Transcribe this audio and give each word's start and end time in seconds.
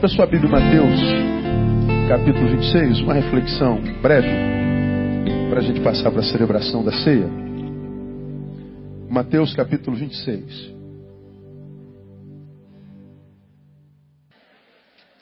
Abra 0.00 0.08
sua 0.08 0.24
Bíblia 0.24 0.50
Mateus, 0.50 0.98
capítulo 2.08 2.48
26, 2.48 3.00
uma 3.00 3.12
reflexão 3.12 3.82
breve, 4.00 4.30
para 5.50 5.58
a 5.58 5.62
gente 5.62 5.78
passar 5.82 6.10
para 6.10 6.20
a 6.20 6.24
celebração 6.24 6.82
da 6.82 6.90
ceia. 6.90 7.28
Mateus, 9.10 9.54
capítulo 9.54 9.94
26. 9.98 10.72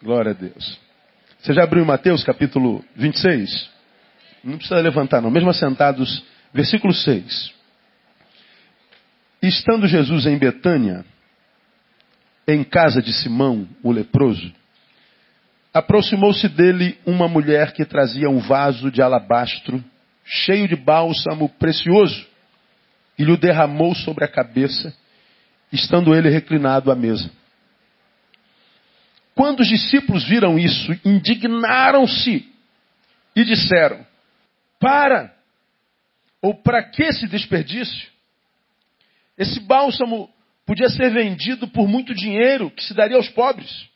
Glória 0.01 0.31
a 0.31 0.34
Deus. 0.34 0.79
Você 1.41 1.53
já 1.55 1.65
abriu 1.65 1.84
Mateus, 1.84 2.23
capítulo 2.23 2.84
26? 2.95 3.69
Não 4.45 4.59
precisa 4.59 4.79
levantar, 4.79 5.21
não. 5.21 5.29
Mesmo 5.29 5.51
assentados, 5.51 6.25
versículo 6.55 6.95
6. 6.95 7.53
Estando 9.43 9.89
Jesus 9.89 10.25
em 10.25 10.39
Betânia, 10.39 11.05
em 12.47 12.62
casa 12.62 13.03
de 13.03 13.12
Simão, 13.12 13.66
o 13.83 13.91
leproso, 13.91 14.56
aproximou-se 15.73 16.49
dele 16.49 16.99
uma 17.06 17.29
mulher 17.29 17.73
que 17.73 17.84
trazia 17.84 18.29
um 18.29 18.39
vaso 18.39 18.91
de 18.91 19.03
alabastro 19.03 19.83
cheio 20.25 20.69
de 20.69 20.77
bálsamo 20.77 21.49
precioso 21.49 22.27
e 23.19 23.25
lhe 23.25 23.37
derramou 23.37 23.95
sobre 23.95 24.25
a 24.25 24.28
cabeça, 24.28 24.95
estando 25.73 26.15
ele 26.15 26.28
reclinado 26.28 26.91
à 26.91 26.95
mesa. 26.95 27.31
Quando 29.34 29.61
os 29.61 29.69
discípulos 29.69 30.25
viram 30.25 30.59
isso, 30.59 30.93
indignaram-se 31.05 32.49
e 33.34 33.45
disseram: 33.45 34.05
Para! 34.78 35.34
Ou 36.43 36.55
para 36.55 36.83
que 36.83 37.03
esse 37.03 37.27
desperdício? 37.27 38.09
Esse 39.37 39.61
bálsamo 39.61 40.28
podia 40.67 40.89
ser 40.89 41.11
vendido 41.11 41.69
por 41.69 41.89
muito 41.89 42.15
dinheiro 42.15 42.71
que 42.71 42.84
se 42.84 42.95
daria 42.95 43.17
aos 43.17 43.28
pobres. 43.28 43.89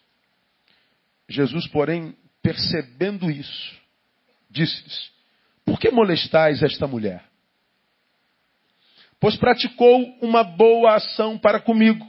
Jesus, 1.28 1.66
porém, 1.68 2.16
percebendo 2.42 3.30
isso, 3.30 3.80
disse-lhes: 4.50 5.10
Por 5.64 5.78
que 5.78 5.90
molestais 5.90 6.62
esta 6.62 6.86
mulher? 6.86 7.24
Pois 9.20 9.36
praticou 9.36 10.18
uma 10.20 10.42
boa 10.42 10.96
ação 10.96 11.38
para 11.38 11.60
comigo, 11.60 12.06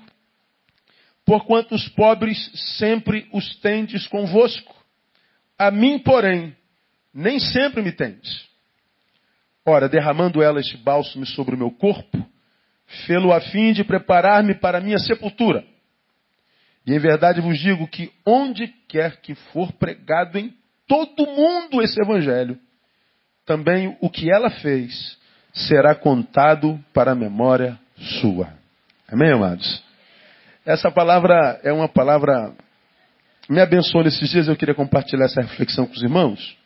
porquanto 1.24 1.76
os 1.76 1.88
pobres 1.90 2.38
sempre 2.80 3.30
os 3.32 3.56
tendes 3.58 4.08
convosco. 4.08 4.74
A 5.58 5.70
mim, 5.70 6.00
porém, 6.00 6.56
nem 7.14 7.40
sempre 7.40 7.84
me 7.84 7.92
tendes. 7.92 8.48
Ora, 9.66 9.88
derramando 9.88 10.42
ela 10.42 10.60
este 10.60 10.76
bálsamo 10.76 11.26
sobre 11.26 11.56
o 11.56 11.58
meu 11.58 11.72
corpo, 11.72 12.26
fê-lo 13.06 13.32
a 13.32 13.40
fim 13.40 13.72
de 13.72 13.84
preparar-me 13.84 14.56
para 14.56 14.80
a 14.80 14.82
minha 14.82 14.98
sepultura. 14.98 15.64
E 16.86 16.94
em 16.94 17.00
verdade 17.00 17.42
vos 17.42 17.58
digo 17.60 17.88
que 17.88 18.12
onde 18.26 18.68
quer 18.88 19.18
que 19.22 19.36
for 19.36 19.72
pregado 19.74 20.38
em 20.38 20.54
todo 20.88 21.26
mundo 21.26 21.82
esse 21.82 22.00
evangelho, 22.02 22.60
também 23.46 23.98
o 24.02 24.10
que 24.10 24.32
ela 24.32 24.50
fez 24.50 25.18
será 25.54 25.96
contado 25.96 26.84
para 26.94 27.12
a 27.12 27.16
memória 27.16 27.80
sua. 28.20 28.50
Amém, 29.08 29.32
amados? 29.32 29.84
Essa 30.66 30.92
palavra 30.92 31.60
é 31.64 31.72
uma 31.72 31.88
palavra 31.88 32.54
me 33.50 33.60
abençoou 33.60 34.04
nesses 34.04 34.30
dias, 34.30 34.48
eu 34.48 34.56
queria 34.56 34.74
compartilhar 34.74 35.26
essa 35.26 35.42
reflexão 35.42 35.86
com 35.86 35.94
os 35.94 36.02
irmãos. 36.02 36.58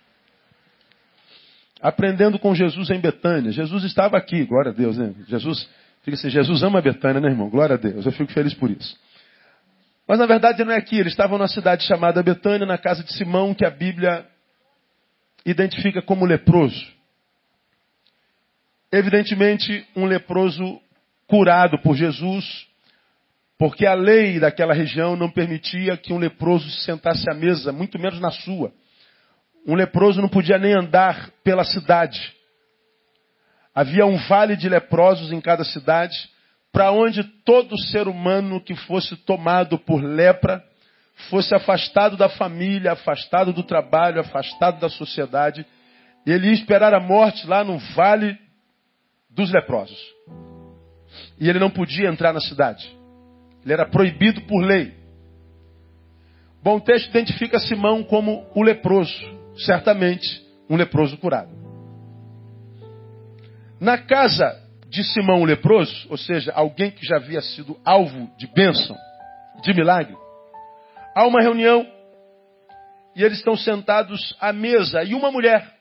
Aprendendo 1.82 2.38
com 2.40 2.54
Jesus 2.54 2.90
em 2.90 3.00
Betânia. 3.00 3.52
Jesus 3.52 3.84
estava 3.84 4.18
aqui, 4.18 4.44
glória 4.46 4.72
a 4.72 4.74
Deus, 4.74 4.98
né? 4.98 5.14
Jesus, 5.28 5.68
fica 6.04 6.16
assim, 6.16 6.30
Jesus 6.30 6.64
ama 6.64 6.82
Betânia, 6.82 7.20
né, 7.20 7.30
irmão? 7.30 7.50
Glória 7.50 7.76
a 7.76 7.78
Deus, 7.78 8.06
eu 8.06 8.12
fico 8.12 8.32
feliz 8.32 8.54
por 8.54 8.70
isso. 8.70 8.96
Mas 10.08 10.20
na 10.20 10.26
verdade 10.26 10.64
não 10.64 10.72
é 10.72 10.78
aqui, 10.78 10.98
eles 10.98 11.12
estavam 11.12 11.38
numa 11.38 11.50
cidade 11.50 11.84
chamada 11.84 12.24
Betânia, 12.24 12.66
na 12.66 12.78
casa 12.78 13.04
de 13.04 13.12
Simão, 13.12 13.54
que 13.54 13.66
a 13.66 13.70
Bíblia 13.70 14.26
identifica 15.46 16.02
como 16.02 16.26
leproso. 16.26 16.88
Evidentemente, 18.90 19.86
um 19.96 20.06
leproso 20.06 20.80
curado 21.28 21.78
por 21.80 21.94
Jesus, 21.96 22.66
porque 23.58 23.86
a 23.86 23.94
lei 23.94 24.40
daquela 24.40 24.74
região 24.74 25.18
não 25.18 25.30
permitia 25.30 25.98
que 25.98 26.14
um 26.14 26.18
leproso 26.18 26.70
se 26.70 26.86
sentasse 26.86 27.30
à 27.30 27.34
mesa, 27.34 27.74
muito 27.74 28.00
menos 28.00 28.22
na 28.22 28.32
sua. 28.32 28.72
Um 29.66 29.76
leproso 29.76 30.22
não 30.22 30.30
podia 30.30 30.58
nem 30.58 30.74
andar 30.74 31.30
pela 31.44 31.66
cidade. 31.66 32.34
Havia 33.76 34.06
um 34.06 34.18
vale 34.30 34.56
de 34.56 34.70
leprosos 34.70 35.34
em 35.34 35.42
cada 35.42 35.66
cidade, 35.66 36.30
para 36.78 36.92
onde 36.92 37.24
todo 37.24 37.76
ser 37.76 38.08
humano 38.08 38.62
que 38.62 38.76
fosse 38.76 39.16
tomado 39.16 39.80
por 39.80 40.00
lepra 40.00 40.64
fosse 41.28 41.56
afastado 41.56 42.16
da 42.16 42.30
família, 42.30 42.92
afastado 42.92 43.52
do 43.52 43.64
trabalho, 43.64 44.22
afastado 44.22 44.80
da 44.80 44.88
sociedade, 44.88 45.66
ele 46.24 46.46
ia 46.46 46.54
esperar 46.54 46.94
a 46.94 47.00
morte 47.00 47.48
lá 47.48 47.64
no 47.64 47.80
vale 47.96 48.38
dos 49.28 49.52
leprosos. 49.52 49.98
E 51.40 51.50
ele 51.50 51.58
não 51.58 51.72
podia 51.72 52.10
entrar 52.10 52.32
na 52.32 52.42
cidade. 52.42 52.88
Ele 53.64 53.74
era 53.74 53.90
proibido 53.90 54.42
por 54.42 54.64
lei. 54.64 54.94
Bom, 56.62 56.76
o 56.76 56.82
texto 56.82 57.10
identifica 57.10 57.58
Simão 57.58 58.04
como 58.04 58.46
o 58.54 58.62
leproso, 58.62 59.20
certamente 59.66 60.46
um 60.70 60.76
leproso 60.76 61.18
curado. 61.18 61.50
Na 63.80 63.98
casa 63.98 64.67
de 64.90 65.04
Simão 65.04 65.42
o 65.42 65.46
leproso, 65.46 66.08
ou 66.10 66.18
seja, 66.18 66.52
alguém 66.54 66.92
que 66.92 67.06
já 67.06 67.18
havia 67.18 67.42
sido 67.42 67.80
alvo 67.84 68.30
de 68.38 68.48
bênção, 68.48 68.96
de 69.62 69.74
milagre, 69.74 70.16
há 71.16 71.26
uma 71.26 71.42
reunião 71.42 71.86
e 73.16 73.24
eles 73.24 73.40
estão 73.40 73.56
sentados 73.56 74.36
à 74.40 74.54
mesa 74.54 75.04
e 75.04 75.14
uma 75.14 75.32
mulher 75.32 75.76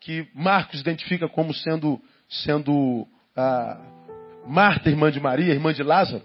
que 0.00 0.28
Marcos 0.34 0.80
identifica 0.80 1.28
como 1.28 1.54
sendo 1.54 2.00
sendo 2.28 3.06
ah, 3.36 3.80
Marta, 4.46 4.90
irmã 4.90 5.10
de 5.10 5.20
Maria, 5.20 5.54
irmã 5.54 5.72
de 5.72 5.82
Lázaro, 5.82 6.22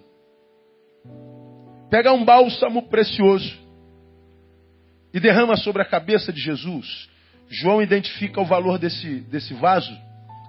pega 1.90 2.12
um 2.12 2.26
bálsamo 2.26 2.90
precioso 2.90 3.58
e 5.14 5.20
derrama 5.20 5.56
sobre 5.56 5.82
a 5.82 5.86
cabeça 5.86 6.32
de 6.32 6.42
Jesus. 6.42 7.10
João 7.48 7.82
identifica 7.82 8.42
o 8.42 8.46
valor 8.46 8.78
desse, 8.78 9.22
desse 9.22 9.54
vaso, 9.54 9.92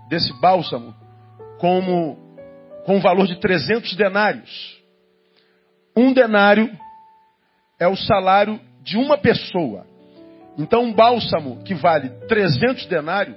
desse 0.09 0.33
bálsamo, 0.41 0.95
como 1.61 2.19
com 2.85 2.97
o 2.97 3.01
valor 3.01 3.27
de 3.27 3.39
300 3.39 3.95
denários. 3.95 4.81
Um 5.97 6.13
denário 6.13 6.71
é 7.79 7.87
o 7.87 7.97
salário 7.97 8.59
de 8.83 8.97
uma 8.97 9.19
pessoa. 9.19 9.87
Então, 10.59 10.83
um 10.83 10.93
bálsamo 10.93 11.63
que 11.63 11.75
vale 11.75 12.09
300 12.27 12.87
denários 12.87 13.37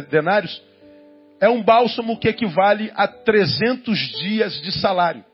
denários, 0.00 0.62
é 1.40 1.48
um 1.48 1.62
bálsamo 1.62 2.18
que 2.18 2.28
equivale 2.28 2.90
a 2.94 3.06
300 3.06 3.98
dias 4.20 4.60
de 4.62 4.72
salário. 4.72 5.24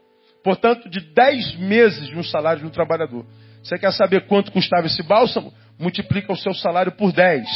Portanto, 0.42 0.88
de 0.88 1.00
10 1.00 1.56
meses 1.56 2.08
de 2.08 2.16
um 2.16 2.24
salário 2.24 2.60
de 2.60 2.66
um 2.66 2.70
trabalhador. 2.70 3.26
Você 3.62 3.78
quer 3.78 3.92
saber 3.92 4.26
quanto 4.26 4.50
custava 4.50 4.86
esse 4.86 5.02
bálsamo? 5.02 5.52
Multiplica 5.78 6.32
o 6.32 6.36
seu 6.36 6.54
salário 6.54 6.92
por 6.92 7.12
10. 7.12 7.46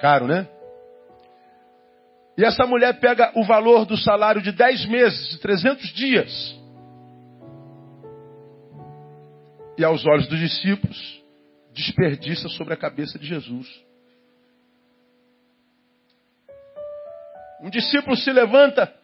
Caro, 0.00 0.26
né? 0.26 0.46
E 2.38 2.44
essa 2.44 2.64
mulher 2.64 3.00
pega 3.00 3.32
o 3.34 3.44
valor 3.44 3.84
do 3.84 3.96
salário 3.96 4.40
de 4.40 4.52
10 4.52 4.86
meses, 4.86 5.28
de 5.30 5.40
300 5.40 5.92
dias. 5.92 6.56
E 9.76 9.82
aos 9.84 10.06
olhos 10.06 10.28
dos 10.28 10.38
discípulos, 10.38 11.20
desperdiça 11.72 12.48
sobre 12.50 12.74
a 12.74 12.76
cabeça 12.76 13.18
de 13.18 13.26
Jesus. 13.26 13.66
Um 17.60 17.70
discípulo 17.70 18.16
se 18.16 18.30
levanta 18.30 18.94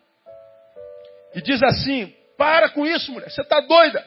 e 1.34 1.42
diz 1.42 1.60
assim: 1.60 2.14
Para 2.38 2.70
com 2.70 2.86
isso, 2.86 3.10
mulher, 3.10 3.30
você 3.30 3.40
está 3.40 3.60
doida. 3.60 4.06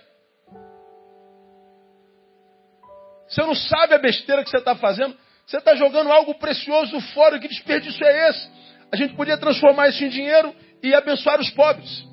Você 3.28 3.42
não 3.42 3.56
sabe 3.56 3.94
a 3.94 4.00
besteira 4.00 4.42
que 4.42 4.50
você 4.50 4.58
está 4.58 4.74
fazendo. 4.74 5.18
Você 5.46 5.58
está 5.58 5.76
jogando 5.76 6.14
algo 6.14 6.34
precioso 6.36 6.98
fora. 7.14 7.38
Que 7.40 7.50
desperdício 7.50 8.06
é 8.06 8.30
esse? 8.30 8.68
A 8.92 8.96
gente 8.96 9.16
podia 9.16 9.38
transformar 9.38 9.90
isso 9.90 10.04
em 10.04 10.10
dinheiro 10.10 10.54
e 10.82 10.94
abençoar 10.94 11.40
os 11.40 11.50
pobres. 11.52 12.06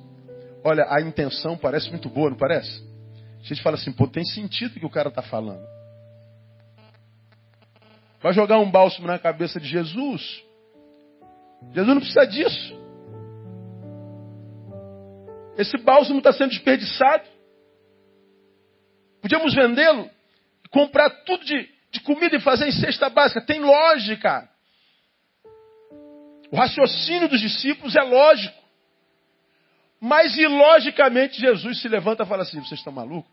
Olha, 0.65 0.87
a 0.89 1.01
intenção 1.01 1.57
parece 1.57 1.91
muito 1.91 2.09
boa, 2.09 2.31
não 2.31 2.37
parece? 2.37 2.83
A 3.41 3.47
gente 3.47 3.63
fala 3.63 3.77
assim, 3.77 3.93
pô, 3.93 4.07
tem 4.09 4.25
sentido 4.25 4.77
o 4.77 4.81
que 4.81 4.87
o 4.87 4.91
cara 4.91 5.09
está 5.11 5.23
falando. 5.23 5.63
Vai 8.23 8.33
jogar 8.33 8.59
um 8.59 8.71
bálsamo 8.71 9.07
na 9.07 9.19
cabeça 9.19 9.61
de 9.61 9.69
Jesus? 9.69 10.43
Jesus 11.73 11.95
não 11.95 12.01
precisa 12.01 12.27
disso. 12.27 12.85
Esse 15.59 15.77
bálsamo 15.79 16.19
está 16.19 16.33
sendo 16.33 16.51
desperdiçado. 16.51 17.25
Podíamos 19.21 19.55
vendê-lo, 19.55 20.11
comprar 20.71 21.11
tudo 21.25 21.45
de, 21.45 21.69
de 21.91 22.01
comida 22.01 22.37
e 22.37 22.41
fazer 22.41 22.67
em 22.67 22.73
cesta 22.73 23.09
básica. 23.09 23.41
Tem 23.41 23.61
lógica. 23.61 24.49
O 26.51 26.57
raciocínio 26.57 27.29
dos 27.29 27.41
discípulos 27.41 27.97
é 27.97 28.03
lógico. 28.03 28.65
Mas 30.01 30.37
ilogicamente 30.37 31.41
Jesus 31.41 31.81
se 31.81 31.89
levanta 31.89 32.25
e 32.25 32.27
fala 32.27 32.43
assim: 32.43 32.61
vocês 32.61 32.81
estão 32.81 32.93
malucos? 32.93 33.33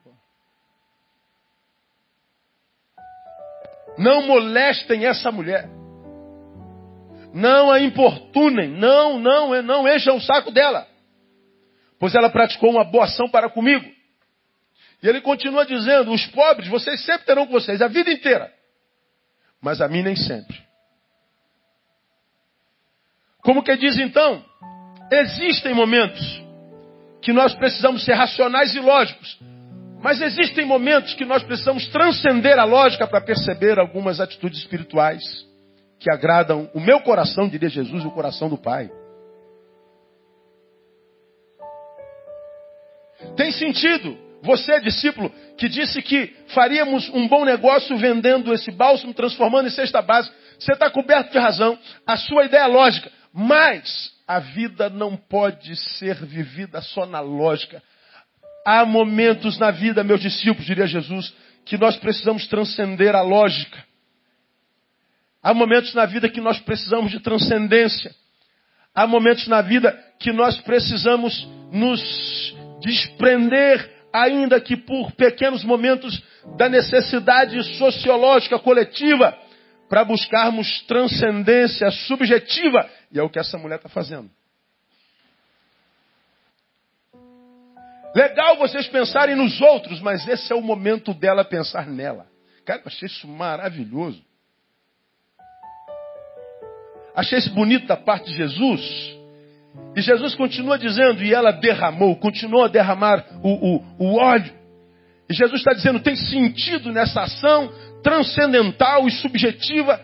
Não 3.98 4.22
molestem 4.22 5.06
essa 5.06 5.32
mulher. 5.32 5.70
Não 7.34 7.72
a 7.72 7.80
importunem. 7.80 8.70
Não, 8.70 9.20
não, 9.20 9.62
não 9.62 9.88
encham 9.88 10.18
o 10.18 10.22
saco 10.22 10.52
dela. 10.52 10.88
Pois 12.00 12.16
ela 12.16 12.30
praticou 12.30 12.72
uma 12.72 12.84
boa 12.84 13.06
ação 13.06 13.30
para 13.30 13.50
comigo. 13.50 13.86
E 15.04 15.08
ele 15.08 15.22
continua 15.22 15.66
dizendo: 15.66 16.12
os 16.12 16.26
pobres, 16.28 16.70
vocês 16.70 17.04
sempre 17.06 17.26
terão 17.26 17.46
com 17.46 17.54
vocês, 17.54 17.82
a 17.82 17.88
vida 17.88 18.12
inteira. 18.12 18.52
Mas 19.62 19.82
a 19.82 19.88
mim 19.88 20.02
nem 20.02 20.16
sempre. 20.16 20.71
Como 23.42 23.64
que 23.64 23.76
diz 23.76 23.98
então? 23.98 24.44
Existem 25.12 25.74
momentos 25.74 26.42
que 27.22 27.34
nós 27.34 27.54
precisamos 27.54 28.04
ser 28.04 28.14
racionais 28.14 28.74
e 28.76 28.80
lógicos. 28.80 29.40
Mas 30.02 30.20
existem 30.22 30.66
momentos 30.66 31.14
que 31.14 31.26
nós 31.26 31.44
precisamos 31.44 31.88
transcender 31.88 32.58
a 32.58 32.64
lógica 32.64 33.06
para 33.06 33.22
perceber 33.22 33.78
algumas 33.78 34.20
atitudes 34.20 34.60
espirituais 34.60 35.22
que 36.00 36.12
agradam 36.12 36.70
o 36.74 36.80
meu 36.80 37.02
coração, 37.02 37.48
diria 37.48 37.70
Jesus, 37.70 38.04
e 38.04 38.08
o 38.08 38.12
coração 38.12 38.50
do 38.50 38.58
Pai. 38.58 38.90
Tem 43.36 43.52
sentido 43.52 44.18
você, 44.42 44.80
discípulo, 44.80 45.32
que 45.56 45.70
disse 45.70 46.02
que 46.02 46.36
faríamos 46.48 47.08
um 47.10 47.28
bom 47.28 47.46
negócio 47.46 47.96
vendendo 47.96 48.52
esse 48.52 48.72
bálsamo, 48.72 49.14
transformando 49.14 49.68
em 49.68 49.72
cesta 49.72 50.02
básica. 50.02 50.36
Você 50.58 50.74
está 50.74 50.90
coberto 50.90 51.32
de 51.32 51.38
razão. 51.38 51.78
A 52.08 52.18
sua 52.18 52.46
ideia 52.46 52.64
é 52.64 52.68
lógica. 52.68 53.12
Mas 53.34 54.12
a 54.28 54.40
vida 54.40 54.90
não 54.90 55.16
pode 55.16 55.76
ser 55.76 56.16
vivida 56.26 56.82
só 56.82 57.06
na 57.06 57.20
lógica. 57.20 57.82
Há 58.66 58.86
momentos 58.86 59.58
na 59.58 59.72
vida, 59.72 60.04
meus 60.04 60.22
discípulos, 60.22 60.66
diria 60.66 60.86
Jesus, 60.86 61.34
que 61.66 61.78
nós 61.78 61.96
precisamos 61.98 62.48
transcender 62.48 63.16
a 63.16 63.22
lógica. 63.22 63.84
Há 65.42 65.54
momentos 65.54 65.94
na 65.94 66.06
vida 66.06 66.30
que 66.30 66.42
nós 66.42 66.60
precisamos 66.60 67.12
de 67.12 67.20
transcendência. 67.20 68.14
Há 68.94 69.08
momentos 69.08 69.48
na 69.48 69.62
vida 69.62 69.98
que 70.20 70.32
nós 70.32 70.60
precisamos 70.62 71.48
nos 71.72 72.56
desprender, 72.82 73.90
ainda 74.14 74.60
que 74.60 74.76
por 74.76 75.12
pequenos 75.14 75.64
momentos, 75.64 76.22
da 76.58 76.68
necessidade 76.68 77.64
sociológica 77.78 78.60
coletiva, 78.60 79.36
para 79.90 80.04
buscarmos 80.04 80.82
transcendência 80.82 81.90
subjetiva. 81.92 82.90
E 83.12 83.20
é 83.20 83.24
o 83.24 83.30
que 83.30 83.40
essa 83.40 83.58
mulher 83.58 83.76
está 83.76 83.90
fazendo. 83.90 84.30
Legal 88.14 88.58
vocês 88.58 88.88
pensarem 88.88 89.36
nos 89.36 89.62
outros, 89.62 90.02
mas 90.02 90.28
esse 90.28 90.52
é 90.52 90.56
o 90.56 90.62
momento 90.62 91.14
dela 91.14 91.46
pensar 91.46 91.88
nela. 91.88 92.28
Cara, 92.66 92.82
eu 92.82 92.88
achei 92.88 93.08
isso 93.08 93.28
maravilhoso. 93.28 94.22
Achei 97.16 97.40
isso 97.40 97.54
bonito 97.54 97.88
da 97.88 97.98
parte 97.98 98.26
de 98.30 98.38
Jesus. 98.38 98.82
E 99.96 100.02
Jesus 100.02 100.36
continua 100.36 100.78
dizendo, 100.78 101.24
e 101.24 101.34
ela 101.34 101.52
derramou, 101.52 102.16
continuou 102.18 102.66
a 102.66 102.68
derramar 102.68 103.26
o, 103.42 103.76
o, 103.76 103.86
o 103.98 104.16
óleo. 104.18 104.54
E 105.30 105.34
Jesus 105.34 105.62
está 105.62 105.74
dizendo, 105.74 106.00
tem 106.02 106.16
sentido 106.16 106.92
nessa 106.92 107.22
ação 107.22 107.72
transcendental 108.04 109.08
e 109.08 109.12
subjetiva 109.12 110.00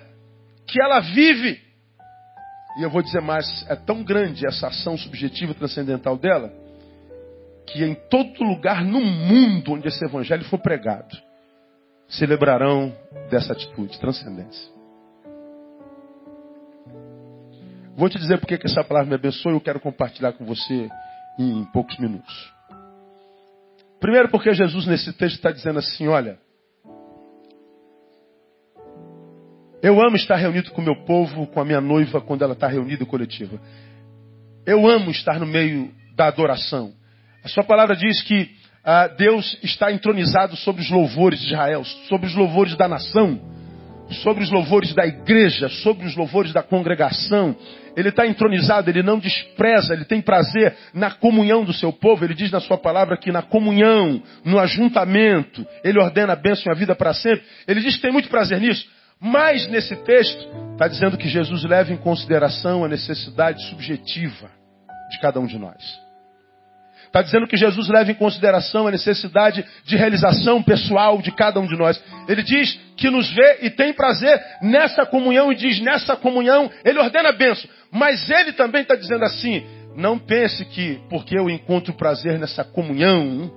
que 0.66 0.82
ela 0.82 1.00
vive. 1.02 1.67
E 2.78 2.84
eu 2.84 2.90
vou 2.92 3.02
dizer 3.02 3.22
mais, 3.22 3.66
é 3.70 3.76
tão 3.76 4.04
grande 4.04 4.46
essa 4.46 4.68
ação 4.68 4.96
subjetiva 4.98 5.54
transcendental 5.54 6.16
dela, 6.16 6.54
que 7.66 7.84
em 7.84 7.96
todo 7.96 8.44
lugar 8.44 8.86
no 8.86 9.02
mundo 9.02 9.74
onde 9.74 9.88
esse 9.88 10.04
evangelho 10.06 10.46
for 10.46 10.60
pregado, 10.60 11.18
celebrarão 12.08 12.96
dessa 13.30 13.54
atitude, 13.54 14.00
transcendência. 14.00 14.72
Vou 17.96 18.08
te 18.10 18.20
dizer 18.20 18.38
porque 18.40 18.60
que 18.60 18.68
essa 18.68 18.84
palavra 18.84 19.10
me 19.10 19.16
abençoa 19.16 19.52
e 19.52 19.56
eu 19.56 19.62
quero 19.62 19.80
compartilhar 19.80 20.34
com 20.34 20.46
você 20.46 20.88
em 21.40 21.66
poucos 21.74 21.98
minutos. 21.98 22.54
Primeiro, 24.00 24.30
porque 24.30 24.54
Jesus 24.54 24.86
nesse 24.86 25.12
texto 25.14 25.38
está 25.38 25.52
dizendo 25.52 25.80
assim: 25.80 26.08
olha, 26.08 26.40
eu 29.82 30.02
amo 30.02 30.16
estar 30.16 30.36
reunido 30.36 30.72
com 30.72 30.82
o 30.82 30.84
meu 30.84 30.96
povo, 31.06 31.48
com 31.48 31.62
a 31.62 31.66
minha 31.66 31.82
noiva, 31.82 32.22
quando 32.22 32.44
ela 32.44 32.54
está 32.54 32.68
reunida 32.68 33.06
coletiva. 33.06 33.60
Eu 34.66 34.88
amo 34.88 35.12
estar 35.12 35.40
no 35.40 35.46
meio 35.46 35.92
da 36.16 36.28
adoração. 36.28 36.92
A 37.44 37.48
sua 37.48 37.64
palavra 37.64 37.96
diz 37.96 38.22
que 38.22 38.50
ah, 38.84 39.08
Deus 39.08 39.58
está 39.64 39.92
entronizado 39.92 40.56
sobre 40.58 40.82
os 40.82 40.90
louvores 40.90 41.40
de 41.40 41.48
Israel, 41.48 41.84
sobre 42.10 42.28
os 42.28 42.36
louvores 42.36 42.76
da 42.76 42.88
nação 42.88 43.40
sobre 44.16 44.44
os 44.44 44.52
louvores 44.52 44.94
da 44.94 45.06
igreja, 45.06 45.70
sobre 45.70 46.06
os 46.06 46.16
louvores 46.16 46.54
da 46.54 46.64
congregação. 46.64 47.56
Ele 47.96 48.10
está 48.10 48.28
entronizado, 48.28 48.90
ele 48.90 49.02
não 49.02 49.18
despreza, 49.18 49.94
ele 49.94 50.06
tem 50.06 50.22
prazer 50.22 50.76
na 50.94 51.12
comunhão 51.12 51.64
do 51.64 51.74
seu 51.74 51.92
povo. 51.92 52.24
Ele 52.24 52.34
diz 52.34 52.52
na 52.52 52.60
sua 52.60 52.78
palavra 52.78 53.18
que 53.18 53.32
na 53.32 53.42
comunhão, 53.42 54.22
no 54.46 54.60
ajuntamento, 54.60 55.66
ele 55.84 56.00
ordena 56.00 56.34
a 56.34 56.36
bênção 56.36 56.72
e 56.72 56.76
a 56.76 56.78
vida 56.78 56.96
para 56.96 57.14
sempre. 57.14 57.44
Ele 57.68 57.82
diz 57.82 57.96
que 57.96 58.02
tem 58.02 58.12
muito 58.12 58.30
prazer 58.30 58.60
nisso. 58.60 58.88
Mas 59.20 59.68
nesse 59.68 59.96
texto, 60.04 60.48
está 60.74 60.88
dizendo 60.88 61.18
que 61.18 61.28
Jesus 61.28 61.64
leva 61.64 61.92
em 61.92 61.98
consideração 61.98 62.84
a 62.84 62.88
necessidade 62.88 63.64
subjetiva 63.70 64.50
de 65.10 65.20
cada 65.20 65.40
um 65.40 65.48
de 65.48 65.58
nós. 65.58 66.08
Está 67.08 67.22
dizendo 67.22 67.48
que 67.48 67.58
Jesus 67.58 67.88
leva 67.88 68.12
em 68.12 68.16
consideração 68.16 68.86
a 68.86 68.92
necessidade 68.92 69.66
de 69.86 69.96
realização 69.96 70.62
pessoal 70.62 71.20
de 71.20 71.32
cada 71.32 71.60
um 71.60 71.66
de 71.66 71.76
nós. 71.76 72.02
Ele 72.28 72.44
diz 72.44 72.78
que 72.98 73.10
nos 73.10 73.32
vê 73.34 73.60
e 73.62 73.70
tem 73.70 73.94
prazer 73.94 74.40
nessa 74.62 75.06
comunhão 75.06 75.52
e 75.52 75.56
diz 75.56 75.80
nessa 75.80 76.16
comunhão, 76.16 76.70
ele 76.84 77.00
ordena 77.00 77.30
a 77.30 77.32
benção. 77.32 77.70
Mas 77.92 78.30
ele 78.30 78.54
também 78.54 78.82
está 78.82 78.96
dizendo 78.96 79.24
assim: 79.24 79.66
não 79.96 80.20
pense 80.20 80.64
que 80.66 81.00
porque 81.10 81.40
eu 81.40 81.50
encontro 81.50 81.94
prazer 81.94 82.38
nessa 82.38 82.64
comunhão, 82.64 83.52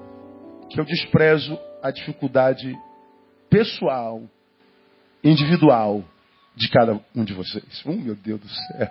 que 0.70 0.80
eu 0.80 0.84
desprezo 0.84 1.58
a 1.82 1.90
dificuldade 1.90 2.72
pessoal, 3.50 4.22
individual 5.22 6.04
de 6.56 6.68
cada 6.68 7.00
um 7.14 7.24
de 7.24 7.32
vocês. 7.32 7.82
Oh, 7.84 7.92
meu 7.92 8.14
Deus 8.14 8.40
do 8.40 8.48
céu. 8.48 8.88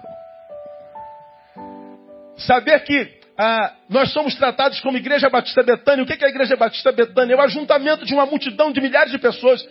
Saber 2.37 2.79
que 2.83 3.19
ah, 3.37 3.73
nós 3.89 4.11
somos 4.11 4.35
tratados 4.35 4.79
como 4.81 4.97
Igreja 4.97 5.29
Batista 5.29 5.63
Betânia. 5.63 6.03
O 6.03 6.07
que 6.07 6.13
é 6.13 6.27
a 6.27 6.29
Igreja 6.29 6.55
Batista 6.55 6.91
Betânia? 6.91 7.33
É 7.33 7.37
o 7.37 7.41
ajuntamento 7.41 8.05
de 8.05 8.13
uma 8.13 8.25
multidão 8.25 8.71
de 8.71 8.81
milhares 8.81 9.11
de 9.11 9.17
pessoas 9.17 9.65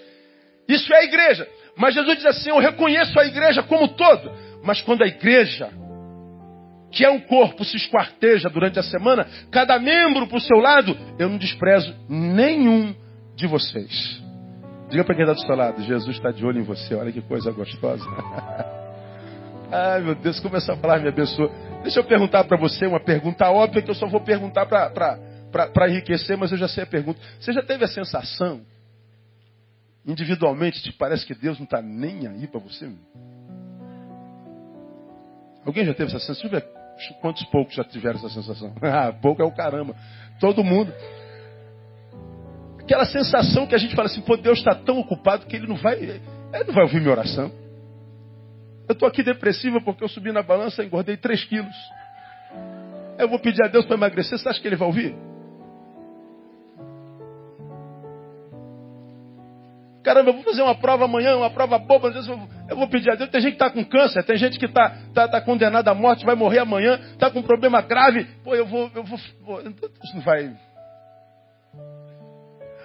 Isso 0.69 0.93
é 0.93 0.99
a 0.99 1.05
igreja. 1.05 1.49
Mas 1.77 1.95
Jesus 1.95 2.17
diz 2.17 2.27
assim: 2.27 2.51
Eu 2.51 2.59
reconheço 2.59 3.19
a 3.19 3.27
igreja 3.27 3.63
como 3.63 3.89
todo. 3.89 4.33
Mas 4.63 4.81
quando 4.81 5.03
a 5.03 5.07
igreja, 5.07 5.71
que 6.91 7.05
é 7.05 7.11
um 7.11 7.21
corpo, 7.21 7.65
se 7.65 7.77
esquarteja 7.77 8.49
durante 8.49 8.79
a 8.79 8.83
semana, 8.83 9.27
cada 9.51 9.79
membro 9.79 10.27
para 10.27 10.39
o 10.39 10.41
seu 10.41 10.59
lado, 10.59 10.97
eu 11.19 11.29
não 11.29 11.39
desprezo 11.39 11.95
nenhum 12.09 12.95
de 13.35 13.47
vocês. 13.47 14.28
Diga 14.89 15.05
para 15.05 15.15
quem 15.15 15.25
está 15.25 15.35
do 15.35 15.41
seu 15.41 15.55
lado: 15.55 15.83
Jesus 15.83 16.17
está 16.17 16.31
de 16.31 16.45
olho 16.45 16.61
em 16.61 16.65
você. 16.65 16.95
Olha 16.95 17.13
que 17.13 17.21
coisa 17.21 17.51
gostosa. 17.53 18.05
Ai 19.71 20.01
meu 20.01 20.15
Deus, 20.15 20.41
começou 20.41 20.75
a 20.75 20.79
falar, 20.79 20.99
me 21.01 21.09
abençoa. 21.09 21.51
Deixa 21.83 22.01
eu 22.01 22.05
perguntar 22.05 22.45
para 22.45 22.57
você 22.57 22.87
uma 22.87 23.01
pergunta 23.01 23.51
óbvia 23.51 23.83
que 23.83 23.91
eu 23.91 23.95
só 23.95 24.07
vou 24.07 24.21
perguntar 24.21 24.65
para 24.65 25.89
enriquecer, 25.91 26.39
mas 26.39 26.51
eu 26.51 26.59
já 26.59 26.67
sei 26.67 26.85
a 26.85 26.87
pergunta. 26.87 27.21
Você 27.39 27.53
já 27.53 27.63
teve 27.63 27.85
a 27.85 27.89
sensação, 27.89 28.63
individualmente, 30.07 30.83
te 30.83 30.91
parece 30.93 31.27
que 31.27 31.35
Deus 31.35 31.59
não 31.59 31.65
está 31.65 31.83
nem 31.83 32.27
aí 32.27 32.47
para 32.47 32.61
você? 32.61 32.91
Alguém 35.67 35.85
já 35.85 35.93
teve 35.93 36.09
essa 36.09 36.19
sensação? 36.19 36.49
Deixa 36.51 37.13
eu 37.13 37.13
ver 37.13 37.21
quantos 37.21 37.45
poucos 37.45 37.75
já 37.75 37.85
tiveram 37.85 38.19
essa 38.19 38.31
sensação. 38.31 38.73
ah, 38.83 39.13
pouco 39.13 39.43
é 39.43 39.45
o 39.45 39.53
caramba. 39.53 39.95
Todo 40.41 40.65
mundo. 40.65 40.93
Aquela 42.89 43.05
sensação 43.05 43.67
que 43.67 43.75
a 43.75 43.79
gente 43.79 43.95
fala 43.95 44.09
assim, 44.09 44.23
pô, 44.23 44.35
Deus 44.35 44.61
está 44.61 44.75
tão 44.75 44.99
ocupado 44.99 45.45
que 45.45 45.55
ele 45.55 45.67
não 45.67 45.77
vai, 45.77 45.97
ele 45.97 46.23
não 46.67 46.73
vai 46.73 46.85
ouvir 46.85 47.01
minha 47.01 47.13
oração. 47.13 47.53
Eu 48.89 48.95
estou 48.95 49.07
aqui 49.07 49.23
depressiva 49.23 49.79
porque 49.79 50.03
eu 50.03 50.09
subi 50.09 50.33
na 50.33 50.43
balança 50.43 50.83
e 50.83 50.87
engordei 50.87 51.15
3 51.15 51.45
quilos. 51.45 51.77
Eu 53.19 53.29
vou 53.29 53.39
pedir 53.41 53.63
a 53.63 53.69
Deus 53.69 53.85
para 53.85 53.95
emagrecer, 53.95 54.39
você 54.39 54.49
acha 54.49 54.59
que 54.59 54.67
ele 54.67 54.77
vai 54.77 54.89
ouvir? 54.89 55.15
Caramba, 60.03 60.31
eu 60.31 60.35
vou 60.37 60.45
fazer 60.45 60.63
uma 60.63 60.75
prova 60.75 61.05
amanhã, 61.05 61.37
uma 61.37 61.51
prova 61.51 61.79
boba. 61.79 62.11
Eu 62.71 62.77
vou 62.79 62.89
pedir 62.89 63.11
a 63.11 63.17
Deus. 63.17 63.29
Tem 63.29 63.43
gente 63.43 63.57
que 63.57 63.63
está 63.63 63.69
com 63.69 63.85
câncer, 63.85 64.25
tem 64.25 64.39
gente 64.39 64.59
que 64.59 64.65
está 64.65 64.97
tá, 65.13 65.29
tá 65.29 65.43
condenada 65.43 65.91
à 65.91 65.95
morte, 65.95 66.25
vai 66.25 66.35
morrer 66.35 66.61
amanhã, 66.61 66.99
está 67.13 67.31
com 67.31 67.41
um 67.41 67.43
problema 67.43 67.83
grave. 67.83 68.25
Pô, 68.43 68.55
eu 68.55 68.65
vou. 68.65 68.91
Eu 68.95 69.05
vou 69.05 69.19
isso 69.19 70.15
não 70.15 70.23
vai. 70.23 70.57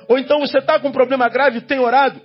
Ou 0.07 0.17
então 0.17 0.39
você 0.39 0.59
está 0.59 0.79
com 0.79 0.89
um 0.89 0.91
problema 0.91 1.29
grave 1.29 1.59
e 1.59 1.61
tem 1.61 1.79
orado. 1.79 2.21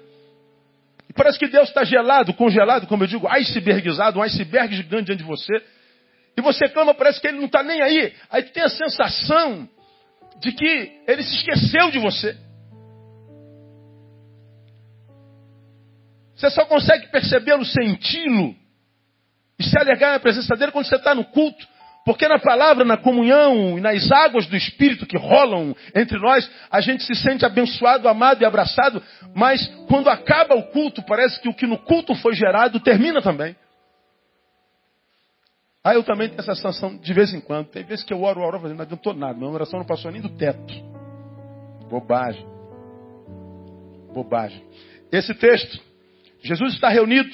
E 1.08 1.12
parece 1.12 1.38
que 1.38 1.49
Deus 1.49 1.68
está 1.68 1.85
gelado, 1.85 2.35
congelado, 2.35 2.87
como 2.87 3.04
eu 3.04 3.06
digo, 3.06 3.26
icebergizado, 3.28 4.18
um 4.18 4.23
iceberg 4.23 4.75
gigante 4.75 5.06
diante 5.06 5.18
de 5.18 5.25
você. 5.25 5.52
E 6.37 6.40
você 6.40 6.68
clama, 6.68 6.94
parece 6.94 7.20
que 7.20 7.26
ele 7.26 7.38
não 7.38 7.47
está 7.47 7.62
nem 7.62 7.82
aí. 7.82 8.12
Aí 8.30 8.42
tem 8.44 8.62
a 8.62 8.68
sensação 8.68 9.68
de 10.40 10.52
que 10.52 11.02
ele 11.06 11.23
se 11.23 11.37
esqueceu 11.37 11.90
de 11.90 11.99
você. 11.99 12.37
Você 16.37 16.50
só 16.50 16.64
consegue 16.66 17.08
percebê-lo, 17.08 17.64
senti-lo 17.64 18.54
e 19.58 19.64
se 19.64 19.76
alegrar 19.76 20.12
na 20.12 20.20
presença 20.20 20.54
dele 20.54 20.70
quando 20.70 20.87
você 20.87 20.94
está 20.94 21.12
no 21.14 21.25
culto. 21.25 21.66
Porque 22.08 22.26
na 22.26 22.38
palavra, 22.38 22.86
na 22.86 22.96
comunhão 22.96 23.76
e 23.76 23.82
nas 23.82 24.10
águas 24.10 24.46
do 24.46 24.56
Espírito 24.56 25.04
que 25.04 25.18
rolam 25.18 25.76
entre 25.94 26.18
nós, 26.18 26.50
a 26.70 26.80
gente 26.80 27.04
se 27.04 27.14
sente 27.14 27.44
abençoado, 27.44 28.08
amado 28.08 28.40
e 28.40 28.46
abraçado, 28.46 29.02
mas 29.34 29.66
quando 29.86 30.08
acaba 30.08 30.54
o 30.54 30.70
culto, 30.70 31.02
parece 31.02 31.38
que 31.38 31.50
o 31.50 31.52
que 31.52 31.66
no 31.66 31.76
culto 31.76 32.14
foi 32.14 32.32
gerado 32.32 32.80
termina 32.80 33.20
também. 33.20 33.54
Ah, 35.84 35.92
eu 35.92 36.02
também 36.02 36.30
tenho 36.30 36.40
essa 36.40 36.54
sensação 36.54 36.96
de 36.96 37.12
vez 37.12 37.34
em 37.34 37.42
quando. 37.42 37.66
Tem 37.66 37.84
vezes 37.84 38.06
que 38.06 38.14
eu 38.14 38.22
oro, 38.22 38.40
oro, 38.40 38.58
não 38.74 38.80
adiantou 38.80 39.12
nada. 39.12 39.34
Minha 39.34 39.50
oração 39.50 39.78
não 39.78 39.86
passou 39.86 40.10
nem 40.10 40.22
do 40.22 40.30
teto. 40.30 40.72
Bobagem. 41.90 42.46
Bobagem. 44.14 44.64
Esse 45.12 45.34
texto, 45.34 45.78
Jesus 46.42 46.72
está 46.72 46.88
reunido 46.88 47.28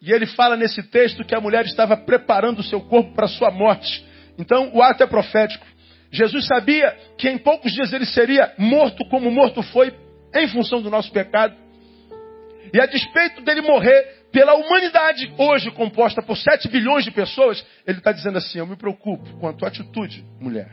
e 0.00 0.12
ele 0.12 0.26
fala 0.26 0.56
nesse 0.56 0.82
texto 0.82 1.24
que 1.24 1.34
a 1.34 1.40
mulher 1.40 1.64
estava 1.64 1.96
preparando 1.96 2.60
o 2.60 2.64
seu 2.64 2.80
corpo 2.80 3.14
para 3.14 3.26
a 3.26 3.28
sua 3.28 3.50
morte. 3.50 4.04
Então, 4.38 4.70
o 4.72 4.82
ato 4.82 5.02
é 5.02 5.06
profético. 5.06 5.66
Jesus 6.10 6.46
sabia 6.46 6.96
que 7.18 7.28
em 7.28 7.36
poucos 7.36 7.72
dias 7.72 7.92
ele 7.92 8.06
seria 8.06 8.54
morto 8.56 9.04
como 9.08 9.30
morto 9.30 9.62
foi 9.62 9.92
em 10.34 10.48
função 10.48 10.80
do 10.80 10.90
nosso 10.90 11.10
pecado. 11.12 11.54
E 12.72 12.80
a 12.80 12.86
despeito 12.86 13.42
dele 13.42 13.62
morrer 13.62 14.18
pela 14.30 14.54
humanidade 14.54 15.32
hoje 15.38 15.70
composta 15.70 16.22
por 16.22 16.36
7 16.36 16.68
bilhões 16.68 17.04
de 17.04 17.10
pessoas, 17.10 17.64
ele 17.86 17.98
está 17.98 18.12
dizendo 18.12 18.38
assim: 18.38 18.58
Eu 18.58 18.66
me 18.66 18.76
preocupo 18.76 19.38
com 19.38 19.48
a 19.48 19.52
tua 19.52 19.68
atitude, 19.68 20.24
mulher. 20.40 20.70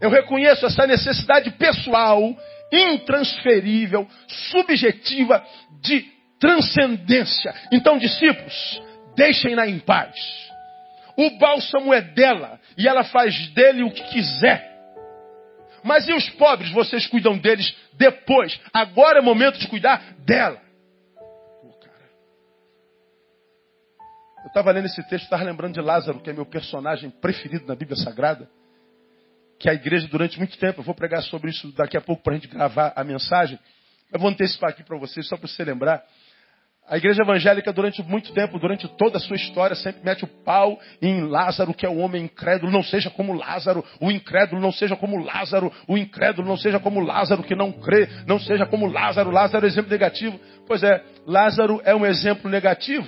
Eu 0.00 0.10
reconheço 0.10 0.64
essa 0.64 0.86
necessidade 0.86 1.50
pessoal, 1.52 2.22
intransferível, 2.72 4.06
subjetiva, 4.50 5.44
de 5.80 6.17
transcendência. 6.38 7.54
Então, 7.72 7.98
discípulos, 7.98 8.82
deixem-na 9.16 9.66
em 9.66 9.78
paz. 9.78 10.14
O 11.16 11.30
bálsamo 11.38 11.92
é 11.92 12.00
dela 12.00 12.60
e 12.76 12.86
ela 12.86 13.02
faz 13.02 13.48
dele 13.48 13.82
o 13.82 13.90
que 13.90 14.04
quiser. 14.04 14.68
Mas 15.82 16.08
e 16.08 16.12
os 16.12 16.28
pobres? 16.30 16.70
Vocês 16.70 17.06
cuidam 17.06 17.36
deles 17.36 17.74
depois. 17.94 18.60
Agora 18.72 19.18
é 19.18 19.22
momento 19.22 19.58
de 19.58 19.66
cuidar 19.68 20.14
dela. 20.18 20.60
Pô, 21.60 21.72
cara. 21.80 22.10
Eu 24.44 24.48
estava 24.48 24.70
lendo 24.70 24.86
esse 24.86 25.02
texto, 25.08 25.24
estava 25.24 25.42
lembrando 25.42 25.74
de 25.74 25.80
Lázaro, 25.80 26.20
que 26.20 26.30
é 26.30 26.32
meu 26.32 26.46
personagem 26.46 27.10
preferido 27.10 27.66
na 27.66 27.74
Bíblia 27.74 27.96
Sagrada. 27.96 28.48
Que 29.58 29.68
a 29.68 29.74
igreja, 29.74 30.06
durante 30.06 30.38
muito 30.38 30.56
tempo, 30.56 30.80
eu 30.80 30.84
vou 30.84 30.94
pregar 30.94 31.22
sobre 31.22 31.50
isso 31.50 31.72
daqui 31.72 31.96
a 31.96 32.00
pouco 32.00 32.22
para 32.22 32.34
a 32.34 32.36
gente 32.36 32.46
gravar 32.46 32.92
a 32.94 33.02
mensagem. 33.02 33.58
Eu 34.12 34.20
vou 34.20 34.30
antecipar 34.30 34.70
aqui 34.70 34.84
para 34.84 34.96
vocês, 34.96 35.26
só 35.26 35.36
para 35.36 35.48
você 35.48 35.64
lembrar. 35.64 36.04
A 36.88 36.96
igreja 36.96 37.22
evangélica, 37.22 37.70
durante 37.70 38.02
muito 38.02 38.32
tempo, 38.32 38.58
durante 38.58 38.88
toda 38.96 39.18
a 39.18 39.20
sua 39.20 39.36
história, 39.36 39.76
sempre 39.76 40.02
mete 40.02 40.24
o 40.24 40.26
pau 40.26 40.80
em 41.02 41.20
Lázaro, 41.20 41.74
que 41.74 41.84
é 41.84 41.88
o 41.88 41.98
homem 41.98 42.24
incrédulo. 42.24 42.72
Não 42.72 42.82
seja 42.82 43.10
como 43.10 43.34
Lázaro, 43.34 43.84
o 44.00 44.10
incrédulo 44.10 44.60
não 44.60 44.72
seja 44.72 44.96
como 44.96 45.22
Lázaro, 45.22 45.70
o 45.86 45.98
incrédulo 45.98 46.48
não 46.48 46.56
seja 46.56 46.80
como 46.80 47.00
Lázaro 47.00 47.42
que 47.42 47.54
não 47.54 47.70
crê, 47.72 48.08
não 48.26 48.40
seja 48.40 48.64
como 48.64 48.86
Lázaro. 48.86 49.30
Lázaro 49.30 49.66
é 49.66 49.68
exemplo 49.68 49.90
negativo. 49.90 50.40
Pois 50.66 50.82
é, 50.82 51.04
Lázaro 51.26 51.82
é 51.84 51.94
um 51.94 52.06
exemplo 52.06 52.50
negativo. 52.50 53.06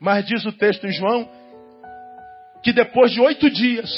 Mas 0.00 0.26
diz 0.26 0.44
o 0.44 0.52
texto 0.52 0.88
em 0.88 0.92
João 0.92 1.30
que 2.64 2.72
depois 2.72 3.12
de 3.12 3.20
oito 3.20 3.48
dias, 3.48 3.88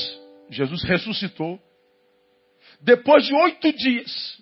Jesus 0.50 0.82
ressuscitou. 0.82 1.58
Depois 2.82 3.24
de 3.24 3.34
oito 3.34 3.72
dias, 3.72 4.38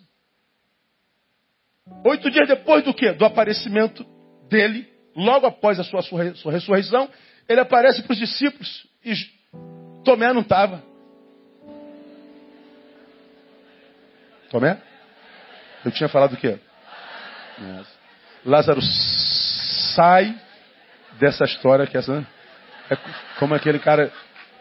oito 2.05 2.29
dias 2.29 2.49
depois 2.49 2.83
do 2.83 2.93
que? 2.93 3.13
Do 3.13 3.25
aparecimento 3.25 4.16
dele, 4.49 4.87
logo 5.15 5.47
após 5.47 5.79
a 5.79 5.85
sua, 5.85 6.03
sua 6.03 6.53
ressurreição, 6.53 7.09
ele 7.49 7.61
aparece 7.61 8.03
para 8.03 8.13
os 8.13 8.19
discípulos 8.19 8.87
e 9.05 9.15
Tomé 10.05 10.33
não 10.33 10.43
estava. 10.43 10.83
Tomé? 14.51 14.81
Eu 15.85 15.91
tinha 15.91 16.09
falado 16.09 16.35
o 16.35 16.37
quê? 16.37 16.59
Lázaro 18.45 18.81
sai 18.83 20.35
dessa 21.19 21.45
história 21.45 21.87
que 21.87 21.97
essa 21.97 22.27
é 22.91 22.97
como 23.39 23.55
aquele 23.55 23.79
cara, 23.79 24.13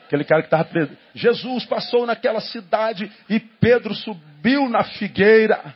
aquele 0.06 0.24
cara 0.24 0.42
que 0.42 0.48
estava 0.48 0.65
preso. 0.65 0.92
Jesus 1.13 1.65
passou 1.65 2.06
naquela 2.06 2.39
cidade 2.42 3.12
e 3.30 3.39
Pedro 3.39 3.94
subiu 3.94 4.68
na 4.70 4.84
figueira. 4.84 5.75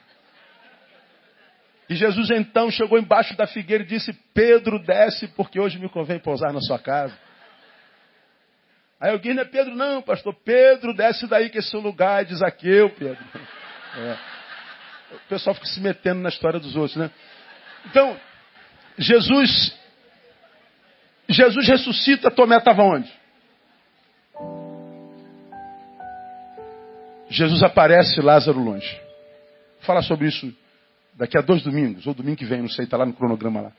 E 1.90 1.96
Jesus 1.96 2.30
então 2.30 2.70
chegou 2.70 3.00
embaixo 3.00 3.36
da 3.36 3.48
figueira 3.48 3.84
e 3.84 3.88
disse: 3.88 4.14
Pedro, 4.34 4.78
desce, 4.78 5.28
porque 5.30 5.60
hoje 5.60 5.80
me 5.80 5.90
convém 5.90 6.20
pousar 6.20 6.54
na 6.54 6.62
sua 6.62 6.78
casa. 6.78 7.18
Aí 9.02 9.12
alguém 9.12 9.34
não 9.34 9.42
é 9.42 9.46
Pedro, 9.46 9.76
não, 9.76 10.02
pastor. 10.02 10.36
Pedro, 10.46 10.94
desce 10.94 11.26
daí 11.26 11.50
que 11.50 11.58
esse 11.58 11.76
é 11.76 11.80
o 11.80 11.82
lugar 11.82 12.26
de 12.26 12.36
Zaqueu, 12.36 12.92
Pedro. 12.92 13.24
É. 13.98 14.18
O 15.16 15.20
pessoal 15.30 15.56
fica 15.56 15.66
se 15.66 15.80
metendo 15.80 16.22
na 16.22 16.30
história 16.30 16.60
dos 16.60 16.76
outros, 16.76 16.96
né? 16.96 17.10
Então, 17.88 18.16
Jesus, 18.98 19.74
Jesus 21.28 21.68
ressuscita, 21.68 22.30
Tomé 22.30 22.58
estava 22.58 22.84
onde? 22.84 23.12
Jesus 27.30 27.64
aparece 27.64 28.22
Lázaro 28.22 28.60
longe. 28.60 28.96
Vou 29.78 29.86
falar 29.86 30.04
sobre 30.04 30.28
isso 30.28 30.54
Daqui 31.20 31.38
a 31.38 31.42
dois 31.42 31.62
domingos, 31.62 32.08
ou 32.08 32.14
domingo 32.14 32.38
que 32.38 32.46
vem, 32.46 32.62
não 32.62 32.70
sei, 32.70 32.86
está 32.86 32.96
lá 32.96 33.06
no 33.06 33.12
cronograma 33.12 33.60
lá. 33.60 33.72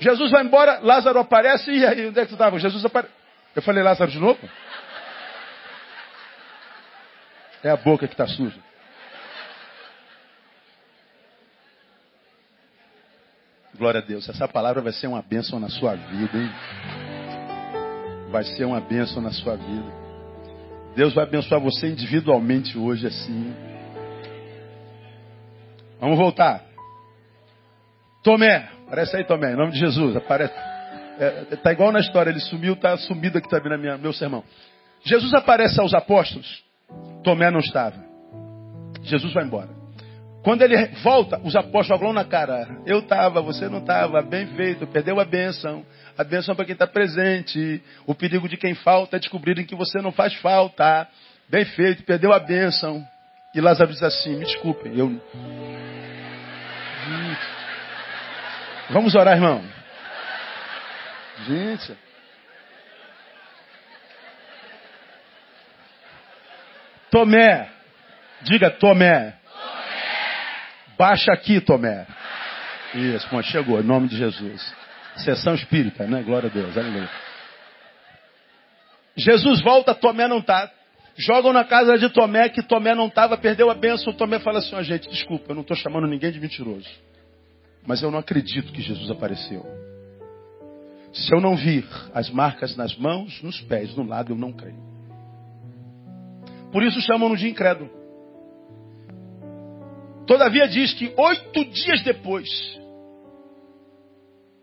Jesus 0.00 0.32
vai 0.32 0.42
embora, 0.42 0.80
Lázaro 0.80 1.20
aparece, 1.20 1.70
e 1.70 1.86
aí, 1.86 2.08
onde 2.08 2.18
é 2.18 2.22
que 2.24 2.30
tu 2.30 2.34
estava? 2.34 2.58
Jesus 2.58 2.84
aparece. 2.84 3.14
Eu 3.54 3.62
falei 3.62 3.80
Lázaro 3.80 4.10
de 4.10 4.18
novo? 4.18 4.40
É 7.62 7.70
a 7.70 7.76
boca 7.76 8.08
que 8.08 8.14
está 8.14 8.26
suja. 8.26 8.58
Glória 13.78 14.00
a 14.00 14.04
Deus. 14.04 14.28
Essa 14.28 14.48
palavra 14.48 14.82
vai 14.82 14.92
ser 14.92 15.06
uma 15.06 15.22
bênção 15.22 15.60
na 15.60 15.68
sua 15.68 15.94
vida, 15.94 16.36
hein? 16.36 16.50
Vai 18.32 18.42
ser 18.42 18.64
uma 18.64 18.80
bênção 18.80 19.22
na 19.22 19.30
sua 19.30 19.54
vida. 19.54 19.92
Deus 20.96 21.14
vai 21.14 21.24
abençoar 21.24 21.60
você 21.60 21.86
individualmente 21.86 22.76
hoje 22.76 23.06
assim. 23.06 23.54
Vamos 26.00 26.18
voltar. 26.18 26.62
Tomé, 28.22 28.68
aparece 28.86 29.16
aí 29.16 29.24
Tomé, 29.24 29.52
em 29.52 29.56
nome 29.56 29.72
de 29.72 29.78
Jesus, 29.78 30.16
aparece. 30.16 30.54
É, 31.18 31.56
tá 31.56 31.72
igual 31.72 31.92
na 31.92 32.00
história, 32.00 32.30
ele 32.30 32.40
sumiu, 32.40 32.74
tá 32.76 32.96
sumido 32.96 33.38
aqui 33.38 33.48
também 33.48 33.78
no 33.78 33.98
meu 33.98 34.12
sermão. 34.12 34.42
Jesus 35.04 35.32
aparece 35.34 35.80
aos 35.80 35.94
apóstolos, 35.94 36.64
Tomé 37.22 37.50
não 37.50 37.60
estava. 37.60 37.96
Jesus 39.02 39.32
vai 39.32 39.44
embora. 39.44 39.68
Quando 40.42 40.62
ele 40.62 40.74
volta, 41.02 41.38
os 41.44 41.54
apóstolos 41.54 42.00
falam 42.00 42.14
na 42.14 42.24
cara: 42.24 42.66
Eu 42.86 43.00
estava, 43.00 43.42
você 43.42 43.68
não 43.68 43.78
estava, 43.78 44.22
bem 44.22 44.46
feito, 44.48 44.86
perdeu 44.86 45.20
a 45.20 45.24
bênção. 45.24 45.84
A 46.16 46.24
bênção 46.24 46.54
para 46.54 46.64
quem 46.64 46.72
está 46.72 46.86
presente. 46.86 47.82
O 48.06 48.14
perigo 48.14 48.48
de 48.48 48.56
quem 48.56 48.74
falta 48.74 49.16
é 49.16 49.20
descobrirem 49.20 49.66
que 49.66 49.74
você 49.74 50.00
não 50.00 50.12
faz 50.12 50.34
falta. 50.36 51.06
Bem 51.48 51.64
feito, 51.64 52.04
perdeu 52.04 52.32
a 52.32 52.38
bênção. 52.38 53.04
E 53.54 53.60
Lázaro 53.60 53.90
diz 53.90 54.02
assim: 54.02 54.36
Me 54.36 54.44
desculpem, 54.44 54.96
eu. 54.96 55.20
Vamos 58.90 59.14
orar, 59.14 59.36
irmão. 59.36 59.64
Gente. 61.46 61.96
Tomé. 67.10 67.68
Diga 68.42 68.70
Tomé. 68.70 69.34
Baixa 70.96 71.32
aqui, 71.32 71.60
Tomé. 71.60 72.06
Isso, 72.94 73.28
bom, 73.30 73.42
chegou, 73.42 73.80
em 73.80 73.84
nome 73.84 74.08
de 74.08 74.16
Jesus. 74.16 74.74
Sessão 75.16 75.54
espírita, 75.54 76.06
né? 76.06 76.22
Glória 76.22 76.48
a 76.48 76.52
Deus, 76.52 76.76
aleluia. 76.76 77.08
Jesus 79.16 79.60
volta, 79.60 79.94
Tomé 79.94 80.28
não 80.28 80.38
está. 80.38 80.70
Jogam 81.16 81.52
na 81.52 81.64
casa 81.64 81.98
de 81.98 82.08
Tomé, 82.08 82.48
que 82.48 82.62
Tomé 82.62 82.94
não 82.94 83.06
estava, 83.06 83.36
perdeu 83.36 83.70
a 83.70 83.74
bênção. 83.74 84.12
Tomé 84.12 84.38
fala 84.38 84.58
assim: 84.58 84.74
ó, 84.74 84.82
gente, 84.82 85.08
desculpa, 85.08 85.50
eu 85.50 85.54
não 85.54 85.62
estou 85.62 85.76
chamando 85.76 86.06
ninguém 86.06 86.30
de 86.30 86.40
mentiroso. 86.40 86.88
Mas 87.86 88.02
eu 88.02 88.10
não 88.10 88.18
acredito 88.18 88.72
que 88.72 88.82
Jesus 88.82 89.10
apareceu. 89.10 89.64
Se 91.12 91.34
eu 91.34 91.40
não 91.40 91.56
vir 91.56 91.84
as 92.14 92.30
marcas 92.30 92.76
nas 92.76 92.96
mãos, 92.96 93.42
nos 93.42 93.60
pés, 93.62 93.94
no 93.96 94.04
lado, 94.04 94.32
eu 94.32 94.36
não 94.36 94.52
creio. 94.52 94.78
Por 96.70 96.82
isso 96.82 97.00
chamam-no 97.00 97.36
de 97.36 97.48
incrédulo. 97.48 97.90
Todavia 100.26 100.68
diz 100.68 100.94
que 100.94 101.12
oito 101.16 101.64
dias 101.64 102.02
depois, 102.04 102.48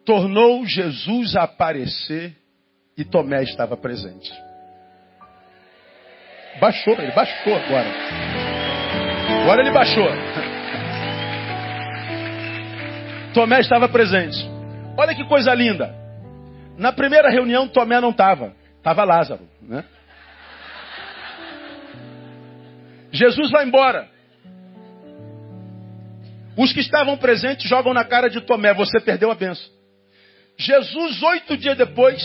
tornou 0.06 0.66
Jesus 0.66 1.36
a 1.36 1.44
aparecer 1.44 2.34
e 2.98 3.04
Tomé 3.04 3.44
estava 3.44 3.75
presente. 3.75 4.32
Baixou, 6.60 6.94
ele 7.00 7.12
baixou 7.12 7.56
agora. 7.56 7.88
Agora 9.44 9.62
ele 9.62 9.72
baixou. 9.72 10.08
Tomé 13.34 13.60
estava 13.60 13.88
presente. 13.88 14.38
Olha 14.98 15.14
que 15.14 15.24
coisa 15.26 15.54
linda. 15.54 15.94
Na 16.78 16.92
primeira 16.92 17.30
reunião, 17.30 17.68
Tomé 17.68 18.02
não 18.02 18.10
estava. 18.10 18.54
Estava 18.78 19.04
Lázaro. 19.04 19.48
Né? 19.62 19.84
Jesus 23.12 23.52
vai 23.52 23.66
embora. 23.66 24.08
Os 26.58 26.74
que 26.74 26.80
estavam 26.80 27.18
presentes 27.18 27.70
jogam 27.70 27.94
na 27.94 28.04
cara 28.04 28.30
de 28.30 28.42
Tomé: 28.42 28.74
Você 28.74 29.00
perdeu 29.00 29.30
a 29.30 29.36
benção. 29.36 29.70
Jesus, 30.58 31.22
oito 31.22 31.56
dias 31.56 31.78
depois, 31.78 32.24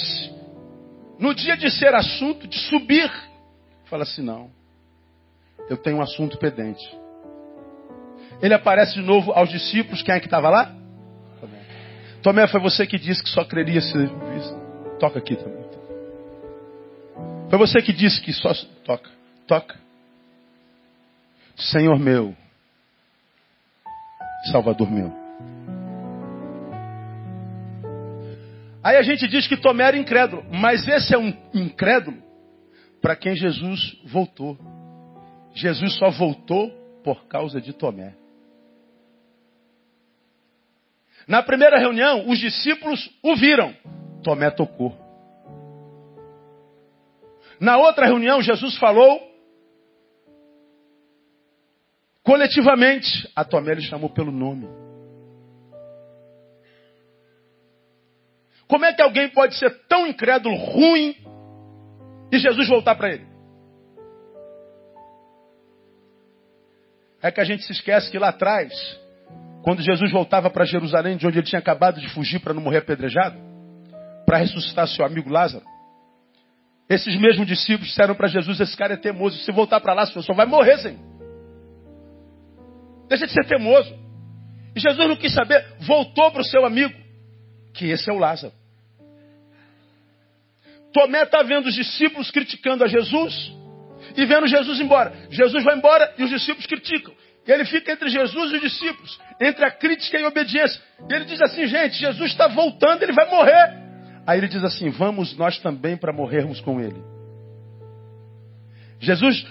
no 1.18 1.34
dia 1.34 1.54
de 1.56 1.70
ser 1.70 1.94
assunto, 1.94 2.48
de 2.48 2.58
subir, 2.58 3.10
fala 3.92 4.04
assim: 4.04 4.22
Não, 4.22 4.50
eu 5.68 5.76
tenho 5.76 5.98
um 5.98 6.02
assunto 6.02 6.38
pendente. 6.38 6.82
Ele 8.40 8.54
aparece 8.54 8.94
de 8.94 9.02
novo 9.02 9.32
aos 9.32 9.50
discípulos. 9.50 10.02
Quem 10.02 10.14
é 10.14 10.18
que 10.18 10.26
estava 10.26 10.48
lá? 10.48 10.74
Tomé. 11.38 11.58
Tomé, 12.22 12.48
foi 12.48 12.60
você 12.60 12.86
que 12.86 12.98
disse 12.98 13.22
que 13.22 13.28
só 13.28 13.44
creria 13.44 13.82
se. 13.82 13.92
Toca 14.98 15.18
aqui 15.18 15.36
também. 15.36 15.62
Foi 17.50 17.58
você 17.58 17.82
que 17.82 17.92
disse 17.92 18.20
que 18.22 18.32
só. 18.32 18.50
Toca, 18.82 19.10
toca. 19.46 19.76
Senhor 21.54 21.98
meu, 21.98 22.34
Salvador 24.50 24.90
meu. 24.90 25.12
Aí 28.82 28.96
a 28.96 29.02
gente 29.02 29.28
diz 29.28 29.46
que 29.46 29.56
Tomé 29.56 29.84
era 29.84 29.98
incrédulo, 29.98 30.44
mas 30.50 30.88
esse 30.88 31.14
é 31.14 31.18
um 31.18 31.36
incrédulo 31.52 32.31
para 33.02 33.16
quem 33.16 33.34
Jesus 33.34 34.00
voltou. 34.04 34.56
Jesus 35.52 35.98
só 35.98 36.08
voltou 36.08 36.70
por 37.02 37.26
causa 37.26 37.60
de 37.60 37.72
Tomé. 37.72 38.14
Na 41.26 41.42
primeira 41.42 41.78
reunião, 41.78 42.28
os 42.28 42.38
discípulos 42.38 43.10
o 43.22 43.34
viram. 43.34 43.76
Tomé 44.22 44.50
tocou. 44.50 44.96
Na 47.60 47.76
outra 47.76 48.06
reunião, 48.06 48.40
Jesus 48.40 48.76
falou 48.78 49.20
coletivamente. 52.22 53.28
A 53.34 53.44
Tomé 53.44 53.72
ele 53.72 53.82
chamou 53.82 54.10
pelo 54.10 54.30
nome. 54.30 54.68
Como 58.68 58.84
é 58.84 58.92
que 58.92 59.02
alguém 59.02 59.28
pode 59.28 59.56
ser 59.56 59.86
tão 59.86 60.06
incrédulo, 60.06 60.56
ruim, 60.56 61.14
e 62.32 62.38
Jesus 62.38 62.66
voltar 62.66 62.94
para 62.94 63.10
ele? 63.12 63.26
É 67.22 67.30
que 67.30 67.40
a 67.40 67.44
gente 67.44 67.62
se 67.62 67.72
esquece 67.72 68.10
que 68.10 68.18
lá 68.18 68.30
atrás, 68.30 68.72
quando 69.62 69.82
Jesus 69.82 70.10
voltava 70.10 70.50
para 70.50 70.64
Jerusalém, 70.64 71.16
de 71.16 71.26
onde 71.26 71.38
ele 71.38 71.46
tinha 71.46 71.60
acabado 71.60 72.00
de 72.00 72.08
fugir 72.08 72.40
para 72.40 72.54
não 72.54 72.62
morrer 72.62 72.78
apedrejado, 72.78 73.38
para 74.26 74.38
ressuscitar 74.38 74.88
seu 74.88 75.04
amigo 75.04 75.30
Lázaro, 75.30 75.64
esses 76.88 77.14
mesmos 77.20 77.46
discípulos 77.46 77.88
disseram 77.88 78.14
para 78.14 78.26
Jesus: 78.28 78.58
Esse 78.58 78.76
cara 78.76 78.94
é 78.94 78.96
teimoso, 78.96 79.38
se 79.38 79.52
voltar 79.52 79.80
para 79.80 79.92
lá, 79.92 80.02
o 80.02 80.06
senhor 80.06 80.22
só 80.22 80.34
vai 80.34 80.46
morrer, 80.46 80.78
Senhor. 80.78 80.98
Deixa 83.08 83.26
de 83.26 83.32
ser 83.32 83.46
teimoso. 83.46 83.94
E 84.74 84.80
Jesus 84.80 85.06
não 85.06 85.16
quis 85.16 85.32
saber, 85.32 85.64
voltou 85.80 86.32
para 86.32 86.40
o 86.40 86.44
seu 86.44 86.64
amigo, 86.64 86.94
que 87.74 87.90
esse 87.90 88.08
é 88.08 88.12
o 88.12 88.18
Lázaro. 88.18 88.54
Tomé 90.92 91.22
está 91.22 91.42
vendo 91.42 91.66
os 91.66 91.74
discípulos 91.74 92.30
criticando 92.30 92.84
a 92.84 92.86
Jesus 92.86 93.52
e 94.16 94.24
vendo 94.26 94.46
Jesus 94.46 94.80
embora. 94.80 95.12
Jesus 95.30 95.64
vai 95.64 95.76
embora 95.76 96.12
e 96.18 96.24
os 96.24 96.30
discípulos 96.30 96.66
criticam. 96.66 97.14
Ele 97.46 97.64
fica 97.64 97.92
entre 97.92 98.08
Jesus 98.08 98.52
e 98.52 98.54
os 98.56 98.60
discípulos, 98.60 99.20
entre 99.40 99.64
a 99.64 99.70
crítica 99.70 100.18
e 100.18 100.22
a 100.22 100.28
obediência. 100.28 100.80
E 101.08 101.12
ele 101.12 101.24
diz 101.24 101.40
assim: 101.40 101.66
gente, 101.66 101.96
Jesus 101.96 102.30
está 102.30 102.46
voltando, 102.46 103.02
ele 103.02 103.12
vai 103.12 103.28
morrer. 103.28 103.82
Aí 104.26 104.38
ele 104.38 104.48
diz 104.48 104.62
assim: 104.62 104.90
vamos 104.90 105.36
nós 105.36 105.58
também 105.58 105.96
para 105.96 106.12
morrermos 106.12 106.60
com 106.60 106.80
ele. 106.80 107.02
Jesus 109.00 109.44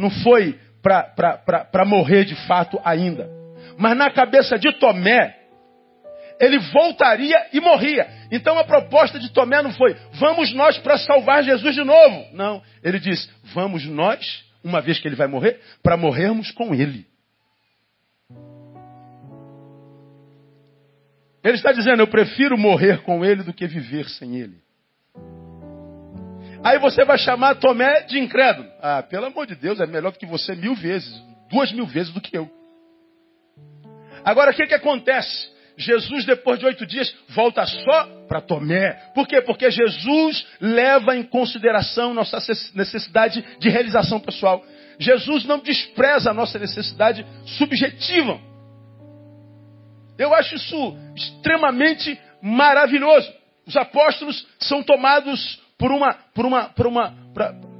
não 0.00 0.10
foi 0.24 0.58
para 0.82 1.84
morrer 1.84 2.24
de 2.24 2.34
fato 2.46 2.80
ainda. 2.84 3.30
Mas 3.78 3.96
na 3.96 4.10
cabeça 4.10 4.58
de 4.58 4.72
Tomé, 4.78 5.36
ele 6.40 6.58
voltaria 6.58 7.46
e 7.52 7.60
morria. 7.60 8.08
Então 8.30 8.58
a 8.58 8.64
proposta 8.64 9.18
de 9.18 9.30
Tomé 9.30 9.62
não 9.62 9.72
foi, 9.72 9.94
vamos 10.14 10.52
nós 10.52 10.78
para 10.78 10.98
salvar 10.98 11.44
Jesus 11.44 11.74
de 11.74 11.84
novo. 11.84 12.26
Não, 12.32 12.62
ele 12.82 12.98
diz, 12.98 13.28
vamos 13.54 13.84
nós, 13.86 14.44
uma 14.62 14.80
vez 14.80 14.98
que 14.98 15.06
ele 15.06 15.16
vai 15.16 15.26
morrer, 15.26 15.60
para 15.82 15.96
morrermos 15.96 16.50
com 16.50 16.74
ele. 16.74 17.06
Ele 21.44 21.54
está 21.54 21.70
dizendo, 21.70 22.02
eu 22.02 22.08
prefiro 22.08 22.58
morrer 22.58 23.02
com 23.02 23.24
ele 23.24 23.44
do 23.44 23.52
que 23.52 23.66
viver 23.68 24.08
sem 24.08 24.36
ele. 24.36 24.66
Aí 26.64 26.80
você 26.80 27.04
vai 27.04 27.16
chamar 27.16 27.54
Tomé 27.54 28.02
de 28.02 28.18
incrédulo. 28.18 28.68
Ah, 28.82 29.00
pelo 29.00 29.26
amor 29.26 29.46
de 29.46 29.54
Deus, 29.54 29.78
é 29.78 29.86
melhor 29.86 30.10
do 30.10 30.18
que 30.18 30.26
você 30.26 30.56
mil 30.56 30.74
vezes, 30.74 31.14
duas 31.48 31.70
mil 31.70 31.86
vezes 31.86 32.12
do 32.12 32.20
que 32.20 32.36
eu. 32.36 32.50
Agora, 34.24 34.50
o 34.50 34.54
que, 34.54 34.66
que 34.66 34.74
acontece? 34.74 35.48
Jesus, 35.76 36.24
depois 36.24 36.58
de 36.58 36.66
oito 36.66 36.86
dias, 36.86 37.14
volta 37.28 37.66
só 37.66 38.04
para 38.26 38.40
Tomé. 38.40 38.92
Por 39.14 39.26
quê? 39.26 39.42
Porque 39.42 39.70
Jesus 39.70 40.46
leva 40.60 41.16
em 41.16 41.22
consideração 41.22 42.14
nossa 42.14 42.38
necessidade 42.74 43.44
de 43.58 43.68
realização 43.68 44.18
pessoal. 44.18 44.64
Jesus 44.98 45.44
não 45.44 45.58
despreza 45.58 46.30
a 46.30 46.34
nossa 46.34 46.58
necessidade 46.58 47.26
subjetiva. 47.58 48.40
Eu 50.18 50.34
acho 50.34 50.54
isso 50.54 50.96
extremamente 51.14 52.18
maravilhoso. 52.42 53.30
Os 53.66 53.76
apóstolos 53.76 54.46
são 54.58 54.82
tomados 54.82 55.60
por 55.78 55.90
uma, 55.92 56.14
por 56.34 56.46
uma, 56.46 56.64
por 56.70 56.86
uma, 56.86 57.14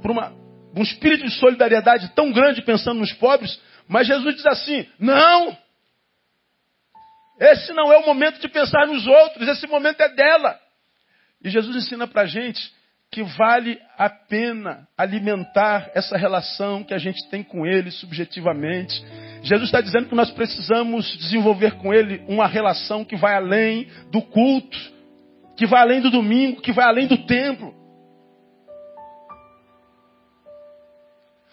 por 0.01 0.11
uma, 0.11 0.33
um 0.75 0.83
espírito 0.83 1.25
de 1.25 1.31
solidariedade 1.31 2.11
tão 2.13 2.31
grande 2.31 2.61
pensando 2.61 2.99
nos 2.99 3.13
pobres, 3.13 3.59
mas 3.87 4.05
Jesus 4.05 4.35
diz 4.35 4.45
assim: 4.45 4.85
não, 4.99 5.57
esse 7.39 7.71
não 7.73 7.91
é 7.91 7.97
o 7.97 8.05
momento 8.05 8.39
de 8.39 8.47
pensar 8.47 8.87
nos 8.87 9.05
outros, 9.05 9.47
esse 9.47 9.67
momento 9.67 10.01
é 10.01 10.09
dela. 10.09 10.59
E 11.43 11.49
Jesus 11.49 11.75
ensina 11.75 12.07
para 12.07 12.23
a 12.23 12.25
gente 12.25 12.75
que 13.11 13.23
vale 13.23 13.79
a 13.97 14.09
pena 14.09 14.87
alimentar 14.97 15.89
essa 15.93 16.17
relação 16.17 16.83
que 16.83 16.93
a 16.93 16.97
gente 16.97 17.29
tem 17.29 17.43
com 17.43 17.65
Ele 17.65 17.89
subjetivamente. 17.91 19.01
Jesus 19.43 19.69
está 19.69 19.79
dizendo 19.79 20.09
que 20.09 20.15
nós 20.15 20.31
precisamos 20.31 21.15
desenvolver 21.17 21.77
com 21.77 21.93
Ele 21.93 22.23
uma 22.27 22.47
relação 22.47 23.05
que 23.05 23.15
vai 23.15 23.35
além 23.35 23.87
do 24.11 24.21
culto, 24.21 24.77
que 25.55 25.65
vai 25.65 25.81
além 25.81 26.01
do 26.01 26.09
domingo, 26.09 26.61
que 26.61 26.73
vai 26.73 26.85
além 26.85 27.07
do 27.07 27.17
templo. 27.25 27.73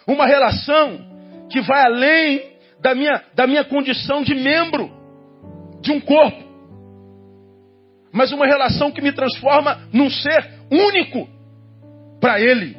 Uma 0.07 0.27
relação 0.27 1.47
que 1.51 1.61
vai 1.61 1.85
além 1.85 2.55
da 2.81 2.95
minha, 2.95 3.23
da 3.35 3.47
minha 3.47 3.65
condição 3.65 4.23
de 4.23 4.35
membro 4.35 4.94
de 5.85 5.93
um 5.93 6.01
corpo. 6.01 6.43
Mas 8.13 8.33
uma 8.33 8.47
relação 8.47 8.91
que 8.91 9.03
me 9.03 9.13
transforma 9.13 9.89
num 9.93 10.11
ser 10.11 10.51
único 10.71 11.29
para 12.21 12.41
Ele. 12.41 12.77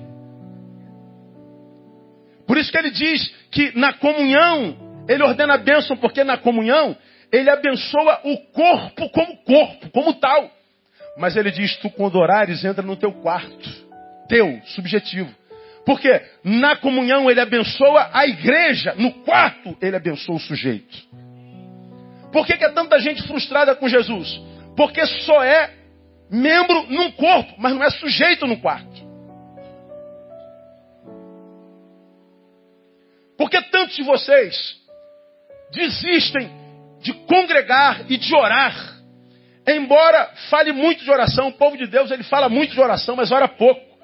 Por 2.47 2.57
isso 2.57 2.71
que 2.71 2.77
ele 2.77 2.91
diz 2.91 3.27
que 3.51 3.77
na 3.77 3.93
comunhão 3.93 5.03
ele 5.07 5.23
ordena 5.23 5.55
a 5.55 5.57
bênção, 5.57 5.97
porque 5.97 6.23
na 6.23 6.37
comunhão 6.37 6.95
ele 7.31 7.49
abençoa 7.49 8.21
o 8.23 8.37
corpo 8.51 9.09
como 9.09 9.37
corpo, 9.43 9.89
como 9.89 10.13
tal. 10.13 10.49
Mas 11.17 11.35
ele 11.35 11.51
diz: 11.51 11.75
tu 11.77 11.89
quando 11.89 12.17
orares, 12.17 12.63
entra 12.63 12.83
no 12.83 12.95
teu 12.95 13.11
quarto, 13.11 13.69
teu, 14.27 14.61
subjetivo. 14.65 15.33
Porque 15.85 16.21
na 16.43 16.75
comunhão 16.75 17.29
ele 17.29 17.39
abençoa 17.39 18.09
a 18.13 18.27
igreja, 18.27 18.95
no 18.95 19.11
quarto 19.23 19.75
ele 19.81 19.95
abençoa 19.95 20.35
o 20.35 20.39
sujeito. 20.39 20.97
Por 22.35 22.45
que, 22.45 22.57
que 22.57 22.65
é 22.65 22.69
tanta 22.69 22.99
gente 22.99 23.23
frustrada 23.23 23.73
com 23.77 23.87
Jesus? 23.87 24.41
Porque 24.75 25.05
só 25.05 25.41
é 25.41 25.73
membro 26.29 26.85
num 26.89 27.09
corpo, 27.13 27.53
mas 27.57 27.73
não 27.73 27.81
é 27.81 27.89
sujeito 27.89 28.45
no 28.45 28.59
quarto. 28.59 29.05
Por 33.37 33.49
que 33.49 33.61
tantos 33.61 33.95
de 33.95 34.03
vocês 34.03 34.75
desistem 35.71 36.51
de 36.99 37.13
congregar 37.13 38.03
e 38.11 38.17
de 38.17 38.35
orar. 38.35 38.99
Embora 39.65 40.29
fale 40.49 40.73
muito 40.73 41.05
de 41.05 41.09
oração, 41.09 41.47
o 41.47 41.53
povo 41.53 41.77
de 41.77 41.87
Deus 41.87 42.11
ele 42.11 42.23
fala 42.23 42.49
muito 42.49 42.73
de 42.73 42.81
oração, 42.81 43.15
mas 43.15 43.31
ora 43.31 43.47
pouco. 43.47 43.97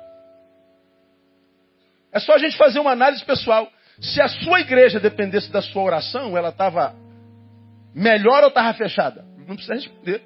É 2.14 2.20
só 2.22 2.36
a 2.36 2.38
gente 2.38 2.56
fazer 2.56 2.80
uma 2.80 2.92
análise 2.92 3.26
pessoal. 3.26 3.70
Se 4.00 4.22
a 4.22 4.30
sua 4.30 4.62
igreja 4.62 5.02
dependesse 5.02 5.52
da 5.52 5.62
sua 5.62 5.84
oração, 5.84 6.38
ela 6.38 6.48
estava 6.48 6.96
melhor 7.94 8.44
ou 8.44 8.50
estava 8.50 8.74
fechada? 8.74 9.26
Não 9.48 9.56
precisa 9.56 9.76
responder. 9.76 10.22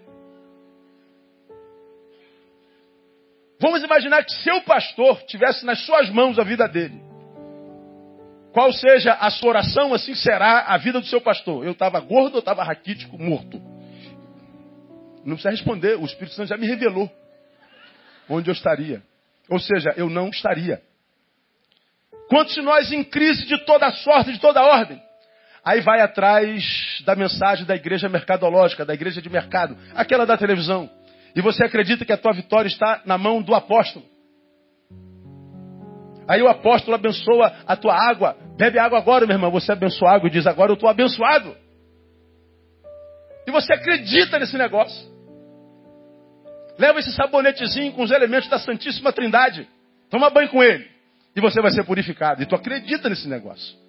Vamos 3.59 3.83
imaginar 3.83 4.23
que 4.23 4.31
seu 4.43 4.61
pastor 4.61 5.21
tivesse 5.23 5.65
nas 5.65 5.79
suas 5.85 6.09
mãos 6.09 6.37
a 6.37 6.43
vida 6.43 6.67
dele. 6.67 7.01
Qual 8.51 8.71
seja 8.71 9.13
a 9.13 9.29
sua 9.29 9.49
oração, 9.49 9.93
assim 9.93 10.15
será 10.15 10.61
a 10.67 10.77
vida 10.77 10.99
do 10.99 11.07
seu 11.07 11.19
pastor. 11.19 11.65
Eu 11.65 11.71
estava 11.71 11.99
gordo 11.99 12.35
ou 12.35 12.39
estava 12.39 12.63
raquítico, 12.63 13.17
morto? 13.17 13.61
Não 15.25 15.33
precisa 15.35 15.49
responder, 15.49 15.97
o 15.97 16.05
Espírito 16.05 16.35
Santo 16.35 16.49
já 16.49 16.57
me 16.57 16.67
revelou 16.67 17.11
onde 18.29 18.49
eu 18.49 18.53
estaria. 18.53 19.01
Ou 19.49 19.59
seja, 19.59 19.93
eu 19.97 20.09
não 20.09 20.29
estaria. 20.29 20.81
Quantos 22.29 22.55
de 22.55 22.61
nós 22.61 22.91
em 22.91 23.03
crise 23.03 23.45
de 23.45 23.57
toda 23.65 23.91
sorte, 23.91 24.31
de 24.31 24.39
toda 24.39 24.63
ordem? 24.63 25.01
Aí 25.65 25.81
vai 25.81 25.99
atrás 25.99 27.01
da 27.05 27.15
mensagem 27.15 27.65
da 27.65 27.75
igreja 27.75 28.07
mercadológica, 28.07 28.85
da 28.85 28.93
igreja 28.93 29.19
de 29.19 29.29
mercado, 29.29 29.75
aquela 29.95 30.23
da 30.23 30.37
televisão. 30.37 30.87
E 31.35 31.41
você 31.41 31.65
acredita 31.65 32.05
que 32.05 32.13
a 32.13 32.17
tua 32.17 32.33
vitória 32.33 32.67
está 32.67 33.01
na 33.03 33.17
mão 33.17 33.41
do 33.41 33.55
apóstolo. 33.55 34.05
Aí 36.27 36.41
o 36.41 36.47
apóstolo 36.47 36.95
abençoa 36.95 37.51
a 37.65 37.75
tua 37.75 37.95
água. 37.95 38.37
Bebe 38.57 38.77
água 38.77 38.99
agora, 38.99 39.25
meu 39.25 39.35
irmão. 39.35 39.51
Você 39.51 39.71
abençoa 39.71 40.11
água 40.11 40.27
e 40.27 40.31
diz 40.31 40.45
agora 40.45 40.71
eu 40.71 40.75
estou 40.75 40.87
abençoado. 40.87 41.55
E 43.47 43.51
você 43.51 43.73
acredita 43.73 44.37
nesse 44.37 44.57
negócio. 44.57 45.13
Leva 46.77 46.99
esse 46.99 47.11
sabonetezinho 47.11 47.91
com 47.93 48.03
os 48.03 48.11
elementos 48.11 48.49
da 48.49 48.59
Santíssima 48.59 49.11
Trindade. 49.11 49.67
Toma 50.09 50.29
banho 50.29 50.49
com 50.49 50.63
ele. 50.63 50.87
E 51.35 51.41
você 51.41 51.61
vai 51.61 51.71
ser 51.71 51.83
purificado. 51.83 52.41
E 52.41 52.45
tu 52.45 52.55
acredita 52.55 53.09
nesse 53.09 53.27
negócio. 53.27 53.84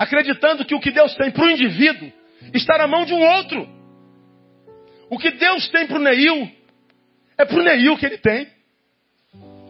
Acreditando 0.00 0.64
que 0.64 0.74
o 0.74 0.80
que 0.80 0.90
Deus 0.90 1.14
tem 1.14 1.30
para 1.30 1.44
o 1.44 1.50
indivíduo 1.50 2.10
está 2.54 2.78
na 2.78 2.86
mão 2.86 3.04
de 3.04 3.12
um 3.12 3.22
outro. 3.22 3.68
O 5.10 5.18
que 5.18 5.30
Deus 5.30 5.68
tem 5.68 5.86
para 5.86 5.98
o 5.98 6.02
Neil 6.02 6.50
é 7.36 7.44
para 7.44 7.58
o 7.58 7.62
Neil 7.62 7.98
que 7.98 8.06
ele 8.06 8.16
tem. 8.16 8.48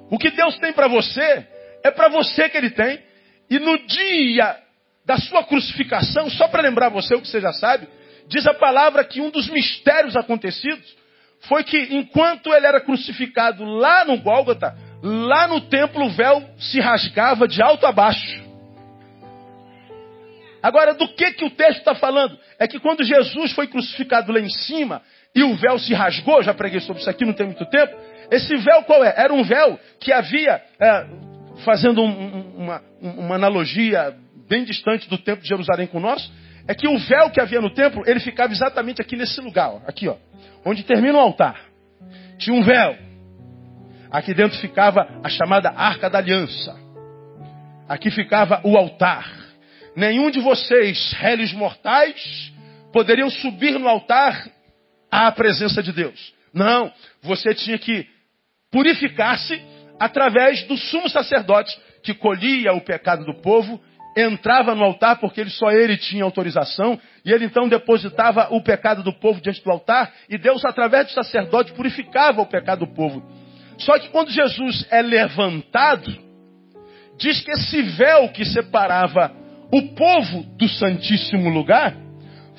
O 0.08 0.18
que 0.18 0.30
Deus 0.30 0.56
tem 0.58 0.72
para 0.72 0.86
você 0.86 1.46
é 1.84 1.90
para 1.90 2.08
você 2.08 2.48
que 2.48 2.56
Ele 2.56 2.70
tem. 2.70 3.00
E 3.48 3.58
no 3.58 3.78
dia 3.86 4.56
da 5.04 5.16
sua 5.16 5.44
crucificação, 5.44 6.28
só 6.30 6.48
para 6.48 6.62
lembrar 6.62 6.88
você 6.88 7.14
o 7.14 7.20
que 7.20 7.28
você 7.28 7.40
já 7.40 7.52
sabe, 7.52 7.88
diz 8.28 8.46
a 8.46 8.54
palavra 8.54 9.04
que 9.04 9.20
um 9.20 9.30
dos 9.30 9.48
mistérios 9.48 10.16
acontecidos 10.16 10.84
foi 11.42 11.64
que 11.64 11.78
enquanto 11.90 12.52
ele 12.52 12.66
era 12.66 12.80
crucificado 12.80 13.64
lá 13.64 14.04
no 14.04 14.18
Gólgota, 14.18 14.76
lá 15.02 15.48
no 15.48 15.62
templo 15.62 16.04
o 16.04 16.10
véu 16.10 16.48
se 16.58 16.80
rasgava 16.80 17.48
de 17.48 17.62
alto 17.62 17.86
a 17.86 17.92
baixo. 17.92 18.49
Agora, 20.62 20.94
do 20.94 21.08
que, 21.14 21.32
que 21.32 21.44
o 21.44 21.50
texto 21.50 21.78
está 21.78 21.94
falando? 21.94 22.38
É 22.58 22.66
que 22.66 22.78
quando 22.78 23.02
Jesus 23.02 23.52
foi 23.52 23.66
crucificado 23.66 24.32
lá 24.32 24.40
em 24.40 24.50
cima 24.50 25.02
e 25.34 25.42
o 25.42 25.54
véu 25.56 25.78
se 25.78 25.94
rasgou, 25.94 26.42
já 26.42 26.52
preguei 26.52 26.80
sobre 26.80 27.00
isso 27.00 27.10
aqui, 27.10 27.24
não 27.24 27.32
tem 27.32 27.46
muito 27.46 27.64
tempo, 27.66 27.94
esse 28.30 28.54
véu 28.56 28.82
qual 28.82 29.04
é? 29.04 29.14
Era 29.16 29.32
um 29.32 29.42
véu 29.42 29.78
que 29.98 30.12
havia, 30.12 30.62
é, 30.80 31.06
fazendo 31.64 32.02
um, 32.02 32.56
uma, 32.56 32.82
uma 33.00 33.34
analogia 33.34 34.14
bem 34.48 34.64
distante 34.64 35.08
do 35.08 35.16
templo 35.16 35.42
de 35.42 35.48
Jerusalém 35.48 35.86
com 35.86 35.98
o 35.98 36.00
nosso, 36.00 36.30
é 36.68 36.74
que 36.74 36.86
o 36.86 36.98
véu 36.98 37.30
que 37.30 37.40
havia 37.40 37.60
no 37.60 37.72
templo, 37.72 38.02
ele 38.06 38.20
ficava 38.20 38.52
exatamente 38.52 39.00
aqui 39.00 39.16
nesse 39.16 39.40
lugar, 39.40 39.70
ó, 39.70 39.80
aqui, 39.86 40.08
ó, 40.08 40.16
onde 40.64 40.84
termina 40.84 41.16
o 41.16 41.20
altar. 41.20 41.60
Tinha 42.38 42.56
um 42.56 42.62
véu. 42.62 42.96
Aqui 44.10 44.34
dentro 44.34 44.58
ficava 44.58 45.06
a 45.22 45.28
chamada 45.28 45.70
Arca 45.70 46.10
da 46.10 46.18
Aliança. 46.18 46.76
Aqui 47.88 48.10
ficava 48.10 48.60
o 48.64 48.76
altar. 48.76 49.39
Nenhum 50.00 50.30
de 50.30 50.40
vocês, 50.40 51.12
réis 51.12 51.52
mortais, 51.52 52.50
poderiam 52.90 53.28
subir 53.28 53.78
no 53.78 53.86
altar 53.86 54.48
à 55.10 55.30
presença 55.30 55.82
de 55.82 55.92
Deus. 55.92 56.32
Não, 56.54 56.90
você 57.20 57.54
tinha 57.54 57.76
que 57.76 58.06
purificar-se 58.72 59.60
através 59.98 60.62
do 60.62 60.74
sumo 60.78 61.06
sacerdote 61.10 61.78
que 62.02 62.14
colhia 62.14 62.72
o 62.72 62.80
pecado 62.80 63.26
do 63.26 63.42
povo, 63.42 63.78
entrava 64.16 64.74
no 64.74 64.84
altar 64.84 65.20
porque 65.20 65.38
ele 65.38 65.50
só 65.50 65.70
ele 65.70 65.98
tinha 65.98 66.24
autorização, 66.24 66.98
e 67.22 67.30
ele 67.30 67.44
então 67.44 67.68
depositava 67.68 68.48
o 68.54 68.62
pecado 68.62 69.02
do 69.02 69.12
povo 69.12 69.38
diante 69.42 69.62
do 69.62 69.70
altar, 69.70 70.14
e 70.30 70.38
Deus, 70.38 70.64
através 70.64 71.08
do 71.08 71.12
sacerdote, 71.12 71.74
purificava 71.74 72.40
o 72.40 72.46
pecado 72.46 72.86
do 72.86 72.94
povo. 72.94 73.22
Só 73.76 73.98
que 73.98 74.08
quando 74.08 74.30
Jesus 74.30 74.86
é 74.90 75.02
levantado, 75.02 76.10
diz 77.18 77.42
que 77.42 77.50
esse 77.50 77.82
véu 77.82 78.30
que 78.30 78.46
separava 78.46 79.38
o 79.72 79.82
povo 79.94 80.42
do 80.56 80.68
Santíssimo 80.68 81.48
Lugar 81.48 81.94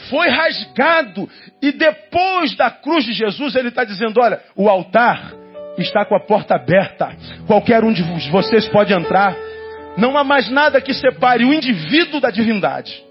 foi 0.10 0.30
rasgado, 0.30 1.30
e 1.62 1.72
depois 1.72 2.56
da 2.56 2.72
cruz 2.72 3.06
de 3.06 3.14
Jesus, 3.14 3.56
ele 3.56 3.68
está 3.68 3.84
dizendo: 3.84 4.20
olha, 4.20 4.42
o 4.56 4.68
altar 4.70 5.34
está 5.78 6.06
com 6.06 6.16
a 6.16 6.20
porta 6.20 6.56
aberta. 6.56 7.16
Qualquer 7.46 7.84
um 7.84 7.94
de 7.94 8.04
vocês 8.30 8.68
pode 8.70 8.94
entrar. 8.94 9.36
Não 9.98 10.18
há 10.18 10.24
mais 10.24 10.50
nada 10.50 10.80
que 10.82 10.94
separe 10.94 11.44
o 11.44 11.54
indivíduo 11.54 12.20
da 12.20 12.32
divindade. 12.32 13.04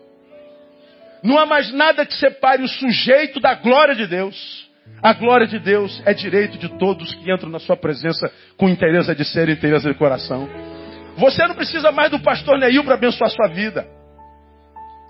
Não 1.22 1.38
há 1.38 1.44
mais 1.44 1.70
nada 1.72 2.06
que 2.06 2.14
separe 2.14 2.62
o 2.62 2.68
sujeito 2.68 3.38
da 3.38 3.54
glória 3.54 3.94
de 3.94 4.06
Deus. 4.06 4.68
A 5.02 5.12
glória 5.12 5.46
de 5.46 5.58
Deus 5.58 6.02
é 6.04 6.12
direito 6.12 6.58
de 6.58 6.68
todos 6.78 7.14
que 7.14 7.30
entram 7.30 7.50
na 7.50 7.58
sua 7.58 7.76
presença 7.76 8.30
com 8.56 8.68
interesse 8.68 9.14
de 9.14 9.24
ser 9.24 9.48
e 9.48 9.52
interesse 9.52 9.86
de 9.86 9.94
coração. 9.94 10.48
Você 11.20 11.46
não 11.46 11.54
precisa 11.54 11.92
mais 11.92 12.10
do 12.10 12.18
pastor 12.18 12.58
Neil 12.58 12.82
para 12.82 12.94
abençoar 12.94 13.30
sua 13.30 13.46
vida. 13.48 13.86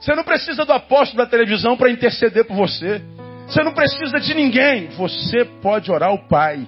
Você 0.01 0.12
não 0.14 0.25
precisa 0.25 0.64
do 0.64 0.73
apóstolo 0.73 1.23
da 1.23 1.31
televisão 1.31 1.77
para 1.77 1.88
interceder 1.88 2.44
por 2.44 2.57
você. 2.57 3.01
Você 3.46 3.62
não 3.62 3.73
precisa 3.73 4.18
de 4.18 4.35
ninguém. 4.35 4.88
Você 4.88 5.44
pode 5.62 5.90
orar 5.90 6.09
ao 6.09 6.27
Pai. 6.27 6.66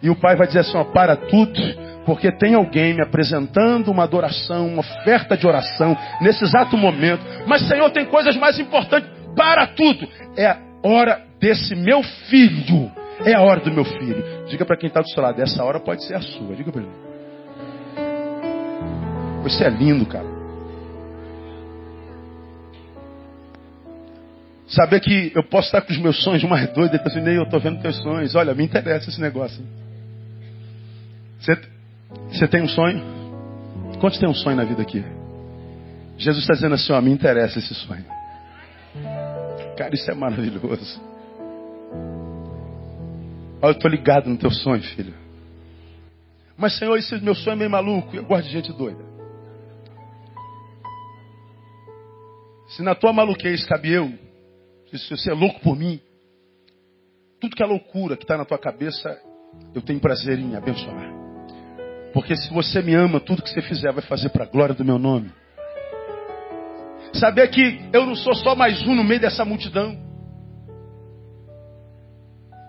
E 0.00 0.10
o 0.10 0.14
pai 0.14 0.36
vai 0.36 0.46
dizer 0.46 0.60
assim: 0.60 0.76
ó, 0.76 0.84
para 0.84 1.16
tudo, 1.16 1.60
porque 2.04 2.30
tem 2.30 2.54
alguém 2.54 2.92
me 2.92 3.02
apresentando 3.02 3.90
uma 3.90 4.04
adoração, 4.04 4.68
uma 4.68 4.80
oferta 4.80 5.36
de 5.36 5.46
oração 5.46 5.96
nesse 6.20 6.44
exato 6.44 6.76
momento. 6.76 7.22
Mas, 7.46 7.66
Senhor, 7.66 7.90
tem 7.90 8.04
coisas 8.04 8.36
mais 8.36 8.58
importantes. 8.58 9.08
Para 9.34 9.66
tudo. 9.68 10.06
É 10.36 10.46
a 10.46 10.58
hora 10.84 11.20
desse 11.40 11.74
meu 11.74 12.02
filho. 12.02 12.92
É 13.24 13.34
a 13.34 13.40
hora 13.40 13.60
do 13.60 13.72
meu 13.72 13.84
filho. 13.84 14.46
Diga 14.46 14.64
para 14.64 14.76
quem 14.76 14.88
está 14.88 15.00
do 15.00 15.08
seu 15.08 15.22
lado: 15.22 15.40
essa 15.40 15.64
hora 15.64 15.80
pode 15.80 16.04
ser 16.04 16.14
a 16.14 16.20
sua. 16.20 16.54
Diga 16.54 16.70
para 16.70 16.82
ele. 16.82 17.03
Isso 19.46 19.62
é 19.62 19.68
lindo, 19.68 20.06
cara. 20.06 20.26
Saber 24.66 25.00
que 25.00 25.30
eu 25.34 25.44
posso 25.44 25.68
estar 25.68 25.82
com 25.82 25.92
os 25.92 25.98
meus 25.98 26.22
sonhos 26.22 26.42
mais 26.44 26.72
doidos, 26.72 26.98
e 26.98 27.02
assim, 27.06 27.28
eu 27.28 27.44
estou 27.44 27.60
vendo 27.60 27.80
teus 27.80 27.96
sonhos. 28.02 28.34
Olha, 28.34 28.54
me 28.54 28.64
interessa 28.64 29.08
esse 29.08 29.20
negócio. 29.20 29.64
Você, 31.38 31.60
você 32.28 32.48
tem 32.48 32.62
um 32.62 32.68
sonho? 32.68 33.02
Quantos 34.00 34.18
tem 34.18 34.28
um 34.28 34.34
sonho 34.34 34.56
na 34.56 34.64
vida 34.64 34.82
aqui? 34.82 35.04
Jesus 36.18 36.42
está 36.42 36.54
dizendo 36.54 36.74
assim, 36.74 36.92
ó, 36.92 37.00
me 37.00 37.10
interessa 37.10 37.58
esse 37.58 37.74
sonho. 37.74 38.04
Cara, 39.76 39.94
isso 39.94 40.10
é 40.10 40.14
maravilhoso. 40.14 41.00
Olha, 43.60 43.70
eu 43.70 43.76
estou 43.76 43.90
ligado 43.90 44.28
no 44.28 44.36
teu 44.36 44.50
sonho, 44.50 44.82
filho. 44.82 45.14
Mas, 46.56 46.78
Senhor, 46.78 46.96
esse 46.96 47.16
meu 47.20 47.34
sonho 47.34 47.54
é 47.54 47.56
meio 47.56 47.70
maluco. 47.70 48.14
Eu 48.16 48.24
gosto 48.24 48.46
de 48.46 48.52
gente 48.52 48.72
doida. 48.72 49.13
Se 52.74 52.82
na 52.82 52.94
tua 52.94 53.12
maluquez 53.12 53.64
cabe 53.66 53.92
eu, 53.92 54.12
se 54.92 55.10
você 55.10 55.30
é 55.30 55.34
louco 55.34 55.60
por 55.60 55.76
mim, 55.76 56.00
tudo 57.40 57.54
que 57.54 57.62
é 57.62 57.66
loucura 57.66 58.16
que 58.16 58.24
está 58.24 58.36
na 58.36 58.44
tua 58.44 58.58
cabeça, 58.58 59.16
eu 59.72 59.80
tenho 59.80 60.00
prazer 60.00 60.40
em 60.40 60.56
abençoar. 60.56 61.12
Porque 62.12 62.34
se 62.36 62.52
você 62.52 62.82
me 62.82 62.92
ama, 62.94 63.20
tudo 63.20 63.42
que 63.42 63.50
você 63.50 63.62
fizer 63.62 63.92
vai 63.92 64.02
fazer 64.02 64.30
para 64.30 64.44
a 64.44 64.46
glória 64.46 64.74
do 64.74 64.84
meu 64.84 64.98
nome. 64.98 65.30
Saber 67.12 67.48
que 67.48 67.80
eu 67.92 68.04
não 68.06 68.16
sou 68.16 68.34
só 68.34 68.56
mais 68.56 68.82
um 68.82 68.94
no 68.94 69.04
meio 69.04 69.20
dessa 69.20 69.44
multidão. 69.44 69.96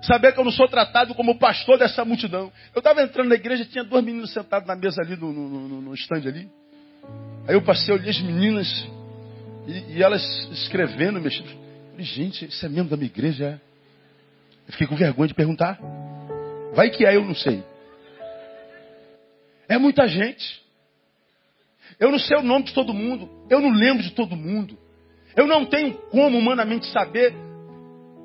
Saber 0.03 0.33
que 0.33 0.39
eu 0.39 0.45
não 0.45 0.51
sou 0.51 0.67
tratado 0.67 1.15
como 1.15 1.39
pastor 1.39 1.79
dessa 1.79 2.05
multidão. 2.05 2.51
Eu 2.75 2.79
estava 2.79 3.01
entrando 3.01 3.29
na 3.29 3.35
igreja, 3.35 3.65
tinha 3.65 3.83
duas 3.83 4.03
meninas 4.03 4.31
sentadas 4.31 4.67
na 4.67 4.75
mesa 4.75 5.01
ali, 5.01 5.15
no, 5.15 5.33
no, 5.33 5.49
no, 5.49 5.81
no 5.81 5.95
stand 5.95 6.27
ali. 6.27 6.47
Aí 7.47 7.55
eu 7.55 7.63
passei, 7.63 7.91
olhei 7.91 8.11
as 8.11 8.21
meninas 8.21 8.87
e, 9.67 9.97
e 9.97 10.03
elas 10.03 10.23
escrevendo, 10.51 11.19
mexendo. 11.19 11.49
Falei, 11.91 12.05
gente, 12.05 12.45
isso 12.45 12.65
é 12.65 12.69
membro 12.69 12.89
da 12.89 12.97
minha 12.97 13.07
igreja? 13.07 13.45
É? 13.45 13.65
Eu 14.67 14.71
fiquei 14.71 14.87
com 14.87 14.95
vergonha 14.95 15.27
de 15.27 15.33
perguntar. 15.33 15.79
Vai 16.73 16.89
que 16.89 17.05
é, 17.05 17.15
eu 17.15 17.23
não 17.23 17.35
sei. 17.35 17.63
É 19.67 19.77
muita 19.77 20.07
gente. 20.07 20.61
Eu 21.99 22.11
não 22.11 22.19
sei 22.19 22.37
o 22.37 22.43
nome 22.43 22.65
de 22.65 22.73
todo 22.73 22.93
mundo. 22.93 23.29
Eu 23.49 23.61
não 23.61 23.71
lembro 23.71 24.03
de 24.03 24.11
todo 24.11 24.35
mundo. 24.35 24.77
Eu 25.35 25.47
não 25.47 25.65
tenho 25.65 25.93
como 26.09 26.37
humanamente 26.37 26.85
saber 26.87 27.33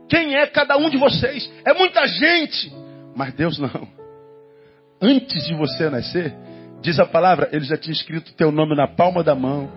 quem 0.09 0.35
é 0.35 0.47
cada 0.47 0.77
um 0.77 0.91
de 0.91 0.97
vocês. 0.97 1.51
É 1.65 1.73
muita 1.73 2.07
gente. 2.07 2.73
Mas 3.15 3.33
Deus 3.35 3.59
não. 3.59 3.89
Antes 5.01 5.47
de 5.47 5.55
você 5.55 5.89
nascer, 5.89 6.35
diz 6.83 6.99
a 6.99 7.07
palavra, 7.07 7.49
ele 7.53 7.65
já 7.65 7.77
tinha 7.77 7.93
escrito 7.93 8.35
teu 8.35 8.51
nome 8.51 8.77
na 8.77 8.89
palma 8.89 9.23
da 9.23 9.35
mão. 9.35 9.71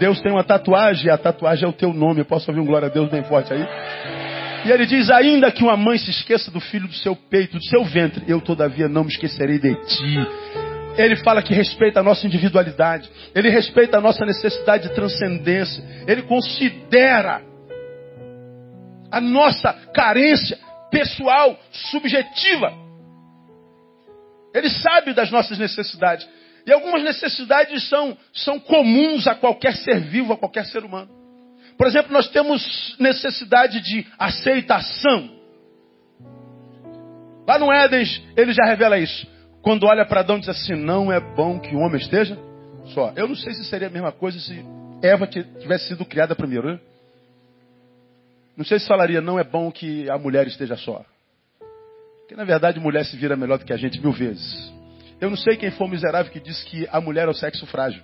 Deus 0.00 0.18
tem 0.22 0.32
uma 0.32 0.42
tatuagem, 0.42 1.08
e 1.08 1.10
a 1.10 1.18
tatuagem 1.18 1.66
é 1.66 1.68
o 1.68 1.74
teu 1.74 1.92
nome. 1.92 2.22
Eu 2.22 2.24
posso 2.24 2.50
ouvir 2.50 2.60
um 2.62 2.64
glória 2.64 2.88
a 2.88 2.90
Deus 2.90 3.10
bem 3.10 3.22
forte 3.22 3.52
aí? 3.52 3.62
E 4.64 4.72
ele 4.72 4.86
diz: 4.86 5.10
ainda 5.10 5.52
que 5.52 5.62
uma 5.62 5.76
mãe 5.76 5.98
se 5.98 6.10
esqueça 6.10 6.50
do 6.50 6.58
filho 6.58 6.88
do 6.88 6.94
seu 6.94 7.14
peito, 7.14 7.58
do 7.58 7.64
seu 7.64 7.84
ventre, 7.84 8.24
eu 8.26 8.40
todavia 8.40 8.88
não 8.88 9.04
me 9.04 9.10
esquecerei 9.10 9.58
de 9.58 9.74
ti. 9.84 10.26
Ele 10.96 11.16
fala 11.16 11.42
que 11.42 11.52
respeita 11.52 12.00
a 12.00 12.02
nossa 12.02 12.26
individualidade, 12.26 13.10
ele 13.34 13.50
respeita 13.50 13.98
a 13.98 14.00
nossa 14.00 14.24
necessidade 14.24 14.88
de 14.88 14.94
transcendência, 14.94 15.84
ele 16.06 16.22
considera 16.22 17.42
a 19.12 19.20
nossa 19.20 19.72
carência 19.94 20.58
pessoal, 20.90 21.58
subjetiva. 21.90 22.72
Ele 24.54 24.70
sabe 24.70 25.12
das 25.12 25.30
nossas 25.30 25.58
necessidades. 25.58 26.26
E 26.70 26.72
algumas 26.72 27.02
necessidades 27.02 27.88
são, 27.88 28.16
são 28.32 28.60
comuns 28.60 29.26
a 29.26 29.34
qualquer 29.34 29.74
ser 29.74 29.98
vivo, 29.98 30.32
a 30.32 30.36
qualquer 30.36 30.64
ser 30.66 30.84
humano. 30.84 31.10
Por 31.76 31.84
exemplo, 31.88 32.12
nós 32.12 32.28
temos 32.28 32.94
necessidade 32.96 33.80
de 33.80 34.06
aceitação. 34.16 35.28
Lá 37.44 37.58
no 37.58 37.72
Éden, 37.72 38.04
ele 38.36 38.52
já 38.52 38.64
revela 38.64 39.00
isso. 39.00 39.26
Quando 39.62 39.84
olha 39.84 40.06
para 40.06 40.20
Adão, 40.20 40.38
diz 40.38 40.48
assim: 40.48 40.76
Não 40.76 41.12
é 41.12 41.18
bom 41.18 41.58
que 41.58 41.74
o 41.74 41.80
homem 41.80 42.00
esteja 42.00 42.38
só. 42.94 43.12
Eu 43.16 43.26
não 43.26 43.34
sei 43.34 43.52
se 43.52 43.64
seria 43.64 43.88
a 43.88 43.90
mesma 43.90 44.12
coisa 44.12 44.38
se 44.38 44.64
Eva 45.02 45.26
tivesse 45.26 45.88
sido 45.88 46.04
criada 46.04 46.36
primeiro. 46.36 46.74
Né? 46.74 46.80
Não 48.56 48.64
sei 48.64 48.78
se 48.78 48.86
falaria: 48.86 49.20
Não 49.20 49.40
é 49.40 49.42
bom 49.42 49.72
que 49.72 50.08
a 50.08 50.16
mulher 50.16 50.46
esteja 50.46 50.76
só. 50.76 51.04
Porque 52.20 52.36
na 52.36 52.44
verdade, 52.44 52.78
mulher 52.78 53.04
se 53.04 53.16
vira 53.16 53.36
melhor 53.36 53.58
do 53.58 53.64
que 53.64 53.72
a 53.72 53.76
gente 53.76 54.00
mil 54.00 54.12
vezes. 54.12 54.79
Eu 55.20 55.30
não 55.30 55.36
sei 55.36 55.56
quem 55.56 55.70
foi 55.70 55.86
o 55.86 55.90
miserável 55.90 56.32
que 56.32 56.40
disse 56.40 56.64
que 56.64 56.88
a 56.90 57.00
mulher 57.00 57.26
é 57.26 57.30
o 57.30 57.34
sexo 57.34 57.66
frágil. 57.66 58.02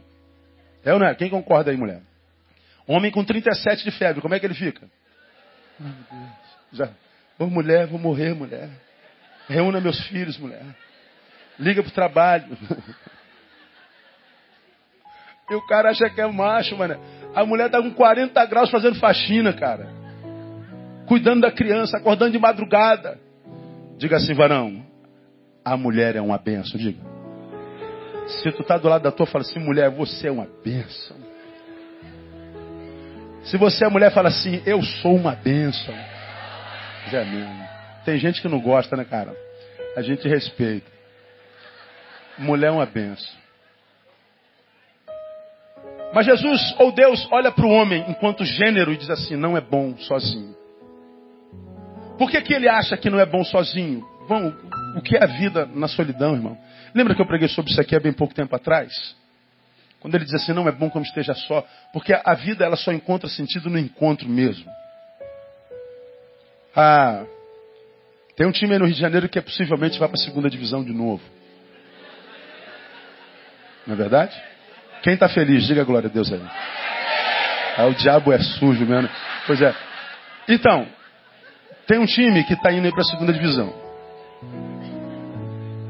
É 0.85 0.93
ou 0.93 0.99
não 0.99 1.07
é? 1.07 1.15
Quem 1.15 1.31
concorda 1.31 1.71
aí, 1.71 1.77
mulher? 1.77 2.03
Homem 2.87 3.11
com 3.11 3.25
37 3.25 3.85
de 3.85 3.91
febre, 3.91 4.21
como 4.21 4.35
é 4.35 4.39
que 4.39 4.47
ele 4.47 4.55
fica? 4.55 4.87
Meu 5.79 5.93
Deus. 5.93 6.31
Já. 6.73 6.91
Ô 7.39 7.47
mulher, 7.47 7.87
vou 7.87 7.99
morrer, 7.99 8.35
mulher. 8.35 8.69
Reúna 9.49 9.81
meus 9.81 10.01
filhos, 10.09 10.39
mulher. 10.39 10.65
Liga 11.59 11.83
pro 11.83 11.93
trabalho. 11.93 12.57
E 15.49 15.55
o 15.55 15.65
cara 15.65 15.91
acha 15.91 16.11
que 16.11 16.21
é 16.21 16.27
macho, 16.27 16.77
mano. 16.77 17.01
A 17.35 17.45
mulher 17.45 17.71
tá 17.71 17.81
com 17.81 17.93
40 17.93 18.45
graus 18.47 18.71
fazendo 18.71 18.99
faxina, 18.99 19.53
cara. 19.53 19.89
Cuidando 21.07 21.43
da 21.43 21.53
criança, 21.53 21.99
acordando 21.99 22.33
de 22.33 22.39
madrugada. 22.39 23.19
Diga 23.97 24.17
assim, 24.17 24.35
varão. 24.35 24.85
A 25.67 25.77
mulher 25.77 26.15
é 26.15 26.21
uma 26.21 26.39
benção, 26.39 26.79
diga. 26.79 27.03
Se 28.29 28.53
tu 28.53 28.63
tá 28.63 28.79
do 28.79 28.89
lado 28.89 29.03
da 29.03 29.11
tua, 29.11 29.27
fala 29.27 29.43
assim, 29.43 29.59
mulher, 29.59 29.91
você 29.91 30.29
é 30.29 30.31
uma 30.31 30.47
benção. 30.65 31.17
Se 33.43 33.57
você 33.57 33.85
é 33.85 33.89
mulher, 33.89 34.13
fala 34.13 34.29
assim, 34.29 34.63
eu 34.65 34.81
sou 34.81 35.17
uma 35.17 35.33
benção. 35.33 35.93
É 37.13 37.25
mesmo. 37.25 37.69
Tem 38.05 38.17
gente 38.17 38.41
que 38.41 38.47
não 38.47 38.61
gosta, 38.61 38.97
né, 38.97 39.05
cara? 39.05 39.35
A 39.97 40.03
gente 40.03 40.29
respeita. 40.29 40.87
Mulher 42.39 42.69
é 42.69 42.71
uma 42.71 42.87
benção. 42.87 43.35
Mas 46.15 46.27
Jesus, 46.27 46.77
ou 46.79 46.93
Deus, 46.93 47.27
olha 47.33 47.51
para 47.51 47.67
o 47.67 47.71
homem 47.71 48.05
enquanto 48.09 48.45
gênero 48.45 48.93
e 48.93 48.97
diz 48.97 49.11
assim: 49.11 49.35
não 49.35 49.57
é 49.57 49.61
bom 49.61 49.97
sozinho. 49.99 50.55
Por 52.17 52.31
que, 52.31 52.41
que 52.41 52.55
ele 52.55 52.69
acha 52.69 52.97
que 52.97 53.11
não 53.11 53.19
é 53.19 53.27
bom 53.27 53.43
sozinho? 53.43 54.07
Bom, 54.29 54.53
o 54.97 55.01
que 55.01 55.17
é 55.17 55.23
a 55.23 55.27
vida 55.27 55.67
na 55.67 55.87
solidão, 55.87 56.35
irmão? 56.35 56.59
Lembra 56.95 57.15
que 57.15 57.23
eu 57.23 57.27
preguei 57.27 57.49
sobre 57.49 57.71
isso 57.71 57.81
aqui 57.81 57.95
há 57.95 58.01
bem 58.01 58.13
pouco 58.13 58.35
tempo 58.35 58.55
atrás? 58.57 58.93
Quando 60.01 60.15
ele 60.15 60.25
diz 60.25 60.35
assim, 60.35 60.53
não 60.53 60.69
é 60.69 60.73
bom 60.73 60.91
como 60.91 61.05
esteja 61.05 61.35
só, 61.35 61.67
porque 61.93 62.13
a 62.13 62.35
vida 62.35 62.65
ela 62.65 62.77
só 62.77 62.93
encontra 62.93 63.29
sentido 63.29 63.71
no 63.71 63.79
encontro 63.79 64.29
mesmo. 64.29 64.71
Ah, 66.75 67.25
tem 68.37 68.47
um 68.47 68.53
time 68.53 68.73
aí 68.73 68.79
no 68.79 68.85
Rio 68.85 68.95
de 68.95 69.01
Janeiro 69.01 69.29
que 69.29 69.39
é 69.39 69.43
possivelmente 69.43 69.99
vai 69.99 70.09
para 70.09 70.21
a 70.21 70.25
segunda 70.25 70.51
divisão 70.51 70.85
de 70.85 70.93
novo. 70.93 71.23
Não 73.87 73.95
é 73.95 73.97
verdade? 73.97 74.37
Quem 75.03 75.15
está 75.15 75.29
feliz, 75.29 75.67
diga 75.67 75.85
glória 75.85 76.09
a 76.09 76.13
Deus 76.13 76.33
aí. 76.33 76.43
Ah, 77.77 77.87
o 77.87 77.95
diabo 77.95 78.33
é 78.33 78.39
sujo 78.39 78.85
mesmo. 78.85 79.09
Pois 79.47 79.61
é. 79.63 79.75
Então, 80.49 80.87
tem 81.87 81.99
um 81.99 82.07
time 82.07 82.43
que 82.45 82.55
está 82.55 82.73
indo 82.73 82.91
para 82.91 83.03
a 83.03 83.05
segunda 83.05 83.33
divisão. 83.33 83.86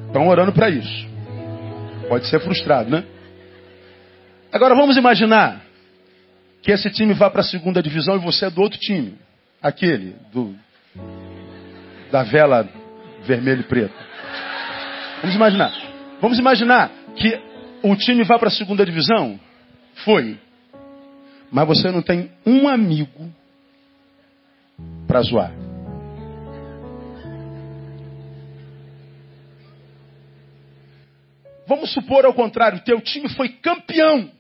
Estão 0.07 0.29
orando 0.29 0.53
para 0.53 0.71
isso. 0.71 1.07
Pode 2.09 2.27
ser 2.27 2.41
frustrado, 2.41 2.91
né? 2.91 3.05
Agora 4.53 4.75
vamos 4.75 4.97
imaginar 4.97 5.63
que 6.63 6.73
esse 6.73 6.91
time 6.91 7.13
vá 7.13 7.29
para 7.29 7.41
a 7.41 7.45
segunda 7.45 7.83
divisão 7.83 8.17
e 8.17 8.19
você 8.19 8.47
é 8.47 8.51
do 8.51 8.61
outro 8.61 8.79
time. 8.79 9.15
Aquele, 9.63 10.17
do, 10.33 10.55
da 12.11 12.23
vela 12.23 12.69
vermelho 13.25 13.61
e 13.61 13.65
preta. 13.65 13.95
Vamos 15.21 15.37
imaginar. 15.37 15.73
Vamos 16.21 16.39
imaginar 16.39 16.91
que 17.17 17.41
o 17.83 17.95
time 17.97 18.25
vai 18.25 18.39
para 18.39 18.49
a 18.49 18.53
segunda 18.53 18.85
divisão? 18.85 19.39
Foi. 20.05 20.39
Mas 21.51 21.67
você 21.67 21.91
não 21.91 22.03
tem 22.03 22.31
um 22.45 22.69
amigo 22.69 23.33
para 25.07 25.23
zoar. 25.23 25.66
Vamos 31.67 31.93
supor 31.93 32.25
ao 32.25 32.35
contrário, 32.35 32.81
teu 32.85 33.01
time 33.01 33.29
foi 33.31 33.49
campeão. 33.49 34.31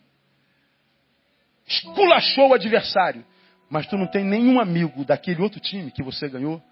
Esculachou 1.66 2.50
o 2.50 2.54
adversário. 2.54 3.24
Mas 3.68 3.86
tu 3.88 3.96
não 3.96 4.06
tem 4.06 4.24
nenhum 4.24 4.60
amigo 4.60 5.04
daquele 5.04 5.42
outro 5.42 5.58
time 5.58 5.90
que 5.90 6.02
você 6.02 6.28
ganhou 6.28 6.62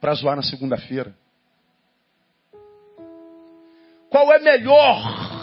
para 0.00 0.14
zoar 0.14 0.34
na 0.34 0.42
segunda-feira. 0.42 1.14
Qual 4.08 4.32
é 4.32 4.38
melhor 4.38 5.42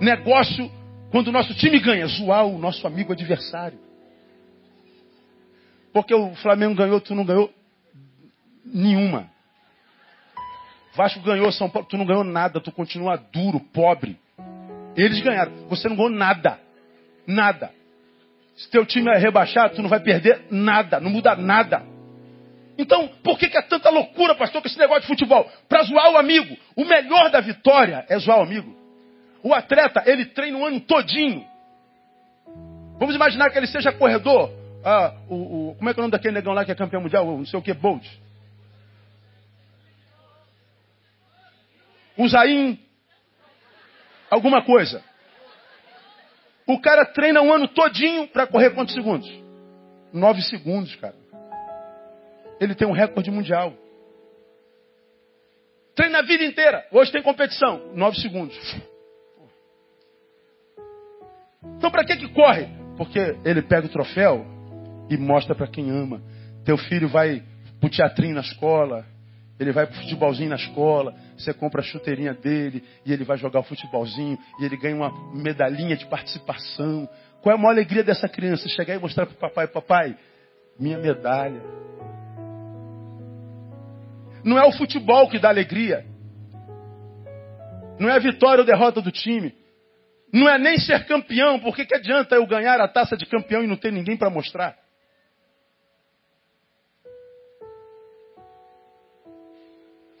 negócio 0.00 0.70
quando 1.10 1.28
o 1.28 1.32
nosso 1.32 1.54
time 1.54 1.78
ganha, 1.80 2.06
zoar 2.06 2.46
o 2.46 2.58
nosso 2.58 2.86
amigo 2.86 3.12
adversário. 3.12 3.78
Porque 5.92 6.14
o 6.14 6.34
Flamengo 6.36 6.74
ganhou, 6.74 7.00
tu 7.00 7.14
não 7.14 7.24
ganhou 7.24 7.52
nenhuma. 8.64 9.28
Vasco 10.94 11.20
ganhou, 11.20 11.50
São 11.52 11.70
Paulo, 11.70 11.86
tu 11.88 11.96
não 11.96 12.04
ganhou 12.04 12.24
nada, 12.24 12.60
tu 12.60 12.72
continua 12.72 13.16
duro, 13.16 13.60
pobre. 13.60 14.18
Eles 14.96 15.20
ganharam, 15.20 15.52
você 15.68 15.88
não 15.88 15.96
ganhou 15.96 16.10
nada. 16.10 16.58
Nada. 17.26 17.70
Se 18.56 18.68
teu 18.70 18.84
time 18.84 19.10
é 19.10 19.18
rebaixado, 19.18 19.76
tu 19.76 19.82
não 19.82 19.88
vai 19.88 20.00
perder 20.00 20.46
nada, 20.50 21.00
não 21.00 21.10
muda 21.10 21.34
nada. 21.36 21.82
Então, 22.76 23.08
por 23.22 23.38
que, 23.38 23.48
que 23.48 23.56
é 23.56 23.62
tanta 23.62 23.90
loucura, 23.90 24.34
pastor, 24.34 24.60
com 24.60 24.68
esse 24.68 24.78
negócio 24.78 25.02
de 25.02 25.06
futebol? 25.06 25.50
Para 25.68 25.82
zoar 25.82 26.12
o 26.12 26.16
amigo. 26.16 26.56
O 26.74 26.84
melhor 26.84 27.30
da 27.30 27.40
vitória 27.40 28.04
é 28.08 28.18
zoar 28.18 28.38
o 28.38 28.42
amigo. 28.42 28.74
O 29.42 29.54
atleta, 29.54 30.02
ele 30.06 30.26
treina 30.26 30.58
o 30.58 30.66
ano 30.66 30.80
todinho. 30.80 31.44
Vamos 32.98 33.14
imaginar 33.14 33.50
que 33.50 33.58
ele 33.58 33.66
seja 33.66 33.92
corredor. 33.92 34.50
Ah, 34.84 35.14
o, 35.28 35.70
o, 35.70 35.74
como 35.76 35.90
é 35.90 35.94
que 35.94 36.00
é 36.00 36.02
o 36.02 36.04
nome 36.04 36.12
daquele 36.12 36.34
negão 36.34 36.52
lá 36.52 36.64
que 36.64 36.72
é 36.72 36.74
campeão 36.74 37.02
mundial? 37.02 37.24
Não 37.24 37.46
sei 37.46 37.58
o 37.58 37.62
que, 37.62 37.72
Bolt. 37.72 38.06
Zain. 42.28 42.78
Alguma 44.30 44.62
coisa. 44.62 45.02
O 46.66 46.80
cara 46.80 47.04
treina 47.04 47.42
um 47.42 47.52
ano 47.52 47.66
todinho 47.68 48.28
para 48.28 48.46
correr 48.46 48.70
quantos 48.70 48.94
segundos? 48.94 49.28
Nove 50.12 50.42
segundos, 50.42 50.94
cara. 50.96 51.16
Ele 52.60 52.74
tem 52.74 52.86
um 52.86 52.92
recorde 52.92 53.30
mundial. 53.30 53.74
Treina 55.94 56.18
a 56.18 56.22
vida 56.22 56.44
inteira. 56.44 56.86
Hoje 56.92 57.10
tem 57.10 57.22
competição. 57.22 57.92
Nove 57.94 58.20
segundos. 58.20 58.56
Então 61.76 61.90
para 61.90 62.04
que 62.04 62.16
que 62.16 62.28
corre? 62.28 62.68
Porque 62.96 63.18
ele 63.44 63.62
pega 63.62 63.86
o 63.86 63.90
troféu 63.90 64.46
e 65.08 65.16
mostra 65.16 65.54
para 65.54 65.66
quem 65.66 65.90
ama. 65.90 66.22
Teu 66.64 66.76
filho 66.76 67.08
vai 67.08 67.42
pro 67.80 67.90
teatrinho 67.90 68.34
na 68.34 68.42
escola, 68.42 69.04
ele 69.60 69.72
vai 69.72 69.86
pro 69.86 69.94
futebolzinho 70.00 70.48
na 70.48 70.56
escola, 70.56 71.14
você 71.36 71.52
compra 71.52 71.82
a 71.82 71.84
chuteirinha 71.84 72.32
dele 72.32 72.82
e 73.04 73.12
ele 73.12 73.24
vai 73.24 73.36
jogar 73.36 73.60
o 73.60 73.62
futebolzinho 73.62 74.38
e 74.58 74.64
ele 74.64 74.74
ganha 74.78 74.96
uma 74.96 75.12
medalhinha 75.34 75.94
de 75.98 76.06
participação. 76.06 77.06
Qual 77.42 77.54
é 77.54 77.58
a 77.58 77.60
maior 77.60 77.72
alegria 77.72 78.02
dessa 78.02 78.26
criança? 78.26 78.66
Chegar 78.70 78.94
e 78.94 78.98
mostrar 78.98 79.26
pro 79.26 79.36
papai, 79.36 79.66
papai, 79.66 80.16
minha 80.78 80.96
medalha. 80.96 81.60
Não 84.42 84.58
é 84.58 84.64
o 84.64 84.72
futebol 84.72 85.28
que 85.28 85.38
dá 85.38 85.50
alegria. 85.50 86.06
Não 87.98 88.08
é 88.08 88.14
a 88.14 88.18
vitória 88.18 88.62
ou 88.62 88.66
derrota 88.66 89.02
do 89.02 89.12
time. 89.12 89.54
Não 90.32 90.48
é 90.48 90.58
nem 90.58 90.78
ser 90.78 91.04
campeão, 91.04 91.60
porque 91.60 91.84
que 91.84 91.94
adianta 91.94 92.34
eu 92.34 92.46
ganhar 92.46 92.80
a 92.80 92.88
taça 92.88 93.14
de 93.14 93.26
campeão 93.26 93.62
e 93.62 93.66
não 93.66 93.76
ter 93.76 93.92
ninguém 93.92 94.16
para 94.16 94.30
mostrar? 94.30 94.74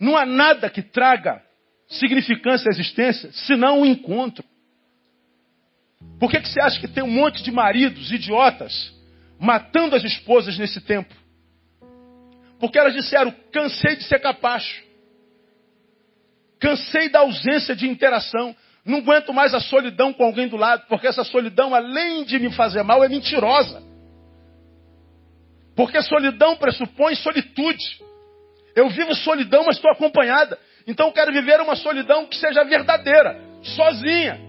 Não 0.00 0.16
há 0.16 0.24
nada 0.24 0.70
que 0.70 0.80
traga 0.80 1.42
significância 1.86 2.68
à 2.68 2.72
existência, 2.72 3.30
senão 3.32 3.80
um 3.80 3.86
encontro. 3.86 4.44
Por 6.18 6.30
que, 6.30 6.40
que 6.40 6.48
você 6.48 6.60
acha 6.60 6.80
que 6.80 6.88
tem 6.88 7.04
um 7.04 7.10
monte 7.10 7.42
de 7.42 7.52
maridos 7.52 8.10
idiotas 8.10 8.92
matando 9.38 9.94
as 9.94 10.02
esposas 10.02 10.56
nesse 10.58 10.80
tempo? 10.80 11.14
Porque 12.58 12.78
elas 12.78 12.94
disseram: 12.94 13.34
cansei 13.52 13.96
de 13.96 14.04
ser 14.04 14.20
capacho, 14.20 14.82
cansei 16.58 17.10
da 17.10 17.20
ausência 17.20 17.76
de 17.76 17.86
interação, 17.86 18.56
não 18.84 18.98
aguento 18.98 19.32
mais 19.32 19.54
a 19.54 19.60
solidão 19.60 20.12
com 20.12 20.24
alguém 20.24 20.48
do 20.48 20.56
lado, 20.56 20.86
porque 20.88 21.06
essa 21.06 21.24
solidão, 21.24 21.74
além 21.74 22.24
de 22.24 22.38
me 22.38 22.50
fazer 22.52 22.82
mal, 22.82 23.04
é 23.04 23.08
mentirosa. 23.08 23.82
Porque 25.76 26.00
solidão 26.02 26.56
pressupõe 26.56 27.14
solitude. 27.14 28.00
Eu 28.80 28.88
vivo 28.88 29.14
solidão, 29.14 29.64
mas 29.66 29.76
estou 29.76 29.90
acompanhada. 29.90 30.58
Então 30.86 31.08
eu 31.08 31.12
quero 31.12 31.30
viver 31.30 31.60
uma 31.60 31.76
solidão 31.76 32.26
que 32.26 32.36
seja 32.36 32.64
verdadeira, 32.64 33.38
sozinha. 33.62 34.40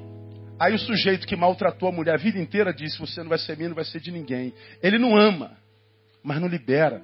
Aí 0.58 0.74
o 0.74 0.80
sujeito 0.80 1.28
que 1.28 1.36
maltratou 1.36 1.90
a 1.90 1.92
mulher 1.92 2.14
a 2.14 2.18
vida 2.18 2.40
inteira 2.40 2.74
disse: 2.74 2.98
Você 2.98 3.22
não 3.22 3.28
vai 3.30 3.38
ser 3.38 3.58
minha, 3.58 3.68
não 3.68 3.76
vai 3.76 3.84
ser 3.84 4.00
de 4.00 4.10
ninguém. 4.10 4.54
Ele 4.82 4.98
não 4.98 5.18
ama, 5.18 5.52
mas 6.24 6.40
não 6.40 6.48
libera. 6.48 7.02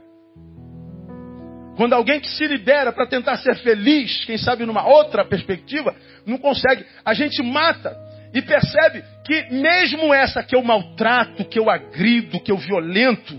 Quando 1.76 1.94
alguém 1.94 2.22
que 2.22 2.30
se 2.30 2.48
libera 2.48 2.94
para 2.94 3.06
tentar 3.06 3.36
ser 3.38 3.56
feliz, 3.58 4.24
quem 4.24 4.38
sabe 4.38 4.66
numa 4.66 4.88
outra 4.88 5.26
perspectiva, 5.26 5.94
não 6.26 6.38
consegue. 6.38 6.86
A 7.04 7.14
gente 7.14 7.44
mata 7.44 7.94
e 8.34 8.42
percebe 8.42 9.04
que 9.26 9.52
mesmo 9.52 10.14
essa 10.14 10.42
que 10.42 10.56
eu 10.56 10.64
maltrato, 10.64 11.44
que 11.44 11.60
eu 11.60 11.70
agrido, 11.70 12.40
que 12.40 12.52
eu 12.54 12.58
violento, 12.58 13.38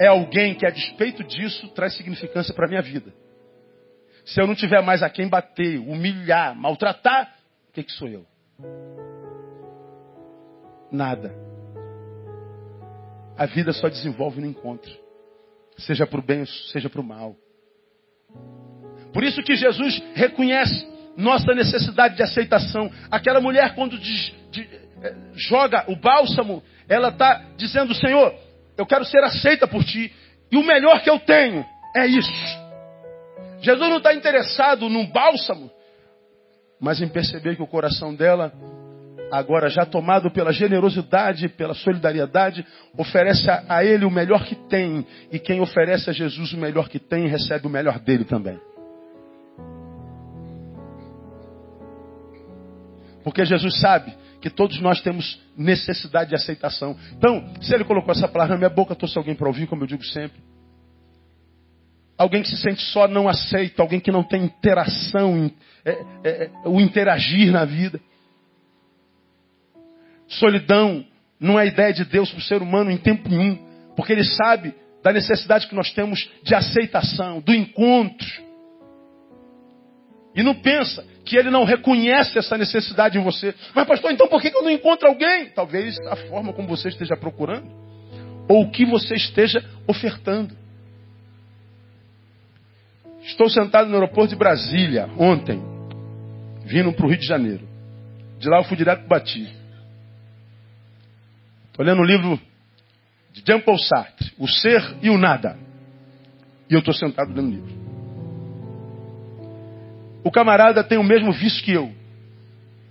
é 0.00 0.06
alguém 0.06 0.54
que 0.54 0.66
a 0.66 0.70
despeito 0.70 1.24
disso 1.24 1.68
traz 1.68 1.94
significância 1.94 2.54
para 2.54 2.66
a 2.66 2.68
minha 2.68 2.82
vida. 2.82 3.12
Se 4.24 4.40
eu 4.40 4.46
não 4.46 4.54
tiver 4.54 4.82
mais 4.82 5.02
a 5.02 5.10
quem 5.10 5.28
bater, 5.28 5.78
humilhar, 5.78 6.54
maltratar, 6.54 7.32
o 7.68 7.72
que, 7.72 7.82
que 7.82 7.92
sou 7.92 8.08
eu? 8.08 8.26
Nada. 10.90 11.34
A 13.36 13.46
vida 13.46 13.72
só 13.72 13.88
desenvolve 13.88 14.40
no 14.40 14.46
encontro. 14.46 14.90
Seja 15.78 16.06
para 16.06 16.18
o 16.18 16.22
bem, 16.22 16.44
seja 16.72 16.88
para 16.88 17.00
o 17.00 17.04
mal. 17.04 17.36
Por 19.12 19.22
isso 19.22 19.42
que 19.42 19.54
Jesus 19.54 20.02
reconhece 20.14 20.86
nossa 21.16 21.54
necessidade 21.54 22.16
de 22.16 22.22
aceitação. 22.22 22.90
Aquela 23.10 23.40
mulher, 23.40 23.74
quando 23.74 23.98
diz, 23.98 24.34
de, 24.50 24.62
eh, 25.02 25.14
joga 25.34 25.84
o 25.88 25.96
bálsamo, 25.96 26.62
ela 26.88 27.08
está 27.08 27.44
dizendo: 27.56 27.94
Senhor, 27.94 28.34
eu 28.76 28.86
quero 28.86 29.04
ser 29.04 29.22
aceita 29.24 29.66
por 29.66 29.84
ti. 29.84 30.12
E 30.50 30.56
o 30.56 30.64
melhor 30.64 31.02
que 31.02 31.10
eu 31.10 31.18
tenho 31.18 31.64
é 31.94 32.06
isso. 32.06 32.66
Jesus 33.60 33.88
não 33.88 33.98
está 33.98 34.14
interessado 34.14 34.88
num 34.88 35.06
bálsamo, 35.06 35.70
mas 36.80 37.00
em 37.00 37.08
perceber 37.08 37.56
que 37.56 37.62
o 37.62 37.66
coração 37.66 38.14
dela, 38.14 38.52
agora 39.32 39.68
já 39.68 39.84
tomado 39.84 40.30
pela 40.30 40.52
generosidade, 40.52 41.48
pela 41.48 41.74
solidariedade, 41.74 42.64
oferece 42.96 43.50
a, 43.50 43.64
a 43.68 43.84
ele 43.84 44.04
o 44.04 44.10
melhor 44.10 44.44
que 44.44 44.54
tem. 44.54 45.06
E 45.32 45.38
quem 45.38 45.60
oferece 45.60 46.10
a 46.10 46.12
Jesus 46.12 46.52
o 46.52 46.58
melhor 46.58 46.88
que 46.88 46.98
tem, 46.98 47.26
recebe 47.26 47.66
o 47.66 47.70
melhor 47.70 47.98
dele 47.98 48.24
também. 48.24 48.60
Porque 53.24 53.44
Jesus 53.44 53.80
sabe 53.80 54.14
que 54.46 54.50
todos 54.50 54.80
nós 54.80 55.00
temos 55.00 55.40
necessidade 55.56 56.30
de 56.30 56.36
aceitação. 56.36 56.96
Então, 57.18 57.52
se 57.60 57.74
ele 57.74 57.82
colocou 57.82 58.12
essa 58.12 58.28
palavra 58.28 58.54
na 58.54 58.58
minha 58.58 58.70
boca, 58.70 58.94
trouxe 58.94 59.18
alguém 59.18 59.34
para 59.34 59.48
ouvir, 59.48 59.66
como 59.66 59.82
eu 59.82 59.88
digo 59.88 60.04
sempre. 60.04 60.40
Alguém 62.16 62.42
que 62.42 62.48
se 62.48 62.56
sente 62.56 62.80
só 62.92 63.08
não 63.08 63.28
aceito, 63.28 63.80
alguém 63.80 63.98
que 63.98 64.12
não 64.12 64.22
tem 64.22 64.44
interação, 64.44 65.50
é, 65.84 65.90
é, 65.90 66.44
é, 66.44 66.50
o 66.64 66.80
interagir 66.80 67.50
na 67.50 67.64
vida. 67.64 68.00
Solidão 70.28 71.04
não 71.40 71.58
é 71.58 71.66
ideia 71.66 71.92
de 71.92 72.04
Deus 72.04 72.30
para 72.30 72.38
o 72.38 72.42
ser 72.42 72.62
humano 72.62 72.88
em 72.88 72.98
tempo 72.98 73.28
nenhum, 73.28 73.58
porque 73.96 74.12
ele 74.12 74.22
sabe 74.22 74.72
da 75.02 75.12
necessidade 75.12 75.66
que 75.66 75.74
nós 75.74 75.90
temos 75.90 76.30
de 76.44 76.54
aceitação, 76.54 77.40
do 77.40 77.52
encontro. 77.52 78.28
E 80.36 80.42
não 80.44 80.54
pensa 80.54 81.04
que 81.26 81.36
ele 81.36 81.50
não 81.50 81.64
reconhece 81.64 82.38
essa 82.38 82.56
necessidade 82.56 83.18
em 83.18 83.22
você. 83.22 83.52
Mas, 83.74 83.86
pastor, 83.86 84.12
então 84.12 84.28
por 84.28 84.40
que 84.40 84.48
eu 84.48 84.62
não 84.62 84.70
encontro 84.70 85.08
alguém? 85.08 85.50
Talvez 85.50 85.98
a 86.06 86.14
forma 86.14 86.52
como 86.52 86.68
você 86.68 86.88
esteja 86.88 87.16
procurando, 87.16 87.68
ou 88.48 88.62
o 88.62 88.70
que 88.70 88.86
você 88.86 89.16
esteja 89.16 89.62
ofertando. 89.88 90.56
Estou 93.24 93.50
sentado 93.50 93.88
no 93.88 93.94
aeroporto 93.96 94.30
de 94.30 94.36
Brasília 94.36 95.10
ontem, 95.18 95.60
vindo 96.64 96.92
para 96.92 97.04
o 97.04 97.08
Rio 97.08 97.18
de 97.18 97.26
Janeiro. 97.26 97.68
De 98.38 98.48
lá 98.48 98.58
eu 98.58 98.64
fui 98.64 98.76
direto 98.76 99.00
para 99.00 99.18
Bati. 99.18 99.52
Estou 101.66 101.84
lendo 101.84 102.02
um 102.02 102.04
livro 102.04 102.40
de 103.32 103.42
Jean 103.44 103.60
Paul 103.60 103.78
Sartre, 103.78 104.32
O 104.38 104.46
Ser 104.46 104.96
e 105.02 105.10
o 105.10 105.18
Nada. 105.18 105.58
E 106.70 106.74
eu 106.74 106.78
estou 106.78 106.94
sentado 106.94 107.34
lendo 107.34 107.48
o 107.48 107.50
livro. 107.50 107.85
O 110.26 110.30
camarada 110.32 110.82
tem 110.82 110.98
o 110.98 111.04
mesmo 111.04 111.30
vício 111.30 111.62
que 111.62 111.70
eu. 111.70 111.88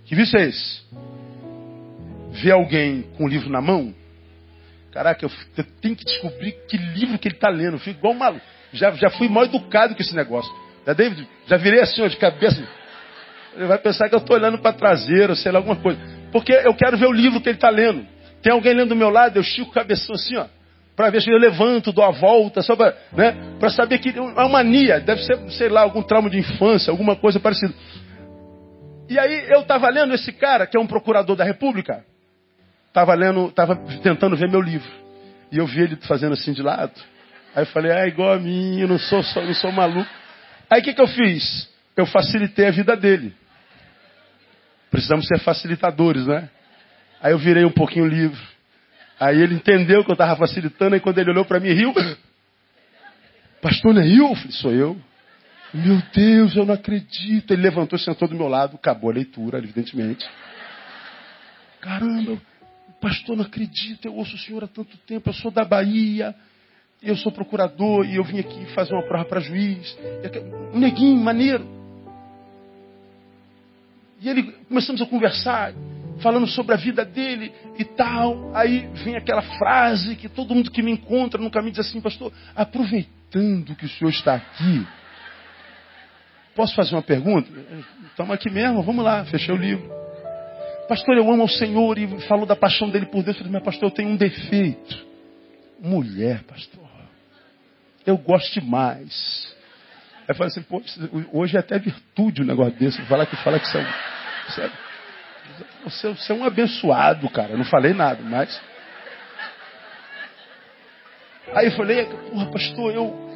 Que 0.06 0.14
vício 0.14 0.38
é 0.38 0.44
esse? 0.46 0.80
Ver 2.30 2.52
alguém 2.52 3.02
com 3.14 3.26
o 3.26 3.28
livro 3.28 3.50
na 3.50 3.60
mão. 3.60 3.94
Caraca, 4.90 5.22
eu, 5.22 5.30
eu 5.54 5.64
tenho 5.82 5.94
que 5.94 6.02
descobrir 6.02 6.52
que 6.66 6.78
livro 6.78 7.18
que 7.18 7.28
ele 7.28 7.34
está 7.34 7.50
lendo. 7.50 7.74
Eu 7.74 7.78
fico 7.78 7.98
igual 7.98 8.14
um 8.14 8.16
maluco. 8.16 8.42
Já, 8.72 8.90
já 8.92 9.10
fui 9.10 9.28
mal 9.28 9.44
educado 9.44 9.94
com 9.94 10.00
esse 10.00 10.16
negócio. 10.16 10.50
Já, 10.86 10.94
David, 10.94 11.28
já 11.46 11.58
virei 11.58 11.80
assim, 11.80 12.00
ó, 12.00 12.06
de 12.06 12.16
cabeça. 12.16 12.66
Ele 13.54 13.66
vai 13.66 13.76
pensar 13.76 14.08
que 14.08 14.14
eu 14.14 14.20
estou 14.20 14.34
olhando 14.34 14.56
para 14.56 14.72
traseiro, 14.72 15.36
sei 15.36 15.52
lá, 15.52 15.58
alguma 15.58 15.76
coisa. 15.76 16.00
Porque 16.32 16.54
eu 16.54 16.72
quero 16.72 16.96
ver 16.96 17.06
o 17.06 17.12
livro 17.12 17.38
que 17.42 17.50
ele 17.50 17.58
está 17.58 17.68
lendo. 17.68 18.06
Tem 18.40 18.50
alguém 18.50 18.72
lendo 18.72 18.88
do 18.88 18.96
meu 18.96 19.10
lado, 19.10 19.36
eu 19.36 19.42
estico 19.42 19.68
o 19.68 19.74
cabeção 19.74 20.14
assim, 20.14 20.36
ó 20.36 20.46
para 20.96 21.10
ver 21.10 21.20
se 21.20 21.30
eu 21.30 21.36
levanto, 21.36 21.92
dou 21.92 22.02
a 22.02 22.10
volta, 22.10 22.62
só 22.62 22.74
para 22.74 22.96
né, 23.12 23.36
saber 23.68 23.98
que 23.98 24.16
é 24.16 24.20
uma 24.20 24.48
mania, 24.48 24.98
deve 24.98 25.22
ser, 25.22 25.38
sei 25.50 25.68
lá, 25.68 25.82
algum 25.82 26.02
trauma 26.02 26.30
de 26.30 26.38
infância, 26.38 26.90
alguma 26.90 27.14
coisa 27.14 27.38
parecida. 27.38 27.74
E 29.08 29.18
aí 29.18 29.50
eu 29.50 29.60
estava 29.60 29.90
lendo 29.90 30.14
esse 30.14 30.32
cara, 30.32 30.66
que 30.66 30.76
é 30.76 30.80
um 30.80 30.86
procurador 30.86 31.36
da 31.36 31.44
República, 31.44 32.02
estava 32.88 33.14
lendo, 33.14 33.48
estava 33.48 33.76
tentando 34.02 34.36
ver 34.36 34.48
meu 34.48 34.60
livro. 34.60 34.90
E 35.52 35.58
eu 35.58 35.66
vi 35.66 35.82
ele 35.82 35.96
fazendo 35.96 36.32
assim 36.32 36.54
de 36.54 36.62
lado. 36.62 36.92
Aí 37.54 37.62
eu 37.62 37.66
falei, 37.66 37.92
ah, 37.92 38.06
igual 38.06 38.32
a 38.32 38.38
mim, 38.38 38.80
eu 38.80 38.88
não 38.88 38.98
sou, 38.98 39.22
não 39.36 39.54
sou 39.54 39.70
maluco. 39.70 40.10
Aí 40.68 40.80
o 40.80 40.84
que, 40.84 40.94
que 40.94 41.00
eu 41.00 41.06
fiz? 41.06 41.68
Eu 41.94 42.06
facilitei 42.06 42.66
a 42.66 42.70
vida 42.70 42.96
dele. 42.96 43.34
Precisamos 44.90 45.26
ser 45.26 45.38
facilitadores, 45.40 46.26
né? 46.26 46.48
Aí 47.20 47.32
eu 47.32 47.38
virei 47.38 47.64
um 47.64 47.70
pouquinho 47.70 48.06
o 48.06 48.08
livro. 48.08 48.55
Aí 49.18 49.40
ele 49.40 49.54
entendeu 49.54 50.04
que 50.04 50.10
eu 50.10 50.14
estava 50.14 50.36
facilitando, 50.36 50.96
e 50.96 51.00
quando 51.00 51.18
ele 51.18 51.30
olhou 51.30 51.44
para 51.44 51.60
mim, 51.60 51.72
riu. 51.72 51.94
Pastor, 53.62 53.94
não 53.94 54.02
é 54.02 54.36
falei, 54.36 54.52
sou 54.52 54.72
eu. 54.72 54.96
Meu 55.72 56.00
Deus, 56.14 56.54
eu 56.56 56.64
não 56.64 56.74
acredito. 56.74 57.52
Ele 57.52 57.62
levantou, 57.62 57.98
sentou 57.98 58.28
do 58.28 58.34
meu 58.34 58.48
lado, 58.48 58.76
acabou 58.76 59.10
a 59.10 59.14
leitura, 59.14 59.58
evidentemente. 59.58 60.26
Caramba, 61.80 62.40
pastor, 63.00 63.36
não 63.36 63.44
acredito, 63.44 64.06
eu 64.06 64.14
ouço 64.14 64.34
o 64.34 64.38
senhor 64.38 64.64
há 64.64 64.66
tanto 64.66 64.96
tempo, 65.06 65.28
eu 65.28 65.34
sou 65.34 65.52
da 65.52 65.64
Bahia, 65.64 66.34
eu 67.02 67.16
sou 67.16 67.30
procurador 67.30 68.04
e 68.04 68.16
eu 68.16 68.24
vim 68.24 68.40
aqui 68.40 68.66
fazer 68.74 68.92
uma 68.92 69.06
prova 69.06 69.24
para 69.24 69.40
juiz. 69.40 69.96
Um 70.74 70.80
neguinho, 70.80 71.22
maneiro. 71.22 71.64
E 74.20 74.28
ele 74.28 74.50
começamos 74.68 75.00
a 75.00 75.06
conversar, 75.06 75.72
falando 76.20 76.46
sobre 76.46 76.74
a 76.74 76.76
vida 76.76 77.04
dele 77.04 77.52
e 77.78 77.84
tal. 77.84 78.54
Aí 78.54 78.88
vem 79.04 79.16
aquela 79.16 79.42
frase 79.42 80.16
que 80.16 80.28
todo 80.28 80.54
mundo 80.54 80.70
que 80.70 80.82
me 80.82 80.92
encontra 80.92 81.40
no 81.40 81.50
caminho 81.50 81.72
diz 81.72 81.86
assim, 81.86 82.00
pastor, 82.00 82.32
aproveitando 82.54 83.74
que 83.74 83.86
o 83.86 83.88
senhor 83.88 84.10
está 84.10 84.34
aqui, 84.34 84.86
posso 86.54 86.74
fazer 86.74 86.94
uma 86.94 87.02
pergunta? 87.02 87.48
Estamos 88.10 88.34
aqui 88.34 88.50
mesmo, 88.50 88.82
vamos 88.82 89.04
lá, 89.04 89.24
fechei 89.26 89.54
o 89.54 89.58
livro. 89.58 89.94
Pastor, 90.88 91.16
eu 91.16 91.30
amo 91.30 91.42
ao 91.42 91.48
Senhor 91.48 91.98
e 91.98 92.20
falou 92.22 92.46
da 92.46 92.54
paixão 92.54 92.88
dele 92.88 93.06
por 93.06 93.22
Deus. 93.22 93.36
Eu 93.36 93.42
falei, 93.42 93.52
mas 93.52 93.62
pastor, 93.64 93.88
eu 93.88 93.94
tenho 93.94 94.08
um 94.08 94.16
defeito. 94.16 95.04
Mulher, 95.80 96.44
pastor. 96.44 96.86
Eu 98.06 98.16
gosto 98.16 98.60
demais. 98.60 99.52
Aí 100.20 100.26
eu 100.28 100.34
falei 100.36 100.52
assim, 100.52 100.62
pô, 100.62 100.80
hoje 101.32 101.56
é 101.56 101.60
até 101.60 101.76
virtude 101.78 102.40
o 102.40 102.44
um 102.44 102.46
negócio 102.46 102.78
desse. 102.78 103.02
Falar 103.06 103.26
que 103.26 103.36
fala 103.42 103.58
que 103.58 103.66
você 103.66 103.78
é, 103.78 104.70
você, 105.84 106.08
você, 106.08 106.32
é 106.32 106.34
um 106.34 106.44
abençoado, 106.44 107.28
cara. 107.30 107.52
Eu 107.52 107.58
não 107.58 107.64
falei 107.64 107.92
nada, 107.92 108.22
mas. 108.22 108.60
Aí 111.54 111.66
eu 111.66 111.72
falei, 111.72 112.04
porra, 112.04 112.46
pastor, 112.50 112.94
eu. 112.94 113.26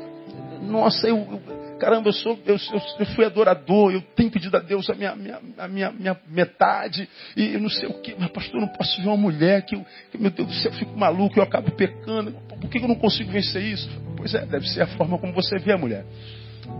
Nossa, 0.62 1.08
eu, 1.08 1.16
eu 1.16 1.60
caramba, 1.80 2.10
eu, 2.10 2.12
sou, 2.12 2.38
eu, 2.44 2.56
eu, 2.98 3.06
fui 3.06 3.24
adorador, 3.24 3.90
eu 3.92 4.02
tenho 4.14 4.30
pedido 4.30 4.56
a 4.56 4.60
Deus 4.60 4.88
a 4.90 4.94
minha, 4.94 5.16
minha, 5.16 5.40
a 5.56 5.66
minha, 5.66 5.90
minha 5.90 6.20
metade, 6.28 7.08
e 7.34 7.54
eu 7.54 7.60
não 7.60 7.70
sei 7.70 7.88
o 7.88 7.94
que, 8.02 8.14
mas 8.16 8.30
pastor, 8.30 8.56
eu 8.56 8.66
não 8.66 8.68
posso 8.68 9.00
ver 9.00 9.08
uma 9.08 9.16
mulher 9.16 9.62
que, 9.62 9.74
eu, 9.74 9.84
que, 10.12 10.18
meu 10.18 10.30
Deus 10.30 10.46
do 10.46 10.54
céu, 10.54 10.70
eu 10.70 10.78
fico 10.78 10.96
maluco, 10.96 11.38
eu 11.38 11.42
acabo 11.42 11.70
pecando, 11.72 12.32
por 12.60 12.68
que 12.68 12.78
eu 12.78 12.86
não 12.86 12.94
consigo 12.94 13.32
vencer 13.32 13.62
isso? 13.62 13.88
Pois 14.16 14.34
é, 14.34 14.44
deve 14.44 14.68
ser 14.68 14.82
a 14.82 14.86
forma 14.88 15.18
como 15.18 15.32
você 15.32 15.58
vê 15.58 15.72
a 15.72 15.78
mulher. 15.78 16.04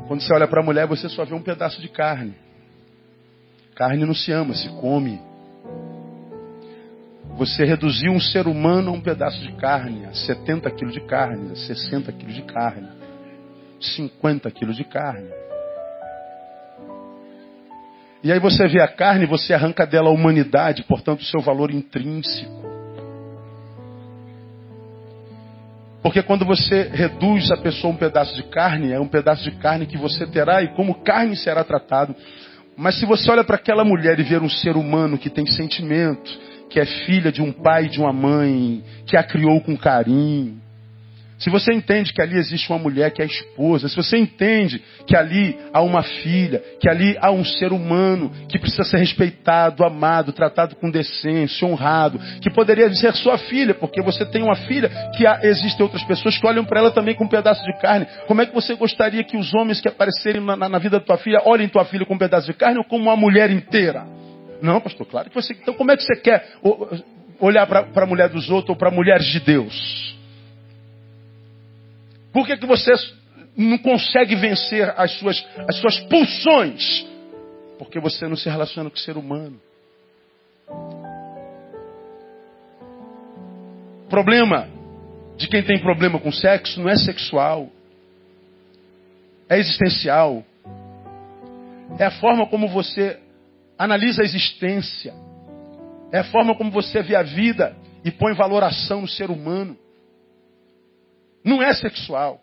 Quando 0.07 0.21
você 0.21 0.33
olha 0.35 0.47
para 0.47 0.61
a 0.61 0.65
mulher, 0.65 0.87
você 0.87 1.09
só 1.09 1.25
vê 1.25 1.35
um 1.35 1.43
pedaço 1.43 1.81
de 1.81 1.89
carne. 1.89 2.35
Carne 3.81 4.05
não 4.05 4.13
se 4.13 4.31
ama, 4.31 4.53
se 4.53 4.69
come. 4.79 5.19
Você 7.39 7.65
reduziu 7.65 8.13
um 8.13 8.21
ser 8.21 8.47
humano 8.47 8.91
a 8.91 8.93
um 8.93 9.01
pedaço 9.01 9.41
de 9.41 9.53
carne, 9.53 10.05
a 10.05 10.13
70 10.13 10.71
quilos 10.73 10.93
de 10.93 11.01
carne, 11.07 11.53
a 11.53 11.57
60 11.57 12.13
quilos 12.13 12.35
de 12.35 12.43
carne. 12.43 12.87
50 13.81 14.51
quilos 14.51 14.77
de 14.77 14.85
carne. 14.85 15.31
E 18.23 18.31
aí 18.31 18.39
você 18.39 18.69
vê 18.69 18.83
a 18.83 18.89
carne, 18.89 19.25
você 19.25 19.55
arranca 19.55 19.87
dela 19.87 20.11
a 20.11 20.13
humanidade, 20.13 20.83
portanto, 20.83 21.21
o 21.21 21.25
seu 21.25 21.41
valor 21.41 21.71
intrínseco. 21.71 22.61
Porque 26.03 26.23
quando 26.23 26.45
você 26.45 26.83
reduz 26.83 27.51
a 27.51 27.57
pessoa 27.57 27.91
a 27.91 27.97
um 27.97 27.99
pedaço 27.99 28.37
de 28.37 28.43
carne, 28.43 28.93
é 28.93 29.01
um 29.01 29.09
pedaço 29.09 29.43
de 29.43 29.53
carne 29.53 29.87
que 29.87 29.97
você 29.97 30.27
terá 30.27 30.63
e 30.63 30.69
como 30.75 31.03
carne 31.03 31.35
será 31.35 31.65
tratado. 31.65 32.15
Mas 32.81 32.99
se 32.99 33.05
você 33.05 33.31
olha 33.31 33.45
para 33.45 33.57
aquela 33.57 33.85
mulher 33.85 34.19
e 34.19 34.23
ver 34.23 34.41
um 34.41 34.49
ser 34.49 34.75
humano 34.75 35.19
que 35.19 35.29
tem 35.29 35.45
sentimento, 35.45 36.31
que 36.71 36.81
é 36.81 36.87
filha 36.87 37.31
de 37.31 37.43
um 37.43 37.53
pai 37.53 37.85
e 37.85 37.89
de 37.91 38.01
uma 38.01 38.11
mãe, 38.11 38.83
que 39.07 39.19
a 39.19 39.23
criou 39.23 39.61
com 39.61 39.77
carinho, 39.77 40.59
se 41.41 41.49
você 41.49 41.73
entende 41.73 42.13
que 42.13 42.21
ali 42.21 42.37
existe 42.37 42.71
uma 42.71 42.79
mulher 42.79 43.11
que 43.13 43.23
é 43.23 43.25
esposa, 43.25 43.89
se 43.89 43.97
você 43.97 44.19
entende 44.19 44.83
que 45.07 45.17
ali 45.17 45.59
há 45.73 45.81
uma 45.81 46.03
filha, 46.03 46.63
que 46.79 46.87
ali 46.87 47.17
há 47.19 47.31
um 47.31 47.43
ser 47.43 47.73
humano 47.73 48.31
que 48.47 48.59
precisa 48.59 48.85
ser 48.85 48.99
respeitado, 48.99 49.83
amado, 49.83 50.35
tratado 50.35 50.77
com 50.77 50.91
decência, 50.91 51.67
honrado, 51.67 52.21
que 52.43 52.51
poderia 52.51 52.93
ser 52.93 53.15
sua 53.15 53.39
filha, 53.39 53.73
porque 53.73 54.03
você 54.03 54.27
tem 54.27 54.43
uma 54.43 54.55
filha 54.55 54.91
que 55.17 55.27
há, 55.27 55.41
existem 55.43 55.83
outras 55.83 56.05
pessoas 56.05 56.37
que 56.37 56.47
olham 56.47 56.63
para 56.63 56.81
ela 56.81 56.91
também 56.91 57.15
com 57.15 57.25
um 57.25 57.29
pedaço 57.29 57.65
de 57.65 57.73
carne. 57.81 58.07
Como 58.27 58.43
é 58.43 58.47
que 58.47 58.55
você 58.55 58.75
gostaria 58.75 59.25
que 59.25 59.39
os 59.39 59.55
homens 59.55 59.81
que 59.81 59.89
aparecerem 59.89 60.43
na, 60.43 60.69
na 60.69 60.79
vida 60.79 60.99
da 60.99 61.05
tua 61.05 61.17
filha 61.17 61.41
olhem 61.47 61.69
tua 61.69 61.87
filha 61.87 62.05
com 62.05 62.15
um 62.15 62.19
pedaço 62.19 62.49
de 62.49 62.53
carne 62.53 62.77
ou 62.77 62.85
como 62.85 63.05
uma 63.05 63.17
mulher 63.17 63.51
inteira? 63.51 64.07
Não, 64.61 64.79
pastor, 64.79 65.07
claro 65.07 65.31
que 65.31 65.35
você. 65.35 65.55
Então, 65.55 65.73
como 65.73 65.91
é 65.91 65.97
que 65.97 66.03
você 66.03 66.17
quer 66.17 66.47
olhar 67.41 67.67
para 67.67 68.05
a 68.05 68.07
mulher 68.07 68.29
dos 68.29 68.51
outros 68.51 68.69
ou 68.69 68.77
para 68.77 68.91
mulheres 68.91 69.25
de 69.25 69.41
Deus? 69.41 70.20
Por 72.33 72.47
que, 72.47 72.57
que 72.57 72.67
você 72.67 72.93
não 73.57 73.79
consegue 73.79 74.35
vencer 74.37 74.93
as 74.97 75.13
suas, 75.13 75.45
as 75.69 75.77
suas 75.77 75.99
pulsões? 76.01 77.07
Porque 77.79 77.99
você 77.99 78.29
não 78.29 78.37
se 78.37 78.49
relaciona 78.49 78.91
com 78.91 78.97
o 78.97 79.01
ser 79.01 79.17
humano. 79.17 79.61
Problema 84.09 84.69
de 85.37 85.49
quem 85.49 85.63
tem 85.63 85.79
problema 85.79 86.19
com 86.19 86.31
sexo 86.31 86.81
não 86.81 86.89
é 86.89 86.97
sexual, 86.97 87.69
é 89.49 89.59
existencial. 89.59 90.45
É 91.99 92.05
a 92.05 92.11
forma 92.13 92.47
como 92.47 92.69
você 92.69 93.19
analisa 93.77 94.23
a 94.23 94.25
existência. 94.25 95.13
É 96.13 96.19
a 96.19 96.25
forma 96.25 96.55
como 96.55 96.71
você 96.71 97.03
vê 97.03 97.17
a 97.17 97.23
vida 97.23 97.77
e 98.05 98.11
põe 98.11 98.35
valoração 98.35 99.01
no 99.01 99.09
ser 99.09 99.31
humano. 99.31 99.77
Não 101.45 101.63
é 101.63 101.73
sexual. 101.75 102.41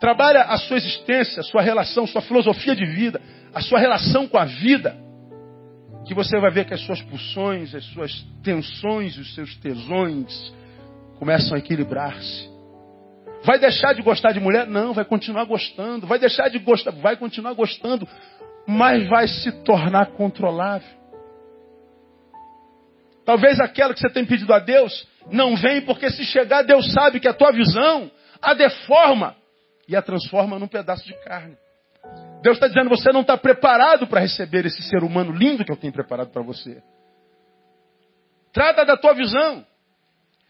Trabalha 0.00 0.42
a 0.42 0.56
sua 0.56 0.78
existência, 0.78 1.40
a 1.40 1.44
sua 1.44 1.60
relação, 1.60 2.06
sua 2.06 2.22
filosofia 2.22 2.74
de 2.74 2.86
vida, 2.86 3.20
a 3.52 3.60
sua 3.60 3.78
relação 3.78 4.26
com 4.26 4.38
a 4.38 4.44
vida, 4.44 4.96
que 6.06 6.14
você 6.14 6.40
vai 6.40 6.50
ver 6.50 6.64
que 6.64 6.72
as 6.72 6.80
suas 6.80 7.02
pulsões, 7.02 7.74
as 7.74 7.84
suas 7.86 8.12
tensões, 8.42 9.18
os 9.18 9.34
seus 9.34 9.54
tesões 9.56 10.54
começam 11.18 11.54
a 11.54 11.58
equilibrar-se. 11.58 12.48
Vai 13.44 13.58
deixar 13.58 13.94
de 13.94 14.02
gostar 14.02 14.32
de 14.32 14.40
mulher? 14.40 14.66
Não, 14.66 14.92
vai 14.92 15.04
continuar 15.04 15.44
gostando. 15.44 16.06
Vai 16.06 16.18
deixar 16.18 16.48
de 16.48 16.58
gostar? 16.58 16.92
Vai 16.92 17.16
continuar 17.16 17.54
gostando, 17.54 18.06
mas 18.66 19.06
vai 19.08 19.28
se 19.28 19.52
tornar 19.62 20.12
controlável. 20.12 20.99
Talvez 23.24 23.60
aquela 23.60 23.94
que 23.94 24.00
você 24.00 24.10
tem 24.10 24.24
pedido 24.24 24.52
a 24.52 24.58
Deus 24.58 25.06
não 25.30 25.56
vem, 25.56 25.82
porque 25.82 26.10
se 26.10 26.24
chegar, 26.24 26.62
Deus 26.62 26.92
sabe 26.92 27.20
que 27.20 27.28
a 27.28 27.34
tua 27.34 27.52
visão 27.52 28.10
a 28.40 28.54
deforma 28.54 29.36
e 29.86 29.94
a 29.94 30.02
transforma 30.02 30.58
num 30.58 30.68
pedaço 30.68 31.04
de 31.04 31.14
carne. 31.24 31.56
Deus 32.42 32.56
está 32.56 32.68
dizendo, 32.68 32.88
você 32.88 33.12
não 33.12 33.20
está 33.20 33.36
preparado 33.36 34.06
para 34.06 34.20
receber 34.20 34.64
esse 34.64 34.82
ser 34.82 35.02
humano 35.02 35.32
lindo 35.32 35.64
que 35.64 35.70
eu 35.72 35.76
tenho 35.76 35.92
preparado 35.92 36.30
para 36.30 36.42
você. 36.42 36.82
Trata 38.52 38.84
da 38.84 38.96
tua 38.96 39.14
visão. 39.14 39.66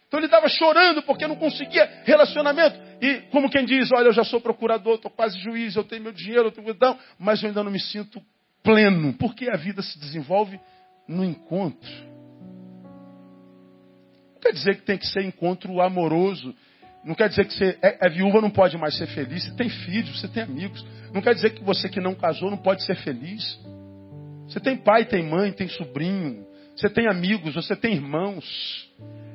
Então 0.07 0.19
ele 0.19 0.27
estava 0.27 0.49
chorando 0.49 1.03
porque 1.03 1.27
não 1.27 1.37
conseguia 1.37 2.03
relacionamento. 2.05 2.79
E 3.01 3.23
como 3.31 3.51
quem 3.51 3.65
diz, 3.65 3.91
olha, 3.93 4.09
eu 4.09 4.13
já 4.13 4.25
sou 4.25 4.41
procurador, 4.41 4.95
estou 4.95 5.11
quase 5.11 5.39
juiz, 5.39 5.75
eu 5.77 5.85
tenho 5.85 6.03
meu 6.03 6.13
dinheiro, 6.13 6.49
eu 6.49 6.53
tenho 6.53 6.69
então, 6.71 6.99
mas 7.19 7.43
eu 7.43 7.49
ainda 7.49 7.63
não 7.63 7.71
me 7.71 7.81
sinto 7.81 8.21
pleno. 8.63 9.13
Porque 9.15 9.51
a 9.51 9.57
vida 9.57 9.83
se 9.83 9.99
desenvolve 9.99 10.61
no 11.09 11.25
encontro. 11.25 12.10
Não 14.41 14.45
quer 14.45 14.53
dizer 14.53 14.77
que 14.77 14.83
tem 14.83 14.97
que 14.97 15.07
ser 15.07 15.23
encontro 15.23 15.83
amoroso. 15.83 16.55
Não 17.05 17.15
quer 17.15 17.29
dizer 17.29 17.45
que 17.45 17.53
você 17.53 17.79
é, 17.83 18.07
é 18.07 18.09
viúva, 18.09 18.41
não 18.41 18.49
pode 18.49 18.79
mais 18.79 18.97
ser 18.97 19.07
feliz. 19.09 19.45
Você 19.45 19.55
tem 19.55 19.69
filhos, 19.69 20.19
você 20.19 20.29
tem 20.29 20.43
amigos. 20.43 20.83
Não 21.13 21.21
quer 21.21 21.35
dizer 21.35 21.51
que 21.51 21.63
você 21.63 21.91
que 21.91 22.01
não 22.01 22.15
casou 22.15 22.51
não 22.51 22.57
pode 22.57 22.83
ser 22.85 22.97
feliz. 22.97 23.61
Você 24.49 24.59
tem 24.59 24.79
pai, 24.79 25.05
tem 25.05 25.23
mãe, 25.23 25.53
tem 25.53 25.69
sobrinho. 25.69 26.47
Você 26.75 26.89
tem 26.89 27.07
amigos, 27.07 27.55
você 27.55 27.77
tem 27.77 27.93
irmãos. 27.93 28.91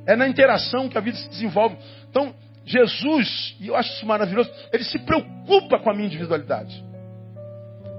É 0.07 0.15
na 0.15 0.27
interação 0.27 0.89
que 0.89 0.97
a 0.97 1.01
vida 1.01 1.17
se 1.17 1.29
desenvolve. 1.29 1.77
Então, 2.09 2.35
Jesus, 2.65 3.55
e 3.59 3.67
eu 3.67 3.75
acho 3.75 3.93
isso 3.93 4.07
maravilhoso, 4.07 4.51
ele 4.73 4.83
se 4.83 4.97
preocupa 4.97 5.77
com 5.77 5.91
a 5.91 5.93
minha 5.93 6.07
individualidade. 6.07 6.83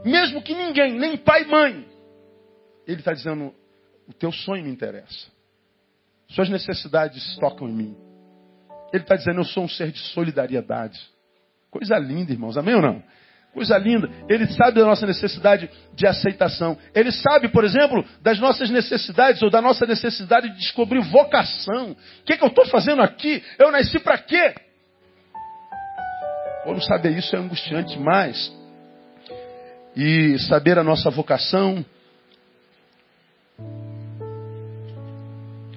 Mesmo 0.05 0.43
que 0.43 0.55
ninguém, 0.57 0.99
nem 0.99 1.17
pai 1.17 1.43
e 1.43 1.47
mãe, 1.47 1.87
ele 2.85 2.99
está 2.99 3.13
dizendo: 3.13 3.55
o 4.09 4.13
teu 4.13 4.33
sonho 4.33 4.65
me 4.65 4.71
interessa. 4.71 5.36
Suas 6.29 6.49
necessidades 6.49 7.37
tocam 7.37 7.69
em 7.69 7.73
mim. 7.73 7.97
Ele 8.93 9.03
está 9.03 9.17
dizendo, 9.17 9.41
eu 9.41 9.45
sou 9.45 9.65
um 9.65 9.69
ser 9.69 9.91
de 9.93 9.99
solidariedade. 9.99 10.99
Coisa 11.71 11.99
linda, 11.99 12.33
irmãos. 12.33 12.57
Amém 12.57 12.75
ou 12.75 12.83
não? 12.83 13.03
Coisa 13.53 13.79
linda. 13.79 14.11
Ele 14.29 14.47
sabe 14.49 14.79
da 14.79 14.85
nossa 14.85 15.07
necessidade 15.07 15.71
de 15.95 16.07
aceitação. 16.07 16.77
Ele 16.95 17.11
sabe, 17.11 17.49
por 17.49 17.65
exemplo, 17.65 18.05
das 18.21 18.39
nossas 18.39 18.71
necessidades 18.71 19.43
ou 19.43 19.51
da 19.51 19.63
nossa 19.63 19.87
necessidade 19.87 20.51
de 20.51 20.59
descobrir 20.59 21.01
vocação. 21.01 21.93
O 21.93 22.25
que, 22.25 22.37
que 22.37 22.45
eu 22.45 22.49
estou 22.49 22.67
fazendo 22.67 23.03
aqui? 23.03 23.43
Eu 23.59 23.71
nasci 23.71 23.99
para 23.99 24.19
quê? 24.19 24.55
Ou 26.67 26.75
não 26.75 26.83
saber 26.83 27.17
isso 27.17 27.35
é 27.35 27.39
angustiante 27.39 27.97
demais. 27.97 28.53
E 29.97 30.39
saber 30.41 30.79
a 30.79 30.85
nossa 30.85 31.09
vocação 31.09 31.85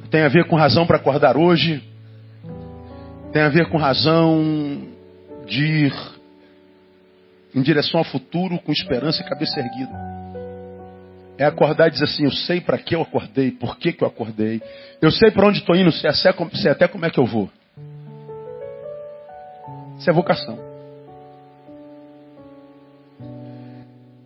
Tem 0.09 0.23
a 0.23 0.27
ver 0.27 0.45
com 0.47 0.55
razão 0.55 0.87
para 0.87 0.97
acordar 0.97 1.37
hoje. 1.37 1.83
Tem 3.31 3.43
a 3.43 3.49
ver 3.49 3.69
com 3.69 3.77
razão 3.77 4.87
de 5.45 5.63
ir 5.63 5.93
em 7.53 7.61
direção 7.61 7.99
ao 7.99 8.05
futuro 8.05 8.59
com 8.59 8.71
esperança 8.71 9.21
e 9.21 9.29
cabeça 9.29 9.59
erguida. 9.59 9.91
É 11.37 11.45
acordar 11.45 11.87
e 11.87 11.91
dizer 11.91 12.05
assim, 12.05 12.25
eu 12.25 12.31
sei 12.31 12.59
para 12.59 12.77
que 12.77 12.95
eu 12.95 13.01
acordei, 13.01 13.51
por 13.51 13.77
que, 13.77 13.93
que 13.93 14.03
eu 14.03 14.07
acordei. 14.07 14.61
Eu 15.01 15.11
sei 15.11 15.31
para 15.31 15.47
onde 15.47 15.59
estou 15.59 15.75
indo, 15.75 15.91
sei 15.91 16.09
até, 16.71 16.87
como 16.87 17.05
é 17.05 17.09
que 17.09 17.19
eu 17.19 17.25
vou. 17.25 17.49
Isso 19.97 20.09
é 20.09 20.13
vocação. 20.13 20.59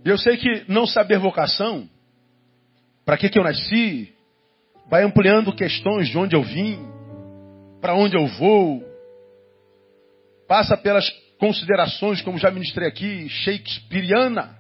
E 0.05 0.09
eu 0.09 0.17
sei 0.17 0.37
que 0.37 0.65
não 0.67 0.87
saber 0.87 1.19
vocação, 1.19 1.87
para 3.05 3.17
que, 3.17 3.29
que 3.29 3.37
eu 3.37 3.43
nasci, 3.43 4.13
vai 4.89 5.03
ampliando 5.03 5.55
questões 5.55 6.07
de 6.07 6.17
onde 6.17 6.35
eu 6.35 6.43
vim, 6.43 6.79
para 7.81 7.95
onde 7.95 8.15
eu 8.15 8.27
vou, 8.27 8.83
passa 10.47 10.77
pelas 10.77 11.09
considerações, 11.39 12.21
como 12.21 12.37
já 12.37 12.49
ministrei 12.51 12.87
aqui, 12.87 13.27
shakespeariana, 13.27 14.57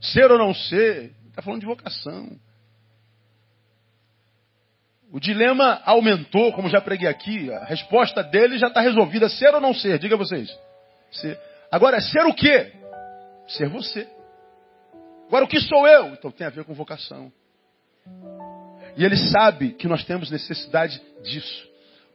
ser 0.00 0.30
ou 0.30 0.38
não 0.38 0.54
ser, 0.54 1.12
está 1.28 1.42
falando 1.42 1.60
de 1.60 1.66
vocação. 1.66 2.38
O 5.10 5.18
dilema 5.18 5.80
aumentou, 5.84 6.52
como 6.52 6.68
já 6.68 6.80
preguei 6.80 7.08
aqui, 7.08 7.52
a 7.52 7.64
resposta 7.64 8.22
dele 8.22 8.58
já 8.58 8.68
está 8.68 8.80
resolvida, 8.80 9.28
ser 9.28 9.54
ou 9.54 9.60
não 9.60 9.72
ser, 9.72 9.98
diga 9.98 10.16
vocês. 10.16 10.48
Ser. 11.10 11.38
Agora, 11.70 12.00
ser 12.00 12.24
o 12.26 12.34
quê? 12.34 12.72
Ser 13.46 13.68
você. 13.68 14.06
Agora, 15.26 15.44
o 15.44 15.48
que 15.48 15.60
sou 15.60 15.86
eu? 15.86 16.08
Então 16.08 16.30
tem 16.30 16.46
a 16.46 16.50
ver 16.50 16.64
com 16.64 16.74
vocação. 16.74 17.32
E 18.98 19.04
ele 19.04 19.16
sabe 19.16 19.70
que 19.70 19.86
nós 19.86 20.04
temos 20.04 20.28
necessidade 20.28 21.00
disso. 21.22 21.68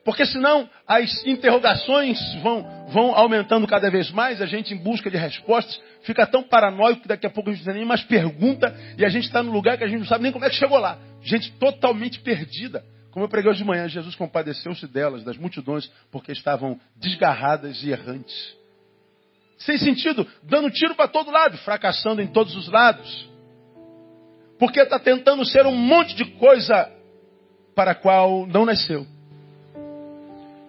Porque 0.03 0.25
senão 0.25 0.69
as 0.85 1.25
interrogações 1.25 2.19
vão, 2.41 2.87
vão 2.89 3.15
aumentando 3.15 3.65
cada 3.65 3.89
vez 3.89 4.11
mais, 4.11 4.41
a 4.41 4.45
gente 4.45 4.73
em 4.73 4.77
busca 4.77 5.09
de 5.09 5.15
respostas 5.15 5.79
fica 6.01 6.27
tão 6.27 6.43
paranoico 6.43 7.03
que 7.03 7.07
daqui 7.07 7.25
a 7.25 7.29
pouco 7.29 7.49
a 7.49 7.53
gente 7.53 7.61
não 7.61 7.71
tem 7.71 7.79
nem 7.79 7.87
mais 7.87 8.03
pergunta 8.03 8.75
e 8.97 9.05
a 9.05 9.07
gente 9.07 9.23
está 9.23 9.41
num 9.41 9.53
lugar 9.53 9.77
que 9.77 9.85
a 9.85 9.87
gente 9.87 9.99
não 9.99 10.05
sabe 10.05 10.23
nem 10.23 10.33
como 10.33 10.43
é 10.43 10.49
que 10.49 10.57
chegou 10.57 10.77
lá. 10.77 10.99
Gente 11.21 11.53
totalmente 11.53 12.19
perdida. 12.19 12.83
Como 13.11 13.23
eu 13.23 13.29
preguei 13.29 13.49
hoje 13.49 13.59
de 13.59 13.65
manhã, 13.65 13.87
Jesus 13.87 14.13
compadeceu-se 14.15 14.85
delas, 14.85 15.23
das 15.23 15.37
multidões, 15.37 15.89
porque 16.11 16.33
estavam 16.33 16.77
desgarradas 16.97 17.81
e 17.81 17.91
errantes. 17.91 18.57
Sem 19.59 19.77
sentido, 19.77 20.27
dando 20.43 20.69
tiro 20.69 20.95
para 20.95 21.07
todo 21.07 21.31
lado, 21.31 21.57
fracassando 21.59 22.21
em 22.21 22.27
todos 22.27 22.53
os 22.57 22.67
lados. 22.67 23.32
Porque 24.59 24.79
está 24.79 24.99
tentando 24.99 25.45
ser 25.45 25.65
um 25.65 25.75
monte 25.75 26.15
de 26.15 26.25
coisa 26.25 26.89
para 27.75 27.91
a 27.91 27.95
qual 27.95 28.47
não 28.47 28.65
nasceu. 28.65 29.05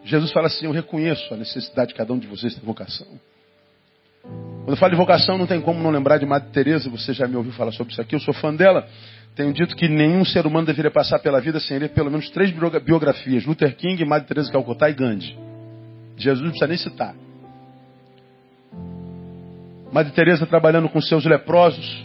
Jesus 0.04 0.32
fala 0.32 0.46
assim: 0.46 0.66
Eu 0.66 0.72
reconheço 0.72 1.32
a 1.32 1.36
necessidade 1.36 1.88
de 1.88 1.94
cada 1.94 2.12
um 2.12 2.18
de 2.18 2.26
vocês 2.26 2.54
ter 2.54 2.64
vocação. 2.64 3.06
Quando 4.22 4.70
eu 4.70 4.76
falo 4.76 4.92
de 4.92 4.96
vocação, 4.96 5.36
não 5.36 5.46
tem 5.46 5.60
como 5.60 5.82
não 5.82 5.90
lembrar 5.90 6.18
de 6.18 6.26
Madre 6.26 6.50
Teresa. 6.50 6.88
Você 6.90 7.12
já 7.12 7.28
me 7.28 7.36
ouviu 7.36 7.52
falar 7.52 7.72
sobre 7.72 7.92
isso 7.92 8.00
aqui. 8.00 8.14
Eu 8.14 8.20
sou 8.20 8.32
fã 8.32 8.54
dela. 8.54 8.86
Tenho 9.34 9.52
dito 9.52 9.74
que 9.74 9.88
nenhum 9.88 10.24
ser 10.24 10.46
humano 10.46 10.66
deveria 10.66 10.90
passar 10.90 11.18
pela 11.18 11.40
vida 11.40 11.58
sem 11.58 11.78
ler 11.78 11.90
pelo 11.90 12.10
menos 12.10 12.30
três 12.30 12.50
biografias: 12.84 13.44
Luther 13.44 13.76
King, 13.76 14.04
Madre 14.04 14.28
Teresa 14.28 14.46
de 14.46 14.52
Calcutá 14.52 14.88
e 14.88 14.94
Gandhi. 14.94 15.36
Jesus 16.16 16.40
não 16.40 16.50
precisa 16.50 16.68
nem 16.68 16.78
citar. 16.78 17.14
Madre 19.92 20.12
Teresa 20.12 20.46
trabalhando 20.46 20.88
com 20.88 21.00
seus 21.00 21.24
leprosos, 21.24 22.04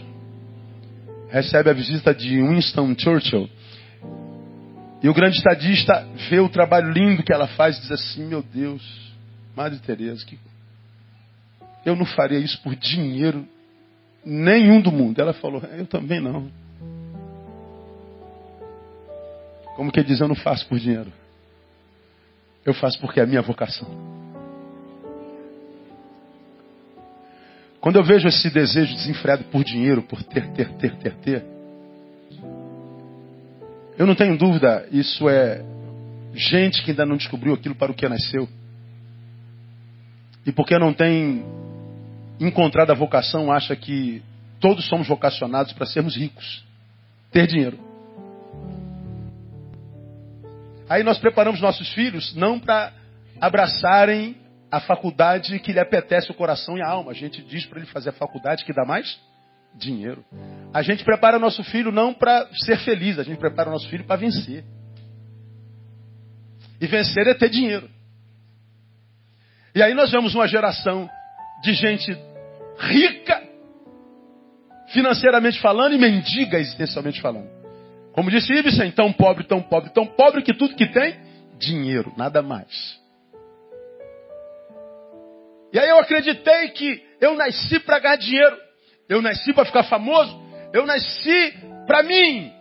recebe 1.30 1.70
a 1.70 1.72
visita 1.72 2.14
de 2.14 2.40
Winston 2.42 2.94
Churchill. 2.98 3.48
E 5.02 5.08
o 5.08 5.14
grande 5.14 5.38
estadista 5.38 6.06
vê 6.28 6.40
o 6.40 6.48
trabalho 6.48 6.92
lindo 6.92 7.22
que 7.22 7.32
ela 7.32 7.46
faz 7.48 7.78
e 7.78 7.80
diz 7.80 7.92
assim: 7.92 8.26
Meu 8.26 8.42
Deus, 8.42 8.82
Madre 9.56 9.78
Teresa, 9.78 10.24
que... 10.26 10.38
eu 11.86 11.96
não 11.96 12.04
faria 12.04 12.38
isso 12.38 12.60
por 12.62 12.74
dinheiro 12.76 13.46
nenhum 14.24 14.80
do 14.80 14.92
mundo. 14.92 15.18
Ela 15.20 15.32
falou: 15.32 15.62
Eu 15.76 15.86
também 15.86 16.20
não. 16.20 16.50
Como 19.74 19.90
que 19.90 20.02
diz: 20.02 20.20
Eu 20.20 20.28
não 20.28 20.34
faço 20.34 20.66
por 20.68 20.78
dinheiro. 20.78 21.12
Eu 22.64 22.74
faço 22.74 23.00
porque 23.00 23.20
é 23.20 23.22
a 23.22 23.26
minha 23.26 23.40
vocação. 23.40 24.19
Quando 27.80 27.96
eu 27.96 28.04
vejo 28.04 28.28
esse 28.28 28.50
desejo 28.50 28.94
desenfreado 28.94 29.44
por 29.44 29.64
dinheiro, 29.64 30.02
por 30.02 30.22
ter, 30.22 30.52
ter, 30.52 30.68
ter, 30.74 30.96
ter, 30.96 31.14
ter, 31.16 31.44
eu 33.96 34.06
não 34.06 34.14
tenho 34.14 34.36
dúvida, 34.36 34.86
isso 34.90 35.28
é 35.28 35.62
gente 36.34 36.82
que 36.82 36.90
ainda 36.90 37.04
não 37.04 37.16
descobriu 37.16 37.54
aquilo 37.54 37.74
para 37.74 37.92
o 37.92 37.94
que 37.94 38.08
nasceu. 38.08 38.48
E 40.46 40.52
porque 40.52 40.78
não 40.78 40.92
tem 40.92 41.44
encontrado 42.38 42.90
a 42.90 42.94
vocação, 42.94 43.52
acha 43.52 43.76
que 43.76 44.22
todos 44.58 44.86
somos 44.86 45.06
vocacionados 45.06 45.72
para 45.72 45.86
sermos 45.86 46.16
ricos, 46.16 46.64
ter 47.30 47.46
dinheiro. 47.46 47.78
Aí 50.88 51.02
nós 51.02 51.18
preparamos 51.18 51.60
nossos 51.60 51.88
filhos 51.92 52.34
não 52.34 52.58
para 52.58 52.92
abraçarem 53.40 54.36
a 54.70 54.80
faculdade 54.80 55.58
que 55.58 55.72
lhe 55.72 55.80
apetece 55.80 56.30
o 56.30 56.34
coração 56.34 56.78
e 56.78 56.82
a 56.82 56.88
alma. 56.88 57.10
A 57.10 57.14
gente 57.14 57.42
diz 57.42 57.66
para 57.66 57.78
ele 57.78 57.88
fazer 57.88 58.10
a 58.10 58.12
faculdade 58.12 58.64
que 58.64 58.72
dá 58.72 58.84
mais 58.84 59.18
dinheiro. 59.74 60.24
A 60.72 60.82
gente 60.82 61.04
prepara 61.04 61.38
nosso 61.38 61.62
filho 61.64 61.90
não 61.90 62.14
para 62.14 62.48
ser 62.64 62.78
feliz, 62.78 63.18
a 63.18 63.22
gente 63.22 63.38
prepara 63.38 63.70
nosso 63.70 63.88
filho 63.88 64.04
para 64.04 64.16
vencer. 64.16 64.64
E 66.80 66.86
vencer 66.86 67.26
é 67.26 67.34
ter 67.34 67.48
dinheiro. 67.48 67.88
E 69.74 69.82
aí 69.82 69.94
nós 69.94 70.10
vemos 70.10 70.34
uma 70.34 70.48
geração 70.48 71.08
de 71.62 71.74
gente 71.74 72.16
rica, 72.78 73.42
financeiramente 74.88 75.60
falando, 75.60 75.94
e 75.94 75.98
mendiga 75.98 76.58
existencialmente 76.58 77.20
falando. 77.20 77.48
Como 78.12 78.30
disse 78.30 78.52
Ibsen, 78.52 78.90
tão 78.90 79.12
pobre, 79.12 79.44
tão 79.44 79.62
pobre, 79.62 79.90
tão 79.90 80.06
pobre 80.06 80.42
que 80.42 80.54
tudo 80.54 80.74
que 80.74 80.86
tem, 80.86 81.16
dinheiro, 81.58 82.12
nada 82.16 82.42
mais. 82.42 82.99
E 85.72 85.78
aí 85.78 85.88
eu 85.88 85.98
acreditei 85.98 86.68
que 86.70 87.02
eu 87.20 87.34
nasci 87.36 87.78
para 87.80 87.98
ganhar 87.98 88.16
dinheiro. 88.16 88.56
Eu 89.08 89.22
nasci 89.22 89.52
para 89.52 89.64
ficar 89.64 89.84
famoso. 89.84 90.40
Eu 90.72 90.86
nasci 90.86 91.54
para 91.86 92.02
mim. 92.02 92.52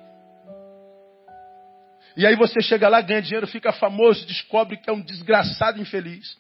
E 2.17 2.25
aí 2.25 2.35
você 2.35 2.61
chega 2.61 2.89
lá, 2.89 3.01
ganha 3.01 3.21
dinheiro, 3.21 3.47
fica 3.47 3.71
famoso, 3.71 4.25
descobre 4.25 4.77
que 4.77 4.89
é 4.89 4.93
um 4.93 5.01
desgraçado 5.01 5.79
infeliz. 5.79 6.37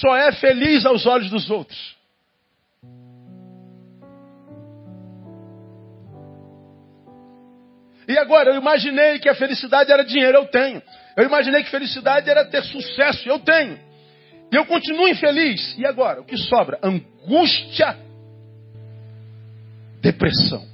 Só 0.00 0.16
é 0.16 0.32
feliz 0.32 0.84
aos 0.84 1.06
olhos 1.06 1.30
dos 1.30 1.50
outros. 1.50 1.96
E 8.08 8.16
agora, 8.18 8.50
eu 8.50 8.56
imaginei 8.56 9.18
que 9.18 9.28
a 9.28 9.34
felicidade 9.34 9.90
era 9.90 10.04
dinheiro, 10.04 10.38
eu 10.38 10.46
tenho. 10.46 10.80
Eu 11.16 11.24
imaginei 11.24 11.62
que 11.64 11.70
felicidade 11.70 12.30
era 12.30 12.44
ter 12.44 12.62
sucesso, 12.64 13.28
eu 13.28 13.38
tenho. 13.40 13.85
E 14.52 14.56
eu 14.56 14.64
continuo 14.66 15.08
infeliz. 15.08 15.76
E 15.78 15.86
agora? 15.86 16.20
O 16.20 16.24
que 16.24 16.36
sobra? 16.36 16.78
Angústia 16.82 18.06
depressão. 20.06 20.64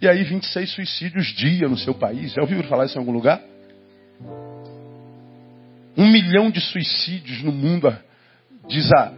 E 0.00 0.08
aí 0.08 0.22
26 0.22 0.70
suicídios 0.70 1.26
dia 1.28 1.68
no 1.68 1.76
seu 1.76 1.94
país. 1.94 2.32
Já 2.32 2.42
ouviu 2.42 2.62
falar 2.64 2.86
isso 2.86 2.96
em 2.96 3.00
algum 3.00 3.12
lugar? 3.12 3.40
Um 5.96 6.08
milhão 6.08 6.50
de 6.50 6.60
suicídios 6.60 7.42
no 7.42 7.52
mundo, 7.52 7.96
diz 8.68 8.90
a, 8.92 9.12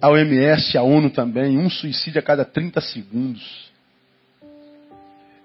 a 0.00 0.08
OMS, 0.10 0.76
a 0.76 0.82
ONU 0.82 1.10
também. 1.10 1.58
Um 1.58 1.70
suicídio 1.70 2.18
a 2.18 2.22
cada 2.22 2.44
30 2.44 2.80
segundos. 2.80 3.70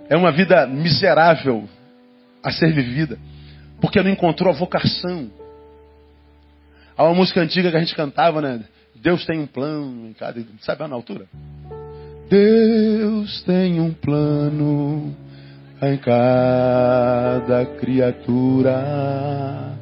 É 0.10 0.16
uma 0.18 0.32
vida 0.32 0.66
miserável 0.66 1.70
a 2.42 2.52
ser 2.52 2.74
vivida, 2.74 3.20
porque 3.80 4.02
não 4.02 4.10
encontrou 4.10 4.52
a 4.52 4.58
vocação. 4.58 5.30
Há 6.98 7.04
uma 7.04 7.14
música 7.14 7.42
antiga 7.42 7.70
que 7.70 7.78
a 7.78 7.80
gente 7.80 7.96
cantava, 7.96 8.42
né? 8.42 8.60
Deus 8.96 9.24
tem 9.24 9.40
um 9.40 9.46
plano, 9.46 10.16
sabe 10.62 10.88
na 10.88 10.96
altura? 10.96 11.28
Deus 12.28 13.44
tem 13.44 13.80
um 13.80 13.94
plano 13.94 15.16
em 15.80 15.96
cada 15.98 17.68
criatura. 17.80 19.78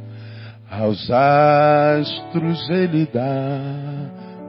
Aos 0.69 1.09
astros 1.09 2.69
ele 2.69 3.05
dá 3.05 3.61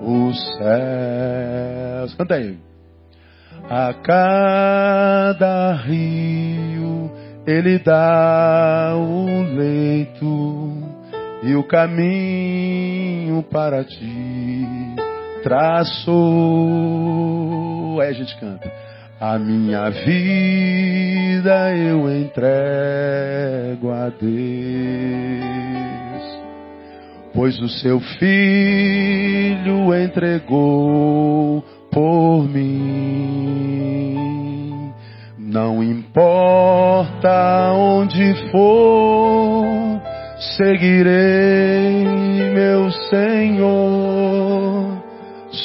os 0.03 0.37
céus. 0.59 2.15
Canta 2.15 2.35
aí. 2.35 2.59
A 3.71 3.95
cada 3.95 5.73
rio 5.75 7.13
ele 7.47 7.79
dá 7.79 8.93
o 8.97 9.43
leito 9.55 10.86
e 11.47 11.55
o 11.55 11.63
caminho 11.63 13.41
para 13.45 13.85
ti 13.85 14.67
traçou 15.45 16.17
aí 18.01 18.09
a 18.09 18.13
gente 18.13 18.37
canta. 18.39 18.69
A 19.21 19.39
minha 19.39 19.89
vida 19.91 21.75
eu 21.77 22.11
entrego 22.11 23.91
a 23.91 24.11
Deus, 24.11 24.27
pois 27.33 27.59
o 27.61 27.69
seu 27.69 28.01
filho 28.01 29.95
entregou 29.95 31.65
por 31.93 32.43
mim. 32.49 34.17
Não 35.39 35.83
importa 35.83 37.73
onde 37.73 38.35
for, 38.51 39.56
seguirei 40.57 42.05
meu 42.55 42.91
Senhor 43.11 45.03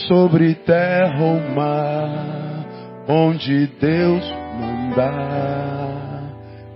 sobre 0.09 0.53
terra 0.55 1.23
ou 1.23 1.39
mar, 1.55 2.65
onde 3.07 3.67
Deus 3.79 4.23
mandar. 4.59 5.81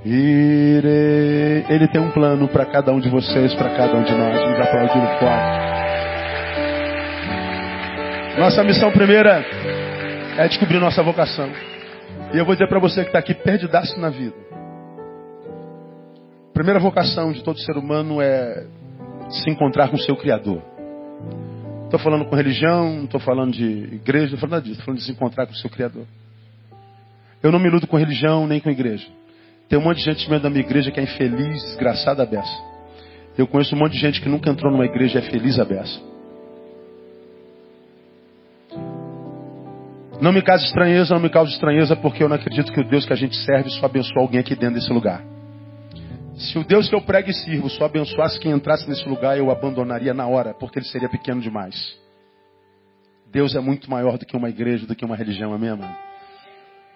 Irei. 0.05 1.65
Ele 1.67 1.87
tem 1.87 1.99
um 2.01 2.11
plano 2.11 2.47
para 2.47 2.65
cada 2.65 2.91
um 2.91 2.99
de 2.99 3.09
vocês, 3.09 3.53
para 3.55 3.69
cada 3.71 3.97
um 3.97 4.03
de 4.03 4.13
nós. 4.13 4.39
Vamos 4.39 4.59
aplaudir 4.59 4.99
o 4.99 5.19
forte. 5.19 5.65
Nossa 8.37 8.63
missão 8.63 8.91
primeira 8.91 9.43
é 10.37 10.47
descobrir 10.47 10.79
nossa 10.79 11.01
vocação. 11.01 11.49
E 12.33 12.37
eu 12.37 12.45
vou 12.45 12.55
dizer 12.55 12.67
para 12.67 12.79
você 12.79 13.01
que 13.01 13.07
está 13.07 13.19
aqui 13.19 13.33
perdidaço 13.33 13.99
na 13.99 14.09
vida. 14.09 14.54
A 16.55 16.57
primeira 16.57 16.79
vocação 16.79 17.33
de 17.33 17.43
todo 17.43 17.59
ser 17.59 17.75
humano 17.75 18.21
é 18.21 18.65
se 19.29 19.49
encontrar 19.51 19.89
com 19.89 19.97
o 19.97 19.99
seu 19.99 20.15
Criador. 20.15 20.61
Estou 21.83 21.99
falando 21.99 22.23
com 22.23 22.33
religião, 22.33 22.95
não 22.95 23.03
estou 23.03 23.19
falando 23.19 23.51
de 23.51 23.65
igreja, 23.65 24.27
não 24.27 24.35
estou 24.35 24.39
falando 24.39 24.63
disso, 24.63 24.71
estou 24.71 24.85
falando 24.85 24.99
de 24.99 25.05
se 25.05 25.11
encontrar 25.11 25.47
com 25.47 25.51
o 25.51 25.57
seu 25.57 25.69
Criador. 25.69 26.05
Eu 27.43 27.51
não 27.51 27.59
me 27.59 27.69
luto 27.69 27.85
com 27.87 27.97
religião 27.97 28.47
nem 28.47 28.61
com 28.61 28.69
igreja. 28.69 29.05
Tem 29.67 29.77
um 29.77 29.81
monte 29.81 29.97
de 29.97 30.05
gente 30.05 30.29
mesmo 30.29 30.43
da 30.43 30.49
minha 30.49 30.63
igreja 30.63 30.91
que 30.91 30.99
é 31.01 31.03
infeliz, 31.03 31.61
desgraçada 31.61 32.23
a 32.23 32.25
beça. 32.25 32.57
Eu 33.37 33.47
conheço 33.47 33.75
um 33.75 33.79
monte 33.79 33.91
de 33.91 33.99
gente 33.99 34.21
que 34.21 34.29
nunca 34.29 34.49
entrou 34.49 34.71
numa 34.71 34.85
igreja 34.85 35.19
e 35.19 35.25
é 35.25 35.29
feliz 35.29 35.59
a 35.59 35.65
beça. 35.65 35.99
Não 40.21 40.31
me 40.31 40.41
cause 40.41 40.63
estranheza, 40.63 41.13
não 41.13 41.21
me 41.21 41.29
cause 41.29 41.51
estranheza, 41.51 41.97
porque 41.97 42.23
eu 42.23 42.29
não 42.29 42.37
acredito 42.37 42.71
que 42.71 42.79
o 42.79 42.87
Deus 42.87 43.05
que 43.05 43.11
a 43.11 43.17
gente 43.17 43.35
serve 43.43 43.69
só 43.71 43.87
abençoe 43.87 44.21
alguém 44.21 44.39
aqui 44.39 44.55
dentro 44.55 44.75
desse 44.75 44.93
lugar. 44.93 45.34
Se 46.37 46.57
o 46.57 46.63
Deus 46.63 46.89
que 46.89 46.95
eu 46.95 47.01
prego 47.01 47.29
e 47.29 47.33
sirvo 47.33 47.69
só 47.69 47.85
abençoasse 47.85 48.39
quem 48.39 48.51
entrasse 48.51 48.87
nesse 48.87 49.07
lugar, 49.07 49.37
eu 49.37 49.49
abandonaria 49.49 50.13
na 50.13 50.27
hora, 50.27 50.53
porque 50.53 50.79
ele 50.79 50.85
seria 50.85 51.07
pequeno 51.07 51.41
demais. 51.41 51.97
Deus 53.31 53.55
é 53.55 53.59
muito 53.59 53.89
maior 53.89 54.17
do 54.17 54.25
que 54.25 54.35
uma 54.35 54.49
igreja, 54.49 54.85
do 54.85 54.95
que 54.95 55.05
uma 55.05 55.15
religião, 55.15 55.53
amém, 55.53 55.69
mano? 55.69 55.95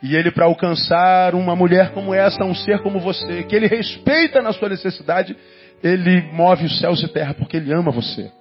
E 0.02 0.16
ele, 0.16 0.32
para 0.32 0.46
alcançar 0.46 1.36
uma 1.36 1.56
mulher 1.56 1.92
como 1.92 2.14
essa, 2.14 2.44
um 2.44 2.56
ser 2.56 2.82
como 2.82 3.00
você, 3.00 3.44
que 3.44 3.56
ele 3.56 3.68
respeita 3.68 4.42
na 4.42 4.54
sua 4.54 4.70
necessidade, 4.70 5.36
ele 5.84 6.22
move 6.34 6.66
os 6.66 6.80
céus 6.80 7.02
e 7.04 7.08
terra, 7.08 7.34
porque 7.34 7.58
ele 7.58 7.74
ama 7.74 7.92
você. 7.92 8.32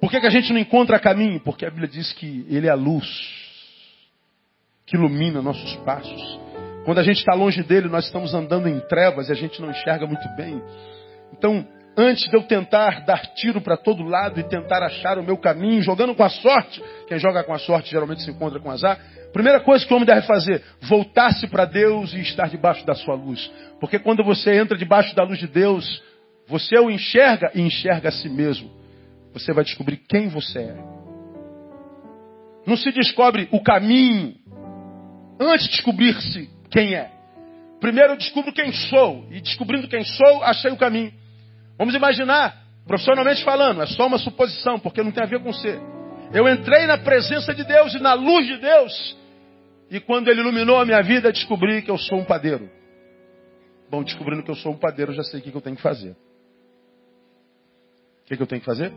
Por 0.00 0.10
que, 0.10 0.20
que 0.20 0.26
a 0.26 0.30
gente 0.30 0.52
não 0.52 0.60
encontra 0.60 1.00
caminho? 1.00 1.40
Porque 1.40 1.64
a 1.64 1.70
Bíblia 1.70 1.88
diz 1.88 2.12
que 2.12 2.44
Ele 2.50 2.66
é 2.66 2.70
a 2.70 2.74
luz 2.74 3.06
que 4.84 4.98
ilumina 4.98 5.40
nossos 5.40 5.76
passos. 5.76 6.43
Quando 6.84 6.98
a 6.98 7.02
gente 7.02 7.18
está 7.18 7.34
longe 7.34 7.62
dele, 7.62 7.88
nós 7.88 8.06
estamos 8.06 8.34
andando 8.34 8.68
em 8.68 8.80
trevas 8.80 9.28
e 9.28 9.32
a 9.32 9.34
gente 9.34 9.60
não 9.60 9.70
enxerga 9.70 10.06
muito 10.06 10.28
bem. 10.36 10.62
Então, 11.32 11.66
antes 11.96 12.28
de 12.28 12.36
eu 12.36 12.42
tentar 12.42 13.04
dar 13.04 13.34
tiro 13.34 13.60
para 13.60 13.76
todo 13.76 14.02
lado 14.02 14.38
e 14.38 14.42
tentar 14.42 14.82
achar 14.82 15.18
o 15.18 15.22
meu 15.22 15.36
caminho, 15.36 15.82
jogando 15.82 16.14
com 16.14 16.22
a 16.22 16.28
sorte, 16.28 16.82
quem 17.06 17.18
joga 17.18 17.42
com 17.42 17.54
a 17.54 17.58
sorte 17.58 17.90
geralmente 17.90 18.22
se 18.22 18.30
encontra 18.30 18.60
com 18.60 18.70
azar, 18.70 18.98
primeira 19.32 19.60
coisa 19.60 19.86
que 19.86 19.92
o 19.92 19.96
homem 19.96 20.06
deve 20.06 20.26
fazer, 20.26 20.62
voltar-se 20.82 21.46
para 21.48 21.64
Deus 21.64 22.12
e 22.12 22.20
estar 22.20 22.48
debaixo 22.48 22.84
da 22.84 22.94
sua 22.94 23.14
luz. 23.14 23.50
Porque 23.80 23.98
quando 23.98 24.22
você 24.22 24.58
entra 24.58 24.76
debaixo 24.76 25.14
da 25.16 25.24
luz 25.24 25.38
de 25.38 25.46
Deus, 25.46 26.02
você 26.46 26.78
o 26.78 26.90
enxerga 26.90 27.50
e 27.54 27.60
enxerga 27.60 28.10
a 28.10 28.12
si 28.12 28.28
mesmo 28.28 28.84
você 29.34 29.52
vai 29.52 29.64
descobrir 29.64 29.96
quem 30.08 30.28
você 30.28 30.60
é. 30.60 30.76
Não 32.64 32.76
se 32.76 32.90
descobre 32.92 33.48
o 33.50 33.60
caminho 33.60 34.36
antes 35.40 35.66
de 35.66 35.72
descobrir-se 35.72 36.48
quem 36.74 36.92
é. 36.92 37.08
Primeiro 37.78 38.14
eu 38.14 38.16
descubro 38.16 38.52
quem 38.52 38.72
sou. 38.72 39.28
E 39.30 39.40
descobrindo 39.40 39.86
quem 39.86 40.02
sou, 40.02 40.42
achei 40.42 40.72
o 40.72 40.76
caminho. 40.76 41.12
Vamos 41.78 41.94
imaginar, 41.94 42.52
profissionalmente 42.84 43.44
falando, 43.44 43.80
é 43.80 43.86
só 43.86 44.08
uma 44.08 44.18
suposição, 44.18 44.80
porque 44.80 45.00
não 45.00 45.12
tem 45.12 45.22
a 45.22 45.26
ver 45.26 45.40
com 45.40 45.52
ser. 45.52 45.80
Eu 46.32 46.48
entrei 46.48 46.86
na 46.88 46.98
presença 46.98 47.54
de 47.54 47.62
Deus 47.62 47.94
e 47.94 48.00
na 48.00 48.14
luz 48.14 48.44
de 48.48 48.56
Deus. 48.56 49.16
E 49.88 50.00
quando 50.00 50.26
Ele 50.28 50.40
iluminou 50.40 50.80
a 50.80 50.84
minha 50.84 51.00
vida, 51.00 51.30
descobri 51.30 51.80
que 51.80 51.90
eu 51.92 51.96
sou 51.96 52.18
um 52.18 52.24
padeiro. 52.24 52.68
Bom, 53.88 54.02
descobrindo 54.02 54.42
que 54.42 54.50
eu 54.50 54.56
sou 54.56 54.72
um 54.72 54.76
padeiro, 54.76 55.12
já 55.12 55.22
sei 55.22 55.38
o 55.38 55.42
que 55.44 55.54
eu 55.54 55.60
tenho 55.60 55.76
que 55.76 55.82
fazer. 55.82 56.16
O 58.24 58.26
que 58.26 58.42
eu 58.42 58.46
tenho 58.48 58.60
que 58.60 58.66
fazer? 58.66 58.92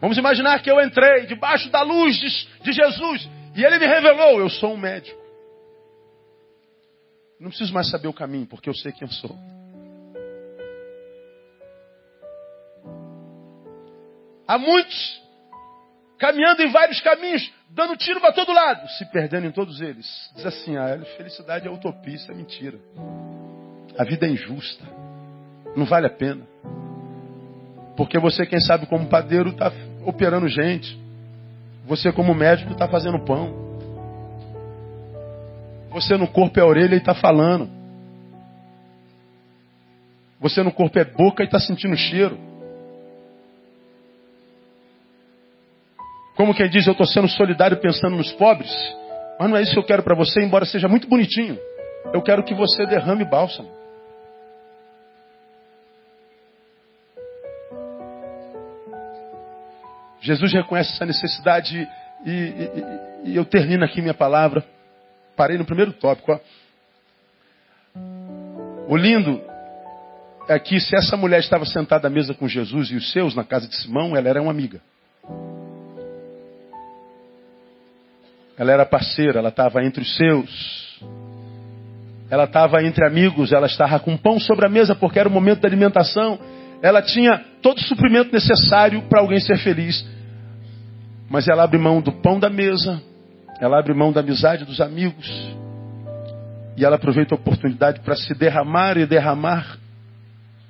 Vamos 0.00 0.16
imaginar 0.16 0.62
que 0.62 0.70
eu 0.70 0.80
entrei 0.80 1.26
debaixo 1.26 1.68
da 1.70 1.82
luz 1.82 2.16
de, 2.16 2.62
de 2.62 2.72
Jesus 2.72 3.28
e 3.54 3.62
ele 3.62 3.78
me 3.78 3.86
revelou: 3.86 4.40
eu 4.40 4.48
sou 4.48 4.72
um 4.72 4.78
médico. 4.78 5.23
Não 7.38 7.48
preciso 7.48 7.72
mais 7.74 7.90
saber 7.90 8.08
o 8.08 8.12
caminho, 8.12 8.46
porque 8.46 8.68
eu 8.68 8.74
sei 8.74 8.92
quem 8.92 9.06
eu 9.06 9.12
sou. 9.12 9.36
Há 14.46 14.58
muitos 14.58 15.22
caminhando 16.18 16.62
em 16.62 16.70
vários 16.70 17.00
caminhos, 17.00 17.52
dando 17.70 17.96
tiro 17.96 18.20
para 18.20 18.32
todo 18.32 18.52
lado, 18.52 18.88
se 18.90 19.04
perdendo 19.10 19.46
em 19.46 19.50
todos 19.50 19.80
eles. 19.80 20.06
Diz 20.34 20.46
assim: 20.46 20.76
a 20.76 20.94
ah, 20.94 20.98
felicidade 21.16 21.66
é 21.66 21.70
utopia, 21.70 22.14
isso 22.14 22.30
é 22.30 22.34
mentira. 22.34 22.78
A 23.98 24.04
vida 24.04 24.26
é 24.26 24.30
injusta, 24.30 24.84
não 25.76 25.84
vale 25.84 26.06
a 26.06 26.10
pena. 26.10 26.46
Porque 27.96 28.18
você, 28.18 28.44
quem 28.44 28.60
sabe, 28.60 28.86
como 28.86 29.08
padeiro, 29.08 29.50
está 29.50 29.72
operando 30.04 30.48
gente. 30.48 30.98
Você, 31.86 32.10
como 32.12 32.34
médico, 32.34 32.72
está 32.72 32.88
fazendo 32.88 33.24
pão. 33.24 33.73
Você 35.94 36.16
no 36.16 36.26
corpo 36.26 36.58
é 36.58 36.64
orelha 36.64 36.96
e 36.96 36.98
está 36.98 37.14
falando. 37.14 37.70
Você 40.40 40.60
no 40.60 40.72
corpo 40.72 40.98
é 40.98 41.04
boca 41.04 41.44
e 41.44 41.46
está 41.46 41.60
sentindo 41.60 41.96
cheiro. 41.96 42.36
Como 46.34 46.52
quem 46.52 46.68
diz, 46.68 46.84
eu 46.84 46.90
estou 46.90 47.06
sendo 47.06 47.28
solidário 47.28 47.76
pensando 47.76 48.16
nos 48.16 48.32
pobres. 48.32 48.72
Mas 49.38 49.48
não 49.48 49.56
é 49.56 49.62
isso 49.62 49.72
que 49.72 49.78
eu 49.78 49.84
quero 49.84 50.02
para 50.02 50.16
você, 50.16 50.42
embora 50.42 50.64
seja 50.64 50.88
muito 50.88 51.06
bonitinho. 51.06 51.56
Eu 52.12 52.20
quero 52.22 52.42
que 52.42 52.54
você 52.54 52.84
derrame 52.86 53.24
bálsamo. 53.24 53.70
Jesus 60.20 60.52
reconhece 60.52 60.92
essa 60.92 61.06
necessidade 61.06 61.88
e, 62.26 62.30
e, 62.30 63.30
e, 63.30 63.36
eu 63.36 63.44
termino 63.44 63.84
aqui 63.84 64.02
minha 64.02 64.12
palavra. 64.12 64.64
Parei 65.36 65.58
no 65.58 65.64
primeiro 65.64 65.92
tópico. 65.92 66.32
Ó. 66.32 66.40
O 68.88 68.96
lindo 68.96 69.40
é 70.48 70.58
que 70.58 70.78
se 70.78 70.96
essa 70.96 71.16
mulher 71.16 71.40
estava 71.40 71.64
sentada 71.64 72.06
à 72.06 72.10
mesa 72.10 72.34
com 72.34 72.46
Jesus 72.46 72.90
e 72.90 72.96
os 72.96 73.12
seus 73.12 73.34
na 73.34 73.44
casa 73.44 73.66
de 73.66 73.76
Simão, 73.76 74.16
ela 74.16 74.28
era 74.28 74.42
uma 74.42 74.50
amiga. 74.50 74.80
Ela 78.56 78.72
era 78.72 78.86
parceira, 78.86 79.38
ela 79.38 79.48
estava 79.48 79.84
entre 79.84 80.02
os 80.02 80.16
seus. 80.16 81.00
Ela 82.30 82.44
estava 82.44 82.82
entre 82.82 83.06
amigos, 83.06 83.52
ela 83.52 83.66
estava 83.66 83.98
com 83.98 84.16
pão 84.16 84.38
sobre 84.38 84.66
a 84.66 84.68
mesa 84.68 84.94
porque 84.94 85.18
era 85.18 85.28
o 85.28 85.32
momento 85.32 85.60
da 85.60 85.68
alimentação. 85.68 86.38
Ela 86.82 87.02
tinha 87.02 87.42
todo 87.62 87.78
o 87.78 87.82
suprimento 87.82 88.32
necessário 88.32 89.02
para 89.08 89.20
alguém 89.20 89.40
ser 89.40 89.58
feliz. 89.58 90.06
Mas 91.28 91.48
ela 91.48 91.64
abre 91.64 91.78
mão 91.78 92.00
do 92.00 92.12
pão 92.12 92.38
da 92.38 92.50
mesa, 92.50 93.02
ela 93.64 93.78
abre 93.78 93.94
mão 93.94 94.12
da 94.12 94.20
amizade 94.20 94.64
dos 94.64 94.78
amigos, 94.78 95.26
e 96.76 96.84
ela 96.84 96.96
aproveita 96.96 97.34
a 97.34 97.38
oportunidade 97.38 98.00
para 98.00 98.14
se 98.14 98.34
derramar 98.34 98.98
e 98.98 99.06
derramar 99.06 99.78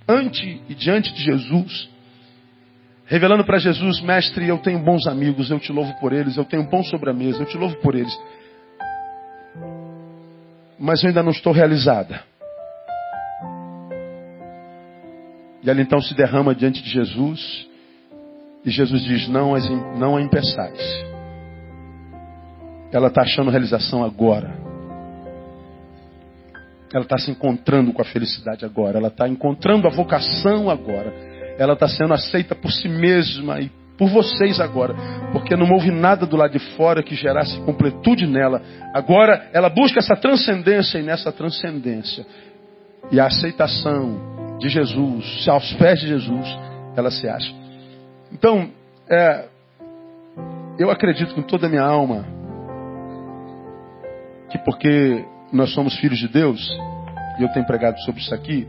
ante 0.08 0.62
e 0.68 0.74
diante 0.74 1.12
de 1.12 1.24
Jesus, 1.24 1.88
revelando 3.06 3.44
para 3.44 3.58
Jesus, 3.58 4.00
mestre, 4.00 4.46
eu 4.46 4.58
tenho 4.58 4.78
bons 4.78 5.08
amigos, 5.08 5.50
eu 5.50 5.58
te 5.58 5.72
louvo 5.72 5.92
por 5.98 6.12
eles, 6.12 6.36
eu 6.36 6.44
tenho 6.44 6.70
pão 6.70 6.84
sobre 6.84 7.10
a 7.10 7.12
mesa, 7.12 7.42
eu 7.42 7.46
te 7.46 7.58
louvo 7.58 7.74
por 7.78 7.96
eles. 7.96 8.16
Mas 10.78 11.02
eu 11.02 11.08
ainda 11.08 11.22
não 11.22 11.32
estou 11.32 11.52
realizada. 11.52 12.22
E 15.64 15.68
ela 15.68 15.80
então 15.80 16.00
se 16.00 16.14
derrama 16.14 16.54
diante 16.54 16.80
de 16.80 16.90
Jesus 16.90 17.66
e 18.64 18.70
Jesus 18.70 19.02
diz: 19.02 19.26
Não, 19.28 19.54
não 19.96 20.16
a 20.16 20.22
impeçais. 20.22 21.13
Ela 22.94 23.08
está 23.08 23.22
achando 23.22 23.50
realização 23.50 24.04
agora. 24.04 24.54
Ela 26.94 27.02
está 27.02 27.18
se 27.18 27.28
encontrando 27.28 27.92
com 27.92 28.00
a 28.00 28.04
felicidade 28.04 28.64
agora. 28.64 28.98
Ela 28.98 29.08
está 29.08 29.28
encontrando 29.28 29.88
a 29.88 29.90
vocação 29.90 30.70
agora. 30.70 31.12
Ela 31.58 31.72
está 31.72 31.88
sendo 31.88 32.14
aceita 32.14 32.54
por 32.54 32.70
si 32.70 32.88
mesma 32.88 33.60
e 33.60 33.68
por 33.98 34.08
vocês 34.08 34.60
agora. 34.60 34.94
Porque 35.32 35.56
não 35.56 35.72
houve 35.72 35.90
nada 35.90 36.24
do 36.24 36.36
lado 36.36 36.52
de 36.52 36.60
fora 36.76 37.02
que 37.02 37.16
gerasse 37.16 37.58
completude 37.62 38.28
nela. 38.28 38.62
Agora 38.94 39.50
ela 39.52 39.68
busca 39.68 39.98
essa 39.98 40.14
transcendência 40.14 40.98
e 40.98 41.02
nessa 41.02 41.32
transcendência. 41.32 42.24
E 43.10 43.18
a 43.18 43.26
aceitação 43.26 44.58
de 44.60 44.68
Jesus, 44.68 45.48
aos 45.48 45.72
pés 45.72 45.98
de 45.98 46.06
Jesus, 46.06 46.46
ela 46.96 47.10
se 47.10 47.28
acha. 47.28 47.52
Então, 48.32 48.70
é, 49.10 49.46
eu 50.78 50.92
acredito 50.92 51.34
com 51.34 51.42
toda 51.42 51.66
a 51.66 51.68
minha 51.68 51.82
alma 51.82 52.43
que 54.54 54.58
porque 54.58 55.24
nós 55.52 55.72
somos 55.72 55.98
filhos 55.98 56.18
de 56.18 56.28
Deus, 56.28 56.60
e 57.38 57.42
eu 57.42 57.48
tenho 57.48 57.66
pregado 57.66 57.98
sobre 58.02 58.20
isso 58.20 58.32
aqui, 58.32 58.68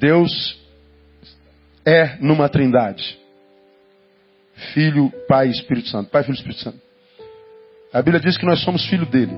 Deus 0.00 0.60
é 1.86 2.16
numa 2.20 2.48
trindade. 2.48 3.16
Filho, 4.74 5.12
Pai 5.28 5.46
e 5.46 5.50
Espírito 5.52 5.88
Santo. 5.88 6.10
Pai, 6.10 6.24
Filho 6.24 6.34
e 6.34 6.38
Espírito 6.38 6.60
Santo. 6.60 6.80
A 7.92 8.02
Bíblia 8.02 8.20
diz 8.20 8.36
que 8.36 8.44
nós 8.44 8.60
somos 8.64 8.84
filho 8.88 9.06
dele. 9.06 9.32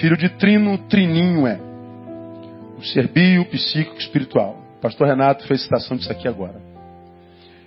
Filho 0.00 0.16
de 0.16 0.30
trino, 0.30 0.78
trininho 0.88 1.46
é. 1.46 1.60
O 2.78 2.82
ser 2.82 3.06
bio, 3.08 3.44
psíquico, 3.50 3.98
espiritual. 3.98 4.56
O 4.78 4.80
pastor 4.80 5.08
Renato 5.08 5.46
fez 5.46 5.62
citação 5.62 5.98
disso 5.98 6.10
aqui 6.10 6.26
agora. 6.26 6.58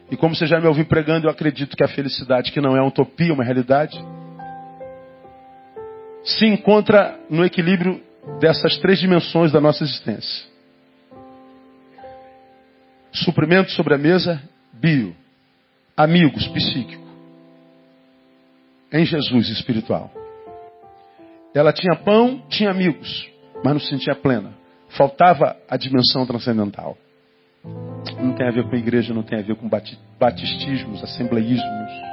E 0.10 0.18
como 0.18 0.36
você 0.36 0.48
já 0.48 0.60
me 0.60 0.68
ouviu 0.68 0.86
pregando, 0.86 1.28
eu 1.28 1.32
acredito 1.32 1.78
que 1.78 1.84
a 1.84 1.88
felicidade, 1.88 2.52
que 2.52 2.60
não 2.60 2.76
é 2.76 2.82
uma 2.82 2.88
utopia, 2.88 3.34
uma 3.34 3.44
realidade, 3.44 3.96
se 6.24 6.46
encontra 6.46 7.20
no 7.30 7.44
equilíbrio 7.44 8.02
dessas 8.40 8.78
três 8.78 9.00
dimensões 9.00 9.52
da 9.52 9.60
nossa 9.60 9.84
existência. 9.84 10.46
Suprimento 13.12 13.72
sobre 13.72 13.94
a 13.94 13.98
mesa, 13.98 14.42
bio. 14.74 15.16
Amigos, 15.96 16.48
psíquico. 16.48 17.04
Em 18.92 19.06
Jesus, 19.06 19.50
espiritual. 19.50 20.12
Ela 21.54 21.72
tinha 21.72 21.96
pão, 21.96 22.44
tinha 22.50 22.72
amigos, 22.72 23.30
mas 23.64 23.74
não 23.74 23.80
se 23.80 23.90
sentia 23.90 24.16
plena. 24.16 24.54
Faltava 24.90 25.56
a 25.70 25.78
dimensão 25.78 26.26
transcendental. 26.26 26.98
Não 28.20 28.34
tem 28.34 28.48
a 28.48 28.52
ver 28.52 28.68
com 28.70 28.76
igreja, 28.76 29.14
não 29.14 29.24
tem 29.24 29.40
a 29.40 29.42
ver 29.42 29.56
com 29.56 29.70
batistismos, 30.20 31.04
assembleísmos. 31.04 32.13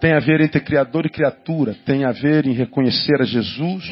Tem 0.00 0.12
a 0.12 0.18
ver 0.18 0.40
entre 0.40 0.60
criador 0.60 1.06
e 1.06 1.10
criatura. 1.10 1.74
Tem 1.84 2.04
a 2.04 2.12
ver 2.12 2.46
em 2.46 2.52
reconhecer 2.52 3.20
a 3.20 3.24
Jesus 3.24 3.84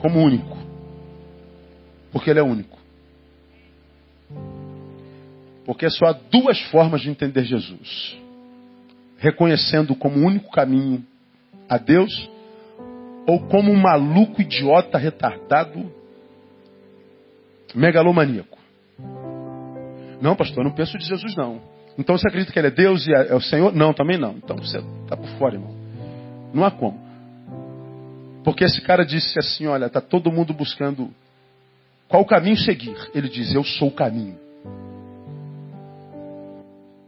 como 0.00 0.20
único. 0.20 0.56
Porque 2.10 2.30
ele 2.30 2.40
é 2.40 2.42
único. 2.42 2.78
Porque 5.64 5.88
só 5.90 6.06
há 6.06 6.12
duas 6.12 6.60
formas 6.70 7.00
de 7.00 7.10
entender 7.10 7.44
Jesus: 7.44 8.18
reconhecendo 9.18 9.94
como 9.94 10.26
único 10.26 10.50
caminho 10.50 11.04
a 11.68 11.78
Deus, 11.78 12.30
ou 13.26 13.46
como 13.46 13.70
um 13.70 13.80
maluco, 13.80 14.42
idiota, 14.42 14.98
retardado, 14.98 15.90
megalomaníaco. 17.74 18.58
Não, 20.20 20.36
pastor, 20.36 20.58
eu 20.58 20.64
não 20.68 20.74
penso 20.74 20.98
de 20.98 21.04
Jesus, 21.04 21.34
não. 21.36 21.71
Então 21.98 22.16
você 22.16 22.26
acredita 22.26 22.52
que 22.52 22.58
ele 22.58 22.68
é 22.68 22.70
Deus 22.70 23.06
e 23.06 23.14
é, 23.14 23.28
é 23.28 23.34
o 23.34 23.40
Senhor? 23.40 23.74
Não, 23.74 23.92
também 23.92 24.18
não. 24.18 24.32
Então 24.32 24.56
você 24.56 24.78
está 25.02 25.16
por 25.16 25.28
fora, 25.38 25.54
irmão. 25.54 25.74
Não 26.52 26.64
há 26.64 26.70
como. 26.70 27.00
Porque 28.44 28.64
esse 28.64 28.80
cara 28.80 29.04
disse 29.04 29.38
assim: 29.38 29.66
olha, 29.66 29.86
está 29.86 30.00
todo 30.00 30.32
mundo 30.32 30.52
buscando 30.52 31.10
qual 32.08 32.24
caminho 32.24 32.56
seguir. 32.56 32.96
Ele 33.14 33.28
diz: 33.28 33.54
eu 33.54 33.64
sou 33.64 33.88
o 33.88 33.92
caminho. 33.92 34.38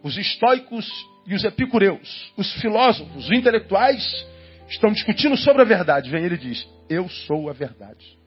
Os 0.03 0.17
estoicos 0.19 0.87
e 1.27 1.35
os 1.35 1.45
epicureus, 1.45 2.33
os 2.37 2.53
filósofos, 2.61 3.25
os 3.25 3.33
intelectuais, 3.33 4.27
estão 4.69 4.93
discutindo 4.93 5.37
sobre 5.37 5.63
a 5.63 5.65
verdade. 5.65 6.11
Vem 6.11 6.25
ele 6.25 6.37
diz: 6.37 6.67
eu 6.89 7.09
sou 7.09 7.49
a 7.49 7.53
verdade. 7.53 8.19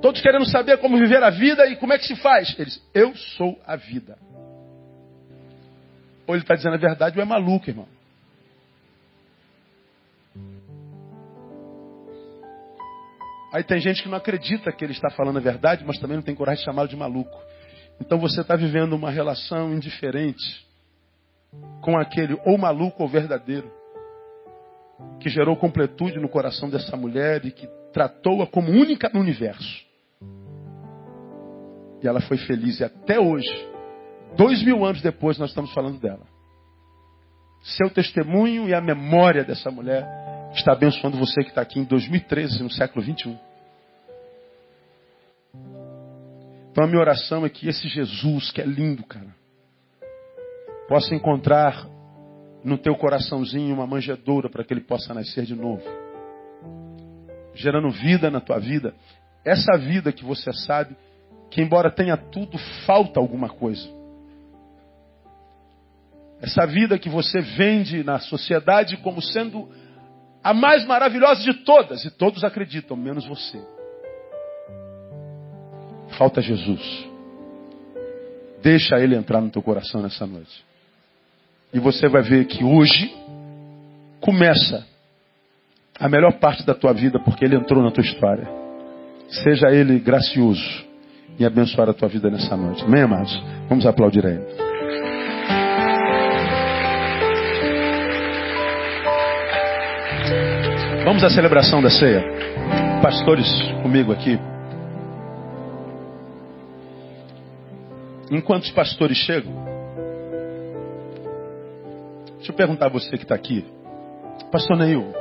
Todos 0.00 0.22
querendo 0.22 0.46
saber 0.46 0.78
como 0.78 0.96
viver 0.96 1.22
a 1.22 1.28
vida 1.28 1.66
e 1.66 1.76
como 1.76 1.92
é 1.92 1.98
que 1.98 2.06
se 2.06 2.16
faz. 2.16 2.58
Eles, 2.58 2.82
eu 2.94 3.14
sou 3.14 3.60
a 3.66 3.76
vida. 3.76 4.16
Ou 6.30 6.36
ele 6.36 6.44
está 6.44 6.54
dizendo 6.54 6.74
a 6.74 6.78
verdade 6.78 7.18
ou 7.18 7.22
é 7.24 7.26
maluco, 7.26 7.68
irmão. 7.68 7.88
Aí 13.52 13.64
tem 13.64 13.80
gente 13.80 14.00
que 14.00 14.08
não 14.08 14.16
acredita 14.16 14.70
que 14.70 14.84
ele 14.84 14.92
está 14.92 15.10
falando 15.10 15.38
a 15.38 15.40
verdade, 15.40 15.84
mas 15.84 15.98
também 15.98 16.16
não 16.16 16.22
tem 16.22 16.36
coragem 16.36 16.60
de 16.60 16.66
chamá-lo 16.66 16.86
de 16.86 16.94
maluco. 16.94 17.36
Então 18.00 18.16
você 18.16 18.42
está 18.42 18.54
vivendo 18.54 18.92
uma 18.92 19.10
relação 19.10 19.74
indiferente 19.74 20.64
com 21.80 21.98
aquele 21.98 22.40
ou 22.46 22.56
maluco 22.56 23.02
ou 23.02 23.08
verdadeiro 23.08 23.68
que 25.18 25.28
gerou 25.28 25.56
completude 25.56 26.20
no 26.20 26.28
coração 26.28 26.70
dessa 26.70 26.96
mulher 26.96 27.44
e 27.44 27.50
que 27.50 27.66
tratou-a 27.92 28.46
como 28.46 28.70
única 28.70 29.10
no 29.12 29.18
universo. 29.18 29.84
E 32.00 32.06
ela 32.06 32.20
foi 32.20 32.36
feliz. 32.36 32.78
E 32.78 32.84
até 32.84 33.18
hoje, 33.18 33.69
dois 34.36 34.62
mil 34.62 34.84
anos 34.84 35.02
depois, 35.02 35.38
nós 35.38 35.50
estamos 35.50 35.72
falando 35.72 35.98
dela. 35.98 36.26
Seu 37.62 37.90
testemunho 37.90 38.68
e 38.68 38.74
a 38.74 38.80
memória 38.80 39.44
dessa 39.44 39.70
mulher 39.70 40.06
está 40.54 40.72
abençoando 40.72 41.18
você 41.18 41.42
que 41.42 41.50
está 41.50 41.60
aqui 41.60 41.78
em 41.78 41.84
2013, 41.84 42.62
no 42.62 42.70
século 42.70 43.04
21. 43.04 43.38
Então 46.70 46.84
a 46.84 46.86
minha 46.86 47.00
oração 47.00 47.44
é 47.44 47.50
que 47.50 47.68
esse 47.68 47.88
Jesus, 47.88 48.50
que 48.50 48.60
é 48.60 48.64
lindo, 48.64 49.04
cara, 49.04 49.34
possa 50.88 51.14
encontrar 51.14 51.86
no 52.64 52.78
teu 52.78 52.94
coraçãozinho 52.96 53.74
uma 53.74 53.86
manjedoura 53.86 54.48
para 54.48 54.64
que 54.64 54.72
ele 54.72 54.80
possa 54.80 55.12
nascer 55.12 55.44
de 55.44 55.54
novo. 55.54 55.82
Gerando 57.54 57.90
vida 57.90 58.30
na 58.30 58.40
tua 58.40 58.58
vida. 58.58 58.94
Essa 59.44 59.76
vida 59.78 60.12
que 60.12 60.24
você 60.24 60.52
sabe 60.52 60.96
que 61.50 61.60
embora 61.60 61.90
tenha 61.90 62.16
tudo, 62.16 62.56
falta 62.86 63.18
alguma 63.18 63.48
coisa. 63.48 63.99
Essa 66.42 66.66
vida 66.66 66.98
que 66.98 67.08
você 67.08 67.40
vende 67.40 68.02
na 68.02 68.18
sociedade 68.18 68.96
como 68.98 69.20
sendo 69.20 69.68
a 70.42 70.54
mais 70.54 70.86
maravilhosa 70.86 71.42
de 71.42 71.52
todas, 71.64 72.04
e 72.04 72.10
todos 72.10 72.42
acreditam, 72.44 72.96
menos 72.96 73.26
você. 73.26 73.60
Falta 76.16 76.40
Jesus. 76.40 77.08
Deixa 78.62 78.98
ele 78.98 79.14
entrar 79.16 79.40
no 79.40 79.50
teu 79.50 79.62
coração 79.62 80.02
nessa 80.02 80.26
noite. 80.26 80.64
E 81.72 81.78
você 81.78 82.08
vai 82.08 82.22
ver 82.22 82.46
que 82.46 82.64
hoje 82.64 83.14
começa 84.20 84.86
a 85.98 86.08
melhor 86.08 86.32
parte 86.38 86.64
da 86.64 86.74
tua 86.74 86.92
vida, 86.92 87.18
porque 87.20 87.44
ele 87.44 87.56
entrou 87.56 87.82
na 87.82 87.90
tua 87.90 88.02
história. 88.02 88.48
Seja 89.28 89.70
ele 89.70 89.98
gracioso 89.98 90.84
e 91.38 91.44
abençoar 91.44 91.88
a 91.88 91.94
tua 91.94 92.08
vida 92.08 92.30
nessa 92.30 92.56
noite. 92.56 92.82
Amém, 92.82 93.02
amados? 93.02 93.32
Vamos 93.68 93.86
aplaudir 93.86 94.26
a 94.26 94.30
Ele. 94.30 94.69
Vamos 101.10 101.24
à 101.24 101.30
celebração 101.30 101.82
da 101.82 101.90
ceia. 101.90 102.22
Pastores 103.02 103.44
comigo 103.82 104.12
aqui. 104.12 104.38
Enquanto 108.30 108.62
os 108.62 108.70
pastores 108.70 109.16
chegam, 109.16 109.52
deixa 112.36 112.52
eu 112.52 112.54
perguntar 112.54 112.86
a 112.86 112.90
você 112.90 113.10
que 113.18 113.24
está 113.24 113.34
aqui. 113.34 113.66
Pastor 114.52 114.76
Neil, 114.76 115.12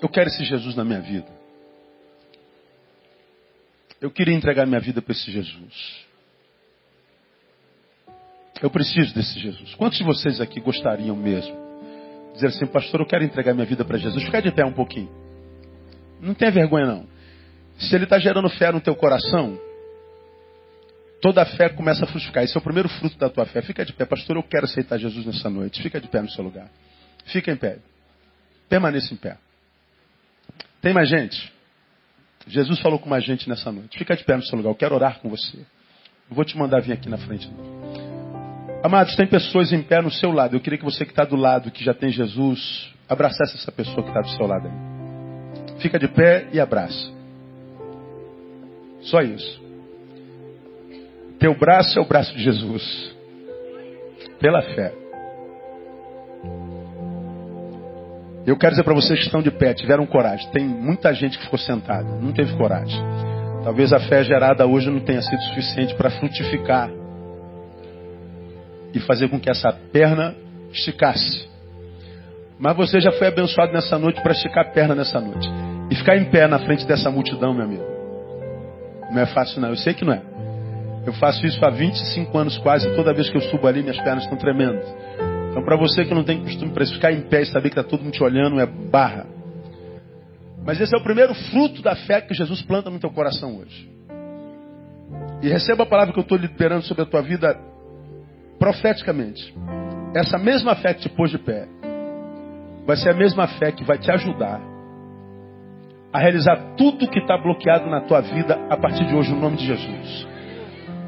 eu 0.00 0.08
quero 0.08 0.28
esse 0.28 0.44
Jesus 0.44 0.76
na 0.76 0.84
minha 0.84 1.00
vida. 1.00 1.26
Eu 4.00 4.12
queria 4.12 4.36
entregar 4.36 4.66
minha 4.66 4.80
vida 4.80 5.02
para 5.02 5.10
esse 5.10 5.32
Jesus. 5.32 6.06
Eu 8.62 8.70
preciso 8.70 9.12
desse 9.12 9.36
Jesus. 9.40 9.74
Quantos 9.74 9.98
de 9.98 10.04
vocês 10.04 10.40
aqui 10.40 10.60
gostariam 10.60 11.16
mesmo? 11.16 11.65
Dizer 12.36 12.48
assim, 12.48 12.66
pastor, 12.66 13.00
eu 13.00 13.06
quero 13.06 13.24
entregar 13.24 13.54
minha 13.54 13.66
vida 13.66 13.82
para 13.84 13.96
Jesus. 13.96 14.22
Fica 14.24 14.42
de 14.42 14.52
pé 14.52 14.64
um 14.64 14.72
pouquinho. 14.72 15.08
Não 16.20 16.34
tenha 16.34 16.50
vergonha, 16.50 16.86
não. 16.86 17.06
Se 17.78 17.94
ele 17.94 18.04
está 18.04 18.18
gerando 18.18 18.48
fé 18.50 18.70
no 18.70 18.80
teu 18.80 18.94
coração, 18.94 19.58
toda 21.22 21.42
a 21.42 21.46
fé 21.46 21.70
começa 21.70 22.04
a 22.04 22.06
frutificar. 22.06 22.44
Esse 22.44 22.54
é 22.54 22.60
o 22.60 22.62
primeiro 22.62 22.90
fruto 22.90 23.16
da 23.16 23.30
tua 23.30 23.46
fé. 23.46 23.62
Fica 23.62 23.84
de 23.84 23.92
pé, 23.94 24.04
pastor, 24.04 24.36
eu 24.36 24.42
quero 24.42 24.66
aceitar 24.66 24.98
Jesus 24.98 25.24
nessa 25.24 25.48
noite. 25.48 25.82
Fica 25.82 25.98
de 25.98 26.08
pé 26.08 26.20
no 26.20 26.30
seu 26.30 26.44
lugar. 26.44 26.68
Fica 27.24 27.50
em 27.50 27.56
pé. 27.56 27.78
Permaneça 28.68 29.14
em 29.14 29.16
pé. 29.16 29.38
Tem 30.82 30.92
mais 30.92 31.08
gente? 31.08 31.52
Jesus 32.46 32.78
falou 32.80 32.98
com 32.98 33.08
mais 33.08 33.24
gente 33.24 33.48
nessa 33.48 33.72
noite. 33.72 33.98
Fica 33.98 34.14
de 34.14 34.24
pé 34.24 34.36
no 34.36 34.42
seu 34.42 34.58
lugar, 34.58 34.70
eu 34.70 34.74
quero 34.74 34.94
orar 34.94 35.20
com 35.20 35.30
você. 35.30 35.56
Eu 36.28 36.36
vou 36.36 36.44
te 36.44 36.56
mandar 36.56 36.80
vir 36.80 36.92
aqui 36.92 37.08
na 37.08 37.16
frente. 37.16 37.50
Amados, 38.86 39.16
tem 39.16 39.26
pessoas 39.26 39.72
em 39.72 39.82
pé 39.82 40.00
no 40.00 40.12
seu 40.12 40.30
lado. 40.30 40.54
Eu 40.54 40.60
queria 40.60 40.78
que 40.78 40.84
você 40.84 41.04
que 41.04 41.10
está 41.10 41.24
do 41.24 41.34
lado, 41.34 41.72
que 41.72 41.82
já 41.82 41.92
tem 41.92 42.08
Jesus, 42.08 42.94
abraçasse 43.08 43.56
essa 43.56 43.72
pessoa 43.72 44.00
que 44.00 44.10
está 44.10 44.20
do 44.20 44.28
seu 44.28 44.46
lado 44.46 44.68
aí. 44.68 45.80
Fica 45.80 45.98
de 45.98 46.06
pé 46.06 46.46
e 46.52 46.60
abraça. 46.60 47.10
Só 49.00 49.22
isso. 49.22 49.60
Teu 51.40 51.52
braço 51.58 51.98
é 51.98 52.00
o 52.00 52.04
braço 52.04 52.32
de 52.32 52.44
Jesus. 52.44 53.12
Pela 54.38 54.62
fé. 54.62 54.94
Eu 58.46 58.56
quero 58.56 58.70
dizer 58.70 58.84
para 58.84 58.94
vocês 58.94 59.18
que 59.18 59.26
estão 59.26 59.42
de 59.42 59.50
pé, 59.50 59.74
tiveram 59.74 60.06
coragem. 60.06 60.48
Tem 60.52 60.64
muita 60.64 61.12
gente 61.12 61.36
que 61.38 61.44
ficou 61.44 61.58
sentada, 61.58 62.20
não 62.20 62.32
teve 62.32 62.56
coragem. 62.56 63.02
Talvez 63.64 63.92
a 63.92 63.98
fé 63.98 64.22
gerada 64.22 64.64
hoje 64.64 64.88
não 64.88 65.00
tenha 65.00 65.22
sido 65.22 65.42
suficiente 65.42 65.92
para 65.96 66.08
frutificar 66.08 66.88
e 68.96 69.00
fazer 69.00 69.28
com 69.28 69.38
que 69.38 69.50
essa 69.50 69.70
perna 69.92 70.34
esticasse. 70.72 71.46
Mas 72.58 72.74
você 72.74 72.98
já 72.98 73.12
foi 73.12 73.26
abençoado 73.26 73.72
nessa 73.72 73.98
noite 73.98 74.22
para 74.22 74.32
esticar 74.32 74.66
a 74.66 74.70
perna 74.70 74.94
nessa 74.94 75.20
noite. 75.20 75.46
E 75.90 75.94
ficar 75.94 76.16
em 76.16 76.24
pé 76.30 76.48
na 76.48 76.58
frente 76.60 76.86
dessa 76.86 77.10
multidão, 77.10 77.52
meu 77.52 77.64
amigo. 77.64 77.84
Não 79.12 79.20
é 79.20 79.26
fácil 79.26 79.60
não, 79.60 79.68
eu 79.68 79.76
sei 79.76 79.92
que 79.92 80.04
não 80.04 80.14
é. 80.14 80.22
Eu 81.04 81.12
faço 81.12 81.46
isso 81.46 81.62
há 81.64 81.70
25 81.70 82.36
anos 82.38 82.58
quase, 82.58 82.90
toda 82.96 83.12
vez 83.12 83.28
que 83.28 83.36
eu 83.36 83.42
subo 83.42 83.66
ali, 83.68 83.82
minhas 83.82 84.00
pernas 84.00 84.24
estão 84.24 84.38
tremendo. 84.38 84.80
Então, 85.50 85.62
para 85.62 85.76
você 85.76 86.04
que 86.04 86.14
não 86.14 86.24
tem 86.24 86.42
costume 86.42 86.72
para 86.72 86.86
ficar 86.86 87.12
em 87.12 87.20
pé 87.20 87.42
e 87.42 87.46
saber 87.46 87.68
que 87.68 87.78
está 87.78 87.88
todo 87.88 88.02
mundo 88.02 88.14
te 88.14 88.24
olhando, 88.24 88.58
é 88.58 88.66
barra. 88.66 89.26
Mas 90.64 90.80
esse 90.80 90.96
é 90.96 90.98
o 90.98 91.02
primeiro 91.02 91.34
fruto 91.34 91.82
da 91.82 91.94
fé 91.94 92.22
que 92.22 92.34
Jesus 92.34 92.62
planta 92.62 92.90
no 92.90 92.98
teu 92.98 93.10
coração 93.10 93.58
hoje. 93.58 93.88
E 95.42 95.48
receba 95.48 95.84
a 95.84 95.86
palavra 95.86 96.12
que 96.12 96.18
eu 96.18 96.22
estou 96.22 96.38
liberando 96.38 96.82
sobre 96.82 97.04
a 97.04 97.06
tua 97.06 97.20
vida 97.20 97.56
profeticamente. 98.58 99.54
Essa 100.14 100.38
mesma 100.38 100.74
fé 100.76 100.94
que 100.94 101.02
te 101.02 101.08
pôs 101.08 101.30
de 101.30 101.38
pé 101.38 101.68
vai 102.86 102.96
ser 102.96 103.10
a 103.10 103.14
mesma 103.14 103.46
fé 103.46 103.72
que 103.72 103.84
vai 103.84 103.98
te 103.98 104.10
ajudar 104.10 104.60
a 106.12 106.18
realizar 106.18 106.56
tudo 106.76 107.08
que 107.08 107.18
está 107.18 107.36
bloqueado 107.36 107.90
na 107.90 108.00
tua 108.02 108.20
vida 108.20 108.58
a 108.70 108.76
partir 108.76 109.04
de 109.04 109.14
hoje, 109.14 109.32
no 109.34 109.40
nome 109.40 109.56
de 109.56 109.66
Jesus. 109.66 110.26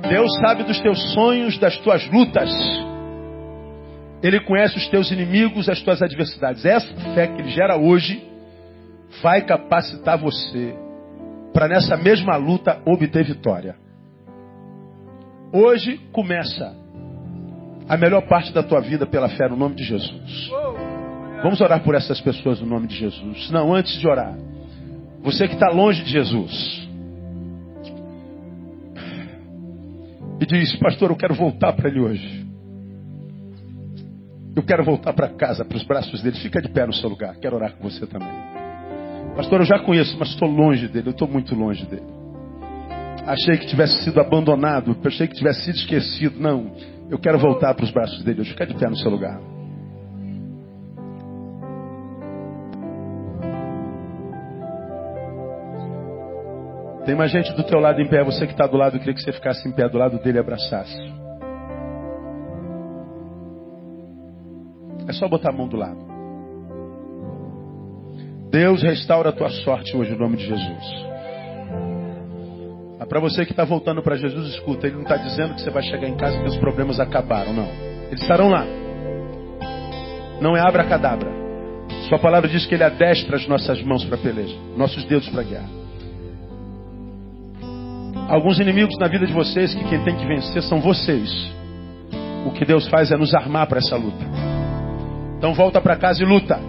Deus 0.06 0.30
sabe 0.40 0.64
dos 0.64 0.78
teus 0.80 1.12
sonhos, 1.14 1.58
das 1.58 1.78
tuas 1.78 2.06
lutas. 2.10 2.50
Ele 4.22 4.40
conhece 4.40 4.76
os 4.76 4.88
teus 4.88 5.10
inimigos, 5.10 5.68
as 5.68 5.80
tuas 5.80 6.02
adversidades. 6.02 6.64
Essa 6.64 6.92
fé 7.14 7.26
que 7.28 7.40
ele 7.40 7.50
gera 7.50 7.76
hoje 7.76 8.22
vai 9.22 9.42
capacitar 9.42 10.18
você 10.18 10.76
para 11.52 11.68
nessa 11.68 11.96
mesma 11.96 12.36
luta 12.36 12.80
obter 12.84 13.24
vitória. 13.24 13.76
Hoje 15.52 15.98
começa 16.12 16.76
a 17.88 17.96
melhor 17.96 18.22
parte 18.28 18.52
da 18.52 18.62
tua 18.62 18.80
vida 18.80 19.06
pela 19.06 19.28
fé 19.30 19.48
no 19.48 19.56
nome 19.56 19.74
de 19.74 19.84
Jesus. 19.84 20.50
Vamos 21.42 21.60
orar 21.60 21.82
por 21.82 21.94
essas 21.94 22.20
pessoas 22.20 22.60
no 22.60 22.66
nome 22.66 22.86
de 22.86 22.96
Jesus. 22.96 23.50
Não, 23.50 23.74
antes 23.74 23.98
de 23.98 24.06
orar, 24.06 24.36
você 25.22 25.48
que 25.48 25.54
está 25.54 25.70
longe 25.70 26.02
de 26.02 26.10
Jesus 26.10 26.88
e 30.40 30.46
diz, 30.46 30.76
pastor, 30.76 31.10
eu 31.10 31.16
quero 31.16 31.34
voltar 31.34 31.72
para 31.72 31.88
ele 31.88 32.00
hoje. 32.00 32.46
Eu 34.54 34.62
quero 34.62 34.84
voltar 34.84 35.12
para 35.12 35.28
casa, 35.28 35.64
para 35.64 35.76
os 35.76 35.84
braços 35.84 36.20
dele. 36.20 36.36
Fica 36.38 36.60
de 36.60 36.68
pé 36.68 36.84
no 36.84 36.92
seu 36.92 37.08
lugar. 37.08 37.36
Quero 37.36 37.54
orar 37.56 37.74
com 37.74 37.88
você 37.88 38.06
também. 38.06 38.28
Pastor, 39.36 39.60
eu 39.60 39.66
já 39.66 39.78
conheço, 39.78 40.16
mas 40.18 40.30
estou 40.30 40.48
longe 40.48 40.88
dele. 40.88 41.08
Eu 41.08 41.12
estou 41.12 41.28
muito 41.28 41.54
longe 41.54 41.86
dele. 41.86 42.06
Achei 43.24 43.56
que 43.58 43.66
tivesse 43.66 44.02
sido 44.02 44.20
abandonado. 44.20 44.96
Achei 45.04 45.28
que 45.28 45.34
tivesse 45.34 45.62
sido 45.64 45.76
esquecido. 45.76 46.40
Não. 46.40 46.72
Eu 47.10 47.18
quero 47.18 47.38
voltar 47.38 47.74
para 47.74 47.84
os 47.84 47.90
braços 47.90 48.22
dele. 48.22 48.44
Fica 48.44 48.66
de 48.66 48.74
pé 48.74 48.88
no 48.88 48.96
seu 48.96 49.10
lugar. 49.10 49.40
Tem 57.06 57.14
mais 57.14 57.30
gente 57.30 57.54
do 57.54 57.64
teu 57.64 57.80
lado 57.80 58.00
em 58.02 58.06
pé. 58.06 58.22
Você 58.22 58.46
que 58.46 58.52
está 58.52 58.66
do 58.66 58.76
lado, 58.76 58.96
eu 58.96 59.00
queria 59.00 59.14
que 59.14 59.22
você 59.22 59.32
ficasse 59.32 59.66
em 59.66 59.72
pé 59.72 59.88
do 59.88 59.96
lado 59.96 60.18
dele 60.18 60.36
e 60.36 60.40
abraçasse. 60.40 60.98
É 65.08 65.12
só 65.12 65.26
botar 65.26 65.50
a 65.50 65.56
mão 65.56 65.66
do 65.66 65.76
lado. 65.76 66.06
Deus 68.50 68.82
restaura 68.82 69.30
a 69.30 69.32
tua 69.32 69.48
sorte 69.48 69.96
hoje, 69.96 70.12
no 70.12 70.18
nome 70.18 70.36
de 70.36 70.46
Jesus. 70.46 71.08
Para 73.08 73.20
você 73.20 73.46
que 73.46 73.52
está 73.52 73.64
voltando 73.64 74.02
para 74.02 74.16
Jesus, 74.16 74.48
escuta, 74.48 74.86
Ele 74.86 74.96
não 74.96 75.02
está 75.02 75.16
dizendo 75.16 75.54
que 75.54 75.62
você 75.62 75.70
vai 75.70 75.82
chegar 75.82 76.06
em 76.06 76.14
casa 76.14 76.36
e 76.36 76.42
que 76.42 76.48
os 76.48 76.58
problemas 76.58 77.00
acabaram, 77.00 77.54
não. 77.54 77.68
Eles 78.08 78.20
estarão 78.20 78.50
lá. 78.50 78.66
Não 80.40 80.56
é 80.56 80.60
abracadabra. 80.60 81.30
Sua 82.08 82.18
palavra 82.18 82.48
diz 82.48 82.66
que 82.66 82.74
Ele 82.74 82.84
adestra 82.84 83.36
as 83.36 83.46
nossas 83.46 83.82
mãos 83.82 84.04
para 84.04 84.18
peleja, 84.18 84.54
nossos 84.76 85.04
dedos 85.04 85.28
para 85.30 85.42
guerra. 85.42 85.68
Alguns 88.28 88.60
inimigos 88.60 88.98
na 88.98 89.08
vida 89.08 89.26
de 89.26 89.32
vocês 89.32 89.74
que 89.74 89.84
quem 89.84 90.04
tem 90.04 90.14
que 90.14 90.26
vencer 90.26 90.62
são 90.62 90.80
vocês. 90.80 91.30
O 92.44 92.50
que 92.52 92.64
Deus 92.66 92.86
faz 92.88 93.10
é 93.10 93.16
nos 93.16 93.34
armar 93.34 93.66
para 93.66 93.78
essa 93.78 93.96
luta. 93.96 94.24
Então 95.38 95.54
volta 95.54 95.80
para 95.80 95.96
casa 95.96 96.22
e 96.22 96.26
luta. 96.26 96.60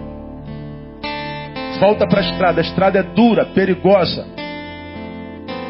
Volta 1.81 2.07
para 2.07 2.21
a 2.21 2.23
estrada. 2.23 2.61
A 2.61 2.63
estrada 2.63 2.99
é 2.99 3.03
dura, 3.03 3.45
perigosa. 3.47 4.38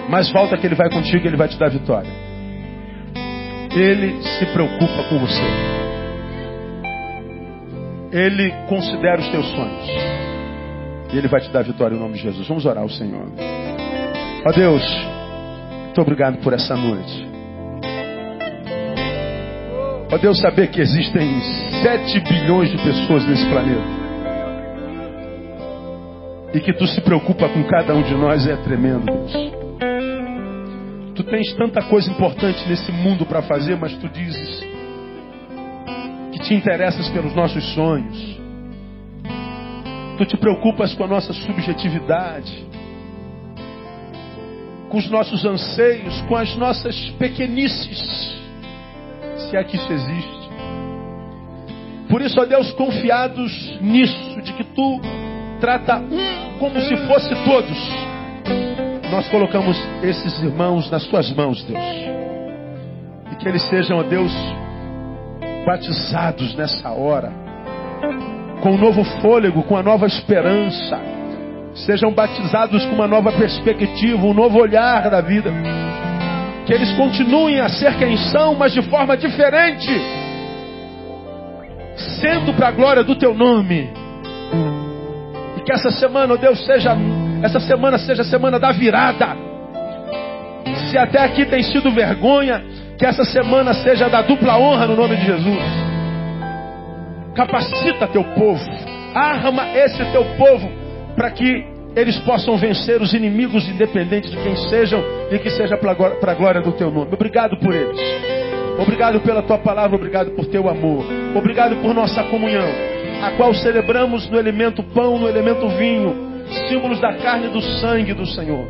Mas 0.10 0.32
volta 0.32 0.58
que 0.58 0.66
Ele 0.66 0.76
vai 0.76 0.90
contigo 0.90 1.24
e 1.24 1.28
Ele 1.28 1.38
vai 1.38 1.48
te 1.48 1.58
dar 1.58 1.70
vitória. 1.70 2.10
Ele 3.76 4.20
se 4.24 4.46
preocupa 4.48 5.04
com 5.08 5.20
você. 5.20 5.44
Ele 8.12 8.52
considera 8.68 9.22
os 9.22 9.30
teus 9.30 9.46
sonhos. 9.52 9.88
E 11.14 11.18
Ele 11.18 11.28
vai 11.28 11.40
te 11.42 11.52
dar 11.52 11.64
vitória 11.64 11.96
em 11.96 12.00
nome 12.00 12.16
de 12.16 12.22
Jesus. 12.22 12.48
Vamos 12.48 12.66
orar 12.66 12.82
ao 12.82 12.90
Senhor. 12.90 13.28
Ó 14.48 14.52
Deus. 14.52 14.84
Muito 15.86 16.02
obrigado 16.02 16.38
por 16.40 16.54
essa 16.54 16.76
noite. 16.76 17.30
Ó 20.12 20.18
Deus, 20.18 20.40
saber 20.40 20.70
que 20.70 20.82
existem 20.82 21.40
7 21.84 22.20
bilhões 22.22 22.72
de 22.72 22.78
pessoas 22.78 23.28
nesse 23.28 23.46
planeta. 23.48 24.00
E 26.52 26.60
que 26.62 26.74
tu 26.74 26.88
se 26.88 27.00
preocupa 27.02 27.48
com 27.48 27.64
cada 27.66 27.94
um 27.94 28.02
de 28.02 28.16
nós 28.16 28.48
é 28.48 28.56
tremendo, 28.56 29.06
Deus. 29.06 29.59
Tu 31.20 31.24
tens 31.26 31.54
tanta 31.56 31.82
coisa 31.82 32.10
importante 32.10 32.66
nesse 32.70 32.94
mundo 32.94 33.26
para 33.26 33.42
fazer, 33.42 33.76
mas 33.76 33.94
tu 33.96 34.08
dizes 34.08 34.64
que 36.32 36.40
te 36.40 36.54
interessas 36.54 37.10
pelos 37.10 37.36
nossos 37.36 37.62
sonhos. 37.74 38.40
Tu 40.18 40.26
te 40.28 40.38
preocupas 40.38 40.94
com 40.94 41.04
a 41.04 41.08
nossa 41.08 41.34
subjetividade 41.34 42.70
com 44.90 44.98
os 44.98 45.10
nossos 45.10 45.44
anseios, 45.46 46.22
com 46.22 46.38
as 46.38 46.56
nossas 46.56 46.98
pequenices, 47.20 48.34
se 49.50 49.58
é 49.58 49.64
que 49.66 49.76
isso 49.76 49.92
existe. 49.92 50.50
Por 52.10 52.22
isso, 52.22 52.40
ó 52.40 52.46
Deus, 52.46 52.72
confiados 52.72 53.78
nisso, 53.82 54.42
de 54.42 54.54
que 54.54 54.64
tu 54.64 55.02
trata 55.60 55.98
um 55.98 56.58
como 56.60 56.80
se 56.80 56.96
fosse 57.08 57.36
todos, 57.44 58.09
nós 59.12 59.28
colocamos 59.30 59.78
esses 60.04 60.42
irmãos 60.42 60.90
nas 60.90 61.06
tuas 61.06 61.32
mãos, 61.32 61.64
Deus. 61.64 61.84
E 63.32 63.36
que 63.36 63.48
eles 63.48 63.64
sejam, 63.70 63.98
ó 64.00 64.04
Deus, 64.04 64.32
batizados 65.66 66.56
nessa 66.56 66.92
hora, 66.92 67.32
com 68.62 68.72
um 68.72 68.78
novo 68.78 69.04
fôlego, 69.22 69.64
com 69.64 69.78
a 69.78 69.84
nova 69.84 70.06
esperança 70.06 71.20
sejam 71.86 72.12
batizados 72.12 72.86
com 72.86 72.96
uma 72.96 73.08
nova 73.08 73.32
perspectiva, 73.32 74.26
um 74.26 74.34
novo 74.34 74.60
olhar 74.60 75.10
da 75.10 75.22
vida. 75.22 75.52
Que 76.66 76.74
eles 76.74 76.92
continuem 76.94 77.60
a 77.60 77.70
ser 77.70 77.98
quem 77.98 78.16
são, 78.18 78.56
mas 78.56 78.74
de 78.74 78.82
forma 78.84 79.18
diferente, 79.18 79.90
sendo 82.20 82.54
para 82.54 82.68
a 82.68 82.72
glória 82.72 83.04
do 83.04 83.16
teu 83.16 83.34
nome. 83.34 83.90
E 85.58 85.62
que 85.62 85.72
essa 85.72 85.92
semana, 85.92 86.34
oh 86.34 86.38
Deus, 86.38 86.64
seja 86.66 86.96
essa 87.42 87.60
semana 87.60 87.98
seja 87.98 88.22
a 88.22 88.26
semana 88.26 88.60
da 88.60 88.72
virada. 88.72 89.36
Se 90.90 90.98
até 90.98 91.24
aqui 91.24 91.46
tem 91.46 91.64
sido 91.64 91.92
vergonha, 91.92 92.64
que 92.98 93.06
essa 93.06 93.24
semana 93.24 93.74
seja 93.74 94.10
da 94.10 94.22
dupla 94.22 94.58
honra 94.58 94.88
no 94.88 94.96
nome 94.96 95.16
de 95.16 95.26
Jesus. 95.26 95.64
Capacita 97.36 98.08
teu 98.08 98.24
povo, 98.24 98.70
arma 99.16 99.70
esse 99.70 100.04
teu 100.12 100.26
povo 100.36 100.70
para 101.16 101.32
que 101.32 101.66
eles 101.96 102.18
possam 102.20 102.58
vencer 102.58 103.02
os 103.02 103.14
inimigos, 103.14 103.68
independentes 103.68 104.30
de 104.32 104.38
quem 104.38 104.56
sejam, 104.70 105.04
e 105.32 105.40
que 105.40 105.50
seja 105.50 105.78
para 105.78 105.92
a 106.32 106.36
glória 106.36 106.62
do 106.62 106.72
teu 106.74 106.92
nome. 106.92 107.14
Obrigado 107.14 107.58
por 107.58 107.74
eles. 107.74 108.00
Obrigado 108.80 109.20
pela 109.22 109.42
tua 109.42 109.58
palavra, 109.58 109.96
obrigado 109.96 110.32
por 110.32 110.46
teu 110.46 110.70
amor. 110.70 111.06
Obrigado 111.36 111.76
por 111.78 111.94
nossa 111.94 112.24
comunhão, 112.26 112.68
a 113.24 113.32
qual 113.32 113.54
celebramos 113.54 114.30
no 114.30 114.38
elemento 114.38 114.84
pão, 114.84 115.18
no 115.18 115.28
elemento 115.28 115.68
vinho, 115.70 116.29
símbolos 116.68 117.00
da 117.00 117.14
carne 117.14 117.48
e 117.48 117.50
do 117.50 117.62
sangue 117.62 118.14
do 118.14 118.26
Senhor. 118.26 118.68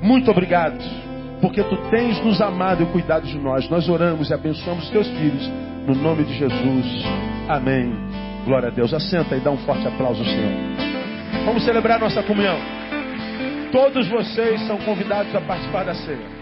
Muito 0.00 0.30
obrigado, 0.30 0.78
porque 1.40 1.62
tu 1.62 1.76
tens 1.90 2.22
nos 2.24 2.40
amado 2.40 2.82
e 2.82 2.86
cuidado 2.86 3.26
de 3.26 3.38
nós. 3.38 3.68
Nós 3.68 3.88
oramos 3.88 4.30
e 4.30 4.34
abençoamos 4.34 4.84
os 4.84 4.90
teus 4.90 5.08
filhos, 5.08 5.50
no 5.86 5.94
nome 5.94 6.24
de 6.24 6.34
Jesus. 6.34 6.86
Amém. 7.48 7.92
Glória 8.44 8.68
a 8.68 8.70
Deus. 8.70 8.92
Assenta 8.92 9.36
e 9.36 9.40
dá 9.40 9.50
um 9.50 9.58
forte 9.58 9.86
aplauso 9.86 10.20
ao 10.20 10.26
Senhor. 10.26 10.52
Vamos 11.44 11.64
celebrar 11.64 12.00
nossa 12.00 12.22
comunhão. 12.22 12.58
Todos 13.70 14.06
vocês 14.08 14.60
são 14.66 14.76
convidados 14.78 15.34
a 15.34 15.40
participar 15.40 15.84
da 15.84 15.94
ceia. 15.94 16.41